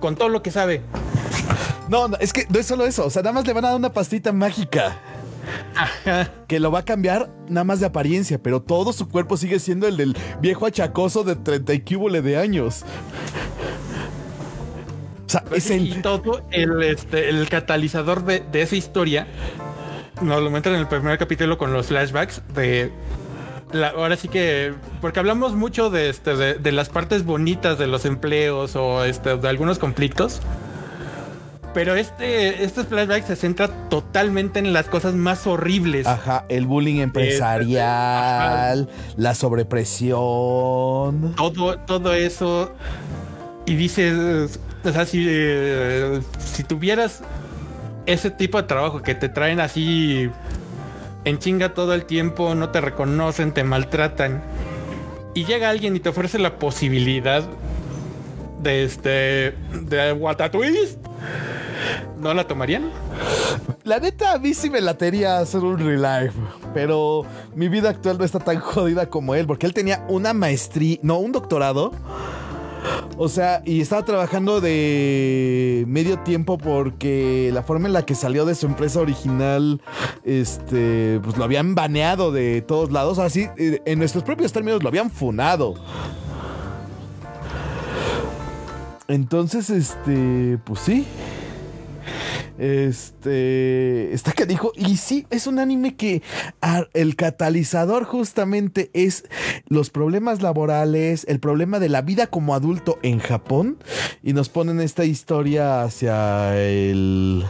con 0.00 0.16
todo 0.16 0.30
lo 0.30 0.42
que 0.42 0.50
sabe. 0.50 0.80
No, 1.90 2.08
no, 2.08 2.16
es 2.16 2.32
que 2.32 2.46
no 2.48 2.58
es 2.60 2.64
solo 2.66 2.86
eso. 2.86 3.04
O 3.04 3.10
sea, 3.10 3.20
nada 3.20 3.34
más 3.34 3.46
le 3.46 3.52
van 3.52 3.66
a 3.66 3.68
dar 3.68 3.76
una 3.76 3.92
pastita 3.92 4.32
mágica. 4.32 4.96
Que 6.48 6.60
lo 6.60 6.70
va 6.70 6.80
a 6.80 6.84
cambiar 6.84 7.30
nada 7.48 7.64
más 7.64 7.80
de 7.80 7.86
apariencia, 7.86 8.38
pero 8.42 8.60
todo 8.62 8.92
su 8.92 9.08
cuerpo 9.08 9.36
sigue 9.36 9.58
siendo 9.58 9.86
el 9.86 9.96
del 9.96 10.16
viejo 10.40 10.66
achacoso 10.66 11.24
de 11.24 11.36
30 11.36 11.74
y 11.74 11.80
cúbole 11.80 12.22
de 12.22 12.36
años. 12.36 12.84
O 15.26 15.28
sea, 15.30 15.44
es 15.54 15.70
Y 15.70 15.92
el. 15.92 16.02
todo 16.02 16.42
el, 16.50 16.82
este, 16.82 17.28
el 17.28 17.48
catalizador 17.48 18.24
de, 18.24 18.40
de 18.40 18.62
esa 18.62 18.76
historia 18.76 19.26
nos 20.22 20.42
lo 20.42 20.50
muestran 20.50 20.74
en 20.74 20.80
el 20.82 20.88
primer 20.88 21.16
capítulo 21.18 21.56
con 21.56 21.72
los 21.72 21.86
flashbacks 21.86 22.42
de 22.54 22.90
la- 23.72 23.90
ahora 23.90 24.16
sí 24.16 24.26
que 24.28 24.74
porque 25.00 25.20
hablamos 25.20 25.54
mucho 25.54 25.88
de 25.88 26.10
este 26.10 26.34
de, 26.36 26.54
de 26.54 26.72
las 26.72 26.88
partes 26.88 27.24
bonitas 27.24 27.78
de 27.78 27.86
los 27.86 28.04
empleos 28.04 28.74
o 28.76 29.04
este 29.04 29.36
de 29.36 29.48
algunos 29.48 29.78
conflictos 29.78 30.40
pero 31.72 31.94
este 31.94 32.64
este 32.64 32.84
flashback 32.84 33.26
se 33.26 33.36
centra 33.36 33.68
totalmente 33.88 34.58
en 34.58 34.72
las 34.72 34.86
cosas 34.86 35.14
más 35.14 35.46
horribles 35.46 36.06
Ajá, 36.06 36.44
el 36.48 36.66
bullying 36.66 37.00
empresarial, 37.00 38.88
la 39.16 39.34
sobrepresión. 39.34 41.34
todo, 41.36 41.78
todo 41.78 42.12
eso. 42.12 42.72
Y 43.66 43.76
dices, 43.76 44.58
o 44.82 44.92
sea, 44.92 45.06
si, 45.06 45.26
eh, 45.28 46.20
si 46.38 46.64
tuvieras 46.64 47.22
ese 48.06 48.30
tipo 48.30 48.60
de 48.60 48.66
trabajo 48.66 49.02
que 49.02 49.14
te 49.14 49.28
traen 49.28 49.60
así 49.60 50.28
en 51.24 51.38
chinga 51.38 51.74
todo 51.74 51.94
el 51.94 52.04
tiempo, 52.04 52.54
no 52.54 52.70
te 52.70 52.80
reconocen, 52.80 53.52
te 53.52 53.62
maltratan, 53.62 54.42
y 55.34 55.44
llega 55.44 55.70
alguien 55.70 55.94
y 55.94 56.00
te 56.00 56.08
ofrece 56.08 56.38
la 56.38 56.58
posibilidad 56.58 57.44
de 58.62 58.84
este, 58.84 59.54
de 59.82 60.12
Watatwist, 60.12 60.98
¿no 62.20 62.34
la 62.34 62.46
tomarían? 62.46 62.90
La 63.84 63.98
neta, 63.98 64.34
a 64.34 64.38
mí 64.38 64.52
sí 64.54 64.68
me 64.68 64.80
latería 64.80 65.38
hacer 65.38 65.62
un 65.62 65.78
relive, 65.78 66.32
pero 66.74 67.24
mi 67.54 67.68
vida 67.68 67.90
actual 67.90 68.18
no 68.18 68.24
está 68.24 68.38
tan 68.38 68.60
jodida 68.60 69.08
como 69.08 69.34
él, 69.34 69.46
porque 69.46 69.66
él 69.66 69.74
tenía 69.74 70.04
una 70.08 70.32
maestría, 70.32 70.98
no, 71.02 71.18
un 71.18 71.32
doctorado. 71.32 71.92
O 73.18 73.28
sea, 73.28 73.60
y 73.66 73.82
estaba 73.82 74.02
trabajando 74.02 74.62
de 74.62 75.84
medio 75.86 76.18
tiempo 76.20 76.56
porque 76.56 77.50
la 77.52 77.62
forma 77.62 77.86
en 77.86 77.92
la 77.92 78.06
que 78.06 78.14
salió 78.14 78.46
de 78.46 78.54
su 78.54 78.64
empresa 78.64 79.00
original, 79.00 79.82
este, 80.24 81.20
pues 81.22 81.36
lo 81.36 81.44
habían 81.44 81.74
baneado 81.74 82.32
de 82.32 82.62
todos 82.62 82.90
lados. 82.90 83.18
Así, 83.18 83.46
eh, 83.58 83.82
en 83.84 83.98
nuestros 83.98 84.24
propios 84.24 84.52
términos, 84.52 84.82
lo 84.82 84.88
habían 84.88 85.10
funado. 85.10 85.74
Entonces, 89.10 89.70
este, 89.70 90.58
pues 90.64 90.80
sí. 90.80 91.04
Este 92.58 94.12
está 94.12 94.32
que 94.32 94.44
dijo 94.44 94.72
y 94.76 94.98
sí 94.98 95.26
es 95.30 95.46
un 95.46 95.58
anime 95.58 95.96
que 95.96 96.22
el 96.92 97.16
catalizador 97.16 98.04
justamente 98.04 98.90
es 98.92 99.24
los 99.66 99.88
problemas 99.88 100.42
laborales, 100.42 101.24
el 101.26 101.40
problema 101.40 101.78
de 101.78 101.88
la 101.88 102.02
vida 102.02 102.26
como 102.26 102.54
adulto 102.54 102.98
en 103.02 103.18
Japón 103.18 103.78
y 104.22 104.34
nos 104.34 104.50
ponen 104.50 104.80
esta 104.80 105.06
historia 105.06 105.82
hacia 105.82 106.56
el 106.58 107.46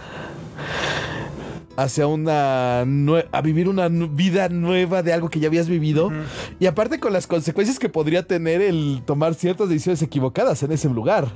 hacia 1.83 2.07
una 2.07 2.81
a 2.81 3.41
vivir 3.43 3.69
una 3.69 3.89
vida 3.89 4.49
nueva 4.49 5.03
de 5.03 5.13
algo 5.13 5.31
que 5.31 5.41
ya 5.41 5.49
habías 5.49 5.69
vivido 5.69 6.11
y 6.59 6.67
aparte 6.67 7.01
con 7.01 7.13
las 7.13 7.27
consecuencias 7.27 7.79
que 7.79 7.89
podría 7.89 8.27
tener 8.27 8.61
el 8.61 9.03
tomar 9.05 9.35
ciertas 9.35 9.69
decisiones 9.69 10.03
equivocadas 10.03 10.63
en 10.63 10.73
ese 10.73 10.89
lugar. 10.89 11.29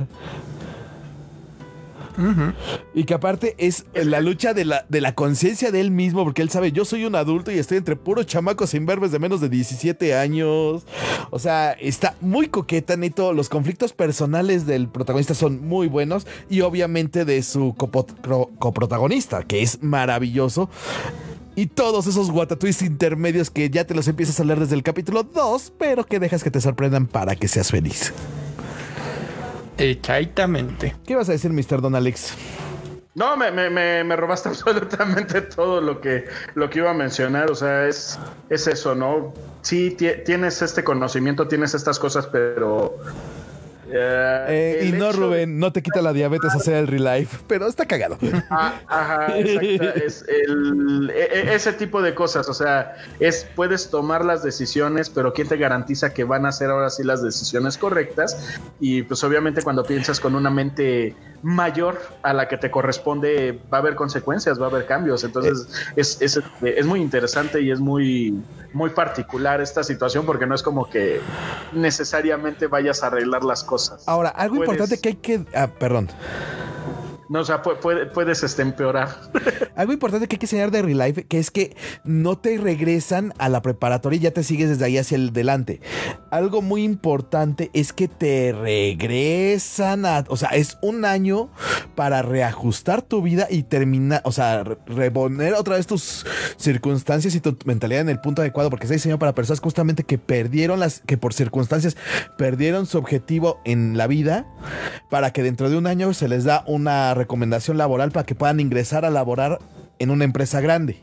Y 2.95 3.05
que 3.05 3.15
aparte 3.15 3.55
es 3.59 3.87
la 3.95 4.21
lucha 4.21 4.55
de 4.55 4.65
la, 4.65 4.87
de 4.89 5.01
la 5.01 5.15
conciencia 5.15 5.71
de 5.71 5.81
él 5.81 5.91
mismo, 5.91 6.25
porque 6.25 6.43
él 6.43 6.51
sabe, 6.51 6.73
yo 6.73 6.85
soy 6.85 7.05
un 7.05 7.15
adulto 7.15 7.51
y 7.51 7.59
estoy 7.59 7.79
entre 7.79 7.97
puros 7.97 8.27
chamacos 8.27 8.75
imberbes 8.75 9.13
de 9.13 9.19
menos 9.19 9.41
de 9.41 9.49
17 9.49 10.15
años. 10.15 10.85
O 11.31 11.39
sea, 11.39 11.73
está 11.73 12.15
muy 12.21 12.49
coqueta, 12.49 12.97
Neto. 12.97 13.33
Los 13.33 13.49
conflictos 13.49 13.93
personales 13.93 14.67
del 14.67 14.89
protagonista 14.89 15.35
son 15.35 15.67
muy 15.67 15.89
buenos 15.89 16.27
y 16.49 16.61
obviamente 16.61 17.25
de 17.25 17.43
su 17.43 17.75
coprotagonista, 17.75 19.43
que 19.45 19.63
es 19.63 19.83
maravilloso. 19.83 20.71
Y 21.57 21.67
todos 21.67 22.07
esos 22.09 22.31
guatatwis 22.33 22.83
intermedios 22.83 23.51
que 23.51 23.71
ya 23.71 23.87
te 23.87 23.95
los 23.95 24.09
empiezas 24.09 24.41
a 24.41 24.45
leer 24.45 24.59
desde 24.59 24.75
el 24.75 24.83
capítulo 24.83 25.23
2, 25.23 25.73
pero 25.79 26.05
que 26.05 26.19
dejas 26.19 26.43
que 26.43 26.51
te 26.51 26.61
sorprendan 26.61 27.07
para 27.07 27.37
que 27.37 27.47
seas 27.47 27.71
feliz. 27.71 28.13
Exactamente. 29.79 30.95
¿Qué 31.07 31.17
vas 31.17 31.29
a 31.29 31.33
decir, 31.33 31.53
Mr. 31.53 31.81
Don 31.81 31.95
Alex? 31.95 32.35
No, 33.15 33.37
me, 33.37 33.51
me, 33.53 33.71
me, 33.71 34.03
me 34.05 34.17
robaste 34.17 34.49
absolutamente 34.51 35.41
todo 35.43 35.81
lo 35.81 36.01
que, 36.01 36.25
lo 36.55 36.69
que 36.71 36.81
iba 36.81 36.91
a 36.91 36.95
mencionar. 36.95 37.51
O 37.51 37.55
sea, 37.55 37.87
es, 37.87 38.19
es 38.51 38.67
eso, 38.67 38.95
¿no? 38.95 39.33
Sí, 39.63 39.91
ti- 39.93 40.23
tienes 40.25 40.61
este 40.63 40.83
conocimiento, 40.85 41.47
tienes 41.49 41.75
estas 41.75 41.99
cosas, 41.99 42.27
pero. 42.27 42.99
Eh, 43.95 44.47
Eh, 44.81 44.87
y 44.89 44.93
no, 44.93 45.13
Rubén, 45.13 45.59
no 45.59 45.73
te 45.73 45.83
quita 45.83 46.03
la 46.03 46.13
diabetes 46.13 46.53
hacer 46.55 46.75
el 46.75 46.87
real 46.87 47.05
life, 47.19 47.39
pero 47.47 47.67
está 47.67 47.87
cagado. 47.87 48.19
Ah, 48.51 48.75
ajá, 48.89 49.39
exacto. 49.39 50.01
Es 50.05 50.25
el, 50.29 51.11
e- 51.15 51.29
e- 51.51 51.55
ese 51.55 51.73
tipo 51.73 52.03
de 52.03 52.15
cosas. 52.15 52.49
O 52.49 52.55
sea, 52.55 52.97
es 53.21 53.47
puedes 53.55 53.91
tomar 53.91 54.25
las 54.25 54.43
decisiones, 54.43 55.11
pero 55.11 55.33
¿quién 55.33 55.49
te 55.49 55.57
garantiza 55.57 56.13
que 56.13 56.25
van 56.25 56.47
a 56.47 56.53
ser 56.53 56.71
ahora 56.71 56.91
sí 56.91 57.05
las 57.05 57.23
decisiones 57.23 57.79
correctas? 57.79 58.59
Y 58.81 59.03
pues 59.03 59.23
obviamente 59.25 59.63
cuando 59.63 59.85
piensas 59.85 60.21
con 60.21 60.35
una 60.35 60.51
mente 60.51 61.15
mayor 61.43 62.01
a 62.23 62.33
la 62.33 62.49
que 62.49 62.57
te 62.57 62.71
corresponde, 62.71 63.61
va 63.73 63.79
a 63.79 63.81
haber 63.83 63.95
consecuencias, 63.97 64.59
va 64.61 64.67
a 64.67 64.71
haber 64.71 64.87
cambios. 64.87 65.25
Entonces, 65.25 65.69
es, 65.95 66.17
es, 66.23 66.41
es 66.63 66.87
muy 66.87 67.01
interesante 67.03 67.61
y 67.61 67.71
es 67.71 67.81
muy, 67.81 68.43
muy 68.73 68.89
particular 68.91 69.61
esta 69.61 69.85
situación 69.85 70.25
porque 70.25 70.47
no 70.47 70.55
es 70.55 70.63
como 70.63 70.89
que 70.89 71.21
necesariamente 71.73 72.67
vayas 72.67 73.03
a 73.03 73.09
arreglar 73.09 73.45
las 73.45 73.63
cosas. 73.63 73.84
Ahora, 74.07 74.31
algo 74.31 74.57
Puedes- 74.57 74.73
importante 74.73 75.01
que 75.01 75.09
hay 75.11 75.15
que. 75.17 75.45
Ah, 75.55 75.69
perdón. 75.69 76.09
No, 77.29 77.41
o 77.41 77.45
sea, 77.45 77.63
puedes 77.63 78.43
este, 78.43 78.63
empeorar. 78.63 79.09
Algo 79.77 79.93
importante 79.93 80.29
que 80.29 80.35
hay 80.35 80.39
que 80.39 80.47
enseñar 80.47 80.71
de 80.71 80.83
Real 80.83 80.99
Life, 80.99 81.27
que 81.27 81.39
es 81.39 81.51
que 81.51 81.77
no 82.05 82.39
te 82.39 82.59
regresan 82.59 83.33
a 83.39 83.49
la 83.49 83.63
preparatoria 83.63 84.17
y 84.19 84.21
ya 84.21 84.31
te 84.31 84.43
sigues 84.43 84.69
desde 84.69 84.85
ahí 84.85 84.99
hacia 84.99 85.17
el 85.17 85.33
delante. 85.33 85.81
Algo 86.31 86.63
muy 86.63 86.85
importante 86.85 87.71
es 87.73 87.93
que 87.93 88.09
te 88.09 88.53
regresan 88.53 90.07
a, 90.07 90.25
o 90.29 90.37
sea, 90.37 90.51
es 90.51 90.79
un 90.83 91.05
año 91.05 91.51
para 91.95 92.23
reajustar 92.23 93.03
tu 93.03 93.23
vida 93.23 93.47
y 93.49 93.63
terminar, 93.63 94.21
o 94.25 94.33
sea, 94.33 94.65
reponer 94.87 95.55
otra 95.55 95.77
vez 95.77 95.87
tus 95.87 96.27
circunstancias 96.57 97.35
y 97.35 97.41
tu 97.41 97.57
mentalidad 97.65 98.03
en 98.03 98.09
el 98.09 98.21
punto 98.21 98.43
adecuado, 98.43 98.71
porque 98.71 98.85
está 98.85 98.95
diseñado 98.95 99.19
para 99.19 99.35
personas 99.35 99.61
justamente 99.61 100.05
que 100.05 100.19
perdieron 100.19 100.81
las, 100.81 101.01
que 101.07 101.17
por 101.17 101.33
circunstancias 101.33 101.97
perdieron 102.37 102.87
su 102.87 102.99
objetivo 102.99 103.61
en 103.65 103.97
la 103.97 104.07
vida, 104.07 104.47
para 105.11 105.33
que 105.33 105.43
dentro 105.43 105.71
de 105.71 105.77
un 105.77 105.87
año 105.87 106.13
se 106.13 106.29
les 106.29 106.45
da 106.45 106.65
una 106.67 107.14
recomendación 107.15 107.79
laboral 107.79 108.11
para 108.11 108.27
que 108.27 108.35
puedan 108.35 108.61
ingresar 108.61 109.05
a 109.05 109.11
laborar 109.11 109.59
en 109.99 110.11
una 110.11 110.25
empresa 110.25 110.61
grande. 110.61 111.01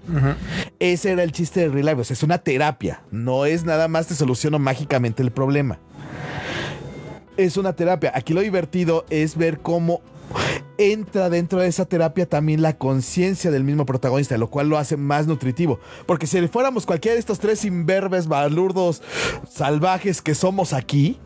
Ese 0.80 1.12
era 1.12 1.24
el 1.24 1.32
chiste 1.32 1.62
de 1.62 1.70
Real 1.70 1.98
Life. 1.98 2.14
es 2.14 2.24
una 2.24 2.38
terapia. 2.40 3.02
No 3.12 3.46
es 3.46 3.64
nada 3.64 3.88
más 3.88 4.08
te 4.08 4.16
soluciono 4.16 4.60
mágicamente 4.60 5.24
el 5.24 5.32
problema. 5.32 5.80
Es 7.38 7.58
una 7.58 7.74
terapia. 7.74 8.12
Aquí 8.14 8.34
lo 8.34 8.42
divertido 8.42 9.06
es 9.10 9.38
ver 9.38 9.60
cómo 9.60 10.02
entra 10.78 11.30
dentro 11.30 11.60
de 11.60 11.68
esa 11.68 11.86
terapia 11.86 12.28
también 12.28 12.62
la 12.62 12.78
conciencia 12.78 13.52
del 13.52 13.64
mismo 13.64 13.86
protagonista, 13.86 14.38
lo 14.38 14.50
cual 14.50 14.70
lo 14.70 14.78
hace 14.78 14.98
más 14.98 15.28
nutritivo. 15.28 15.80
Porque 16.06 16.28
si 16.28 16.48
fuéramos 16.48 16.86
cualquiera 16.86 17.14
de 17.14 17.20
estos 17.20 17.40
tres 17.40 17.66
imberbes, 17.66 18.28
balurdos, 18.28 19.02
salvajes 19.50 20.22
que 20.22 20.36
somos 20.36 20.74
aquí, 20.74 21.20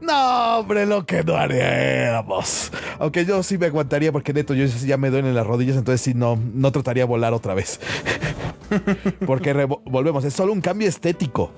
no, 0.00 0.58
hombre, 0.58 0.86
lo 0.86 1.06
que 1.06 1.24
no 1.24 1.36
haríamos. 1.36 2.70
Aunque 2.98 3.24
yo 3.24 3.42
sí 3.42 3.58
me 3.58 3.66
aguantaría 3.66 4.12
porque 4.12 4.32
neto, 4.32 4.54
yo 4.54 4.66
ya 4.66 4.96
me 4.96 5.10
duelen 5.10 5.34
las 5.34 5.46
rodillas, 5.46 5.76
entonces 5.76 6.00
sí, 6.00 6.14
no, 6.14 6.38
no 6.54 6.72
trataría 6.72 7.04
de 7.04 7.08
volar 7.08 7.32
otra 7.32 7.54
vez. 7.54 7.80
porque 9.26 9.52
volvemos, 9.84 10.24
es 10.24 10.34
solo 10.34 10.52
un 10.52 10.60
cambio 10.60 10.88
estético 10.88 11.50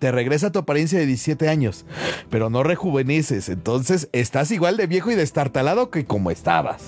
te 0.00 0.10
regresa 0.10 0.48
a 0.48 0.52
tu 0.52 0.58
apariencia 0.58 0.98
de 0.98 1.06
17 1.06 1.48
años, 1.48 1.84
pero 2.30 2.50
no 2.50 2.62
rejuveneces, 2.62 3.50
entonces 3.50 4.08
estás 4.12 4.50
igual 4.50 4.76
de 4.78 4.86
viejo 4.86 5.10
y 5.10 5.14
destartalado 5.14 5.90
que 5.90 6.06
como 6.06 6.30
estabas. 6.30 6.82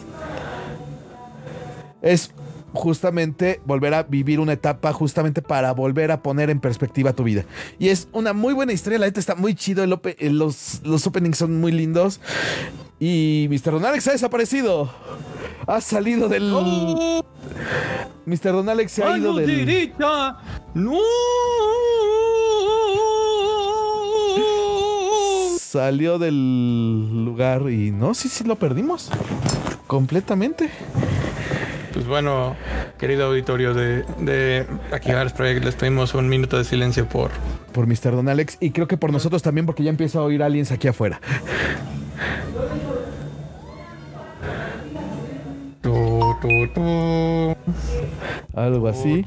Es 2.01 2.33
justamente 2.73 3.61
volver 3.67 3.93
a 3.93 4.03
vivir 4.05 4.41
una 4.41 4.55
etapa 4.55 4.95
justamente 4.95 5.43
para 5.43 5.73
volver 5.73 6.11
a 6.11 6.23
poner 6.23 6.49
en 6.49 6.59
perspectiva 6.59 7.13
tu 7.13 7.23
vida. 7.23 7.45
Y 7.79 7.89
es 7.89 8.09
una 8.13 8.33
muy 8.33 8.55
buena 8.55 8.73
historia, 8.73 8.99
la 8.99 9.07
neta 9.07 9.21
está 9.21 9.35
muy 9.35 9.55
chido, 9.55 9.87
los, 9.87 10.81
los 10.83 11.07
openings 11.07 11.37
son 11.37 11.61
muy 11.61 11.71
lindos. 11.71 12.19
Y 12.99 13.47
Mr. 13.51 13.73
Don 13.73 13.85
Alex 13.85 14.09
ha 14.09 14.13
desaparecido. 14.13 14.91
Ha 15.67 15.83
salido 15.83 16.29
del... 16.29 16.51
Mr. 18.25 18.53
Don 18.53 18.69
Alex 18.71 18.93
se 18.93 19.05
ha 19.05 19.19
ido 19.19 19.35
del... 19.35 19.93
¡No! 20.75 20.99
Salió 25.73 26.19
del 26.19 27.25
lugar 27.25 27.63
y 27.71 27.93
no, 27.93 28.13
sí, 28.13 28.29
sí 28.29 28.45
lo 28.45 28.57
perdimos. 28.57 29.11
Completamente. 29.87 30.69
Pues 31.95 32.07
bueno, 32.07 32.57
querido 32.99 33.29
auditorio 33.29 33.73
de, 33.73 34.05
de 34.19 34.67
Akihabara's 34.93 35.33
Project, 35.33 35.65
les 35.65 35.75
pedimos 35.75 36.13
un 36.13 36.29
minuto 36.29 36.59
de 36.59 36.65
silencio 36.65 37.09
por... 37.09 37.31
Por 37.73 37.87
Mr. 37.87 38.11
Don 38.11 38.29
Alex 38.29 38.59
y 38.61 38.73
creo 38.73 38.87
que 38.87 38.99
por 38.99 39.13
nosotros 39.13 39.43
también 39.43 39.65
porque 39.65 39.83
ya 39.83 39.89
empiezo 39.89 40.21
a 40.21 40.25
oír 40.25 40.43
aliens 40.43 40.73
aquí 40.73 40.89
afuera. 40.89 41.23
Algo 48.55 48.89
así. 48.89 49.25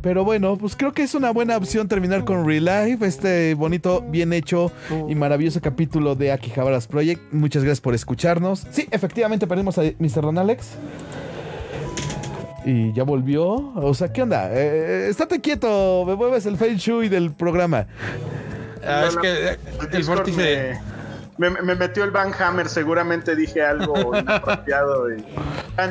Pero 0.00 0.24
bueno, 0.24 0.56
pues 0.56 0.76
creo 0.76 0.92
que 0.92 1.02
es 1.02 1.14
una 1.14 1.30
buena 1.30 1.56
opción 1.56 1.88
terminar 1.88 2.24
con 2.24 2.46
Real 2.46 2.64
Life, 2.64 3.04
este 3.06 3.54
bonito, 3.54 4.02
bien 4.02 4.32
hecho 4.32 4.70
y 5.08 5.14
maravilloso 5.14 5.60
capítulo 5.60 6.14
de 6.14 6.32
Akihabaras 6.32 6.86
Project. 6.86 7.32
Muchas 7.32 7.64
gracias 7.64 7.80
por 7.80 7.94
escucharnos. 7.94 8.66
Sí, 8.70 8.86
efectivamente 8.90 9.46
perdimos 9.46 9.78
a 9.78 9.82
Mr. 9.98 10.22
Ron 10.22 10.38
Alex. 10.38 10.70
Y 12.64 12.92
ya 12.92 13.02
volvió. 13.02 13.72
O 13.74 13.94
sea, 13.94 14.12
¿qué 14.12 14.22
onda? 14.22 14.50
Eh, 14.52 15.08
estate 15.08 15.40
quieto, 15.40 16.04
me 16.06 16.14
mueves 16.16 16.44
el 16.46 16.56
Feng 16.56 16.76
Shui 16.76 17.08
del 17.08 17.32
programa. 17.32 17.86
Ah, 18.86 19.06
es 19.08 19.16
que 19.16 19.48
eh, 19.50 19.58
el 19.92 20.04
vórtice 20.04 20.78
me, 21.38 21.50
metió 21.50 22.04
el 22.04 22.10
Van 22.10 22.32
Hammer, 22.38 22.68
seguramente 22.68 23.34
dije 23.34 23.62
algo 23.62 24.16
inapropiado. 24.18 25.12
Y... 25.12 25.24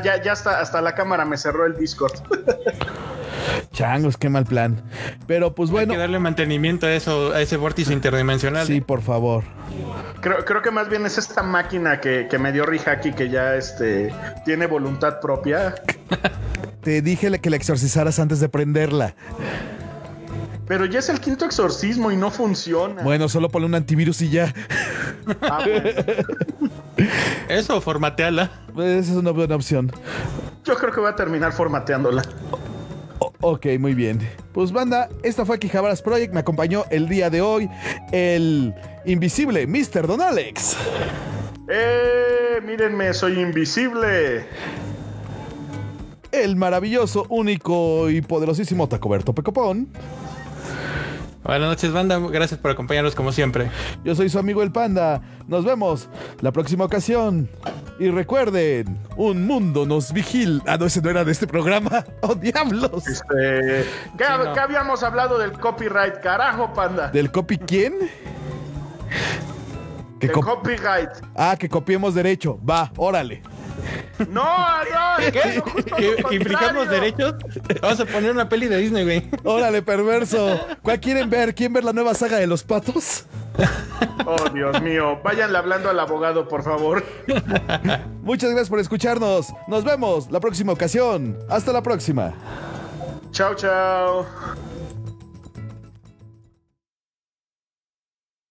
Ya, 0.03 0.21
ya 0.21 0.33
hasta, 0.33 0.59
hasta 0.59 0.81
la 0.81 0.93
cámara 0.93 1.25
me 1.25 1.37
cerró 1.37 1.65
el 1.65 1.75
Discord. 1.75 2.13
Changos, 3.71 4.17
qué 4.17 4.29
mal 4.29 4.45
plan. 4.45 4.81
Pero 5.27 5.53
pues 5.55 5.69
bueno. 5.69 5.91
Hay 5.91 5.97
que 5.97 6.01
darle 6.01 6.19
mantenimiento 6.19 6.87
a 6.87 6.93
eso, 6.93 7.31
a 7.31 7.41
ese 7.41 7.57
vórtice 7.57 7.93
interdimensional. 7.93 8.65
Sí, 8.67 8.81
por 8.81 9.01
favor. 9.01 9.43
Creo, 10.21 10.43
creo 10.45 10.61
que 10.61 10.71
más 10.71 10.89
bien 10.89 11.05
es 11.05 11.17
esta 11.17 11.43
máquina 11.43 11.99
que, 11.99 12.27
que 12.29 12.39
me 12.39 12.51
dio 12.51 12.65
Rihaki 12.65 13.13
que 13.13 13.29
ya 13.29 13.55
este 13.55 14.13
tiene 14.45 14.65
voluntad 14.65 15.19
propia. 15.19 15.75
Te 16.81 17.01
dije 17.01 17.39
que 17.39 17.49
la 17.49 17.57
exorcizaras 17.57 18.17
antes 18.19 18.39
de 18.39 18.49
prenderla. 18.49 19.13
Pero 20.67 20.85
ya 20.85 20.99
es 20.99 21.09
el 21.09 21.19
quinto 21.21 21.45
exorcismo 21.45 22.11
y 22.11 22.17
no 22.17 22.29
funciona. 22.29 23.01
Bueno, 23.03 23.29
solo 23.29 23.49
ponle 23.49 23.67
un 23.67 23.75
antivirus 23.75 24.21
y 24.21 24.29
ya. 24.29 24.53
Ah, 25.41 25.63
Eso, 27.49 27.79
formateala. 27.81 28.51
Esa 28.75 29.11
es 29.11 29.17
una 29.17 29.31
buena 29.31 29.55
opción. 29.55 29.91
Yo 30.65 30.75
creo 30.75 30.91
que 30.91 30.99
voy 30.99 31.09
a 31.09 31.15
terminar 31.15 31.53
formateándola. 31.53 32.23
ok, 33.39 33.65
muy 33.79 33.93
bien. 33.93 34.19
Pues 34.51 34.71
banda, 34.71 35.07
esta 35.23 35.45
fue 35.45 35.59
Quijabaras 35.59 36.01
Project. 36.01 36.33
Me 36.33 36.39
acompañó 36.41 36.83
el 36.89 37.07
día 37.07 37.29
de 37.29 37.41
hoy 37.41 37.69
el 38.11 38.73
invisible 39.05 39.67
Mr. 39.67 40.07
Don 40.07 40.21
Alex. 40.21 40.75
¡Eh! 41.69 42.59
Mírenme, 42.65 43.13
soy 43.13 43.39
invisible. 43.39 44.45
El 46.31 46.55
maravilloso, 46.55 47.25
único 47.29 48.09
y 48.09 48.21
poderosísimo 48.21 48.87
Tacoberto 48.89 49.33
Pecopón. 49.33 49.87
Buenas 51.47 51.69
noches, 51.69 51.93
banda. 51.93 52.19
Gracias 52.19 52.59
por 52.59 52.71
acompañarnos 52.71 53.15
como 53.15 53.31
siempre. 53.31 53.71
Yo 54.03 54.13
soy 54.15 54.27
su 54.27 54.37
amigo 54.37 54.61
el 54.63 54.73
Panda. 54.73 55.21
Nos 55.47 55.63
vemos 55.63 56.09
la 56.41 56.51
próxima 56.51 56.83
ocasión. 56.83 57.49
Y 57.99 58.09
recuerden, 58.09 58.99
un 59.15 59.47
mundo 59.47 59.85
nos 59.85 60.11
vigila. 60.11 60.61
Ah, 60.67 60.75
no, 60.77 60.87
ese 60.87 61.01
no 61.01 61.09
era 61.09 61.23
de 61.23 61.31
este 61.31 61.47
programa. 61.47 62.03
¡Oh, 62.21 62.35
diablos! 62.35 63.07
Este, 63.07 63.85
¿qué, 64.17 64.25
habíamos 64.59 65.03
hablado 65.03 65.37
del 65.37 65.53
copyright? 65.53 66.19
Carajo, 66.19 66.73
Panda. 66.73 67.07
¿Del 67.11 67.31
copy 67.31 67.57
quién? 67.59 67.93
del 70.19 70.31
copyright. 70.33 71.11
Ah, 71.33 71.55
que 71.57 71.69
copiemos 71.69 72.13
derecho. 72.13 72.59
Va, 72.69 72.91
órale. 72.97 73.41
No, 74.29 74.43
no, 74.43 75.31
¿qué? 75.31 75.61
¿Que, 75.97 76.35
implicamos 76.35 76.89
derechos? 76.89 77.35
Vamos 77.81 77.99
a 77.99 78.05
poner 78.05 78.31
una 78.31 78.49
peli 78.49 78.67
de 78.67 78.77
Disney, 78.77 79.03
güey. 79.03 79.29
Órale, 79.43 79.81
perverso. 79.81 80.59
¿Cuál 80.81 80.99
quieren 80.99 81.29
ver? 81.29 81.53
¿Quieren 81.53 81.73
ver 81.73 81.83
la 81.83 81.93
nueva 81.93 82.13
saga 82.13 82.37
de 82.37 82.47
los 82.47 82.63
patos? 82.63 83.25
Oh, 84.25 84.49
Dios 84.49 84.81
mío. 84.81 85.19
Váyanle 85.23 85.57
hablando 85.57 85.89
al 85.89 85.99
abogado, 85.99 86.47
por 86.47 86.63
favor. 86.63 87.03
Muchas 88.23 88.49
gracias 88.49 88.69
por 88.69 88.79
escucharnos. 88.79 89.53
Nos 89.67 89.83
vemos 89.83 90.29
la 90.31 90.39
próxima 90.39 90.73
ocasión. 90.73 91.37
Hasta 91.49 91.71
la 91.71 91.81
próxima. 91.81 92.33
Chao, 93.31 93.55
chao. 93.55 94.25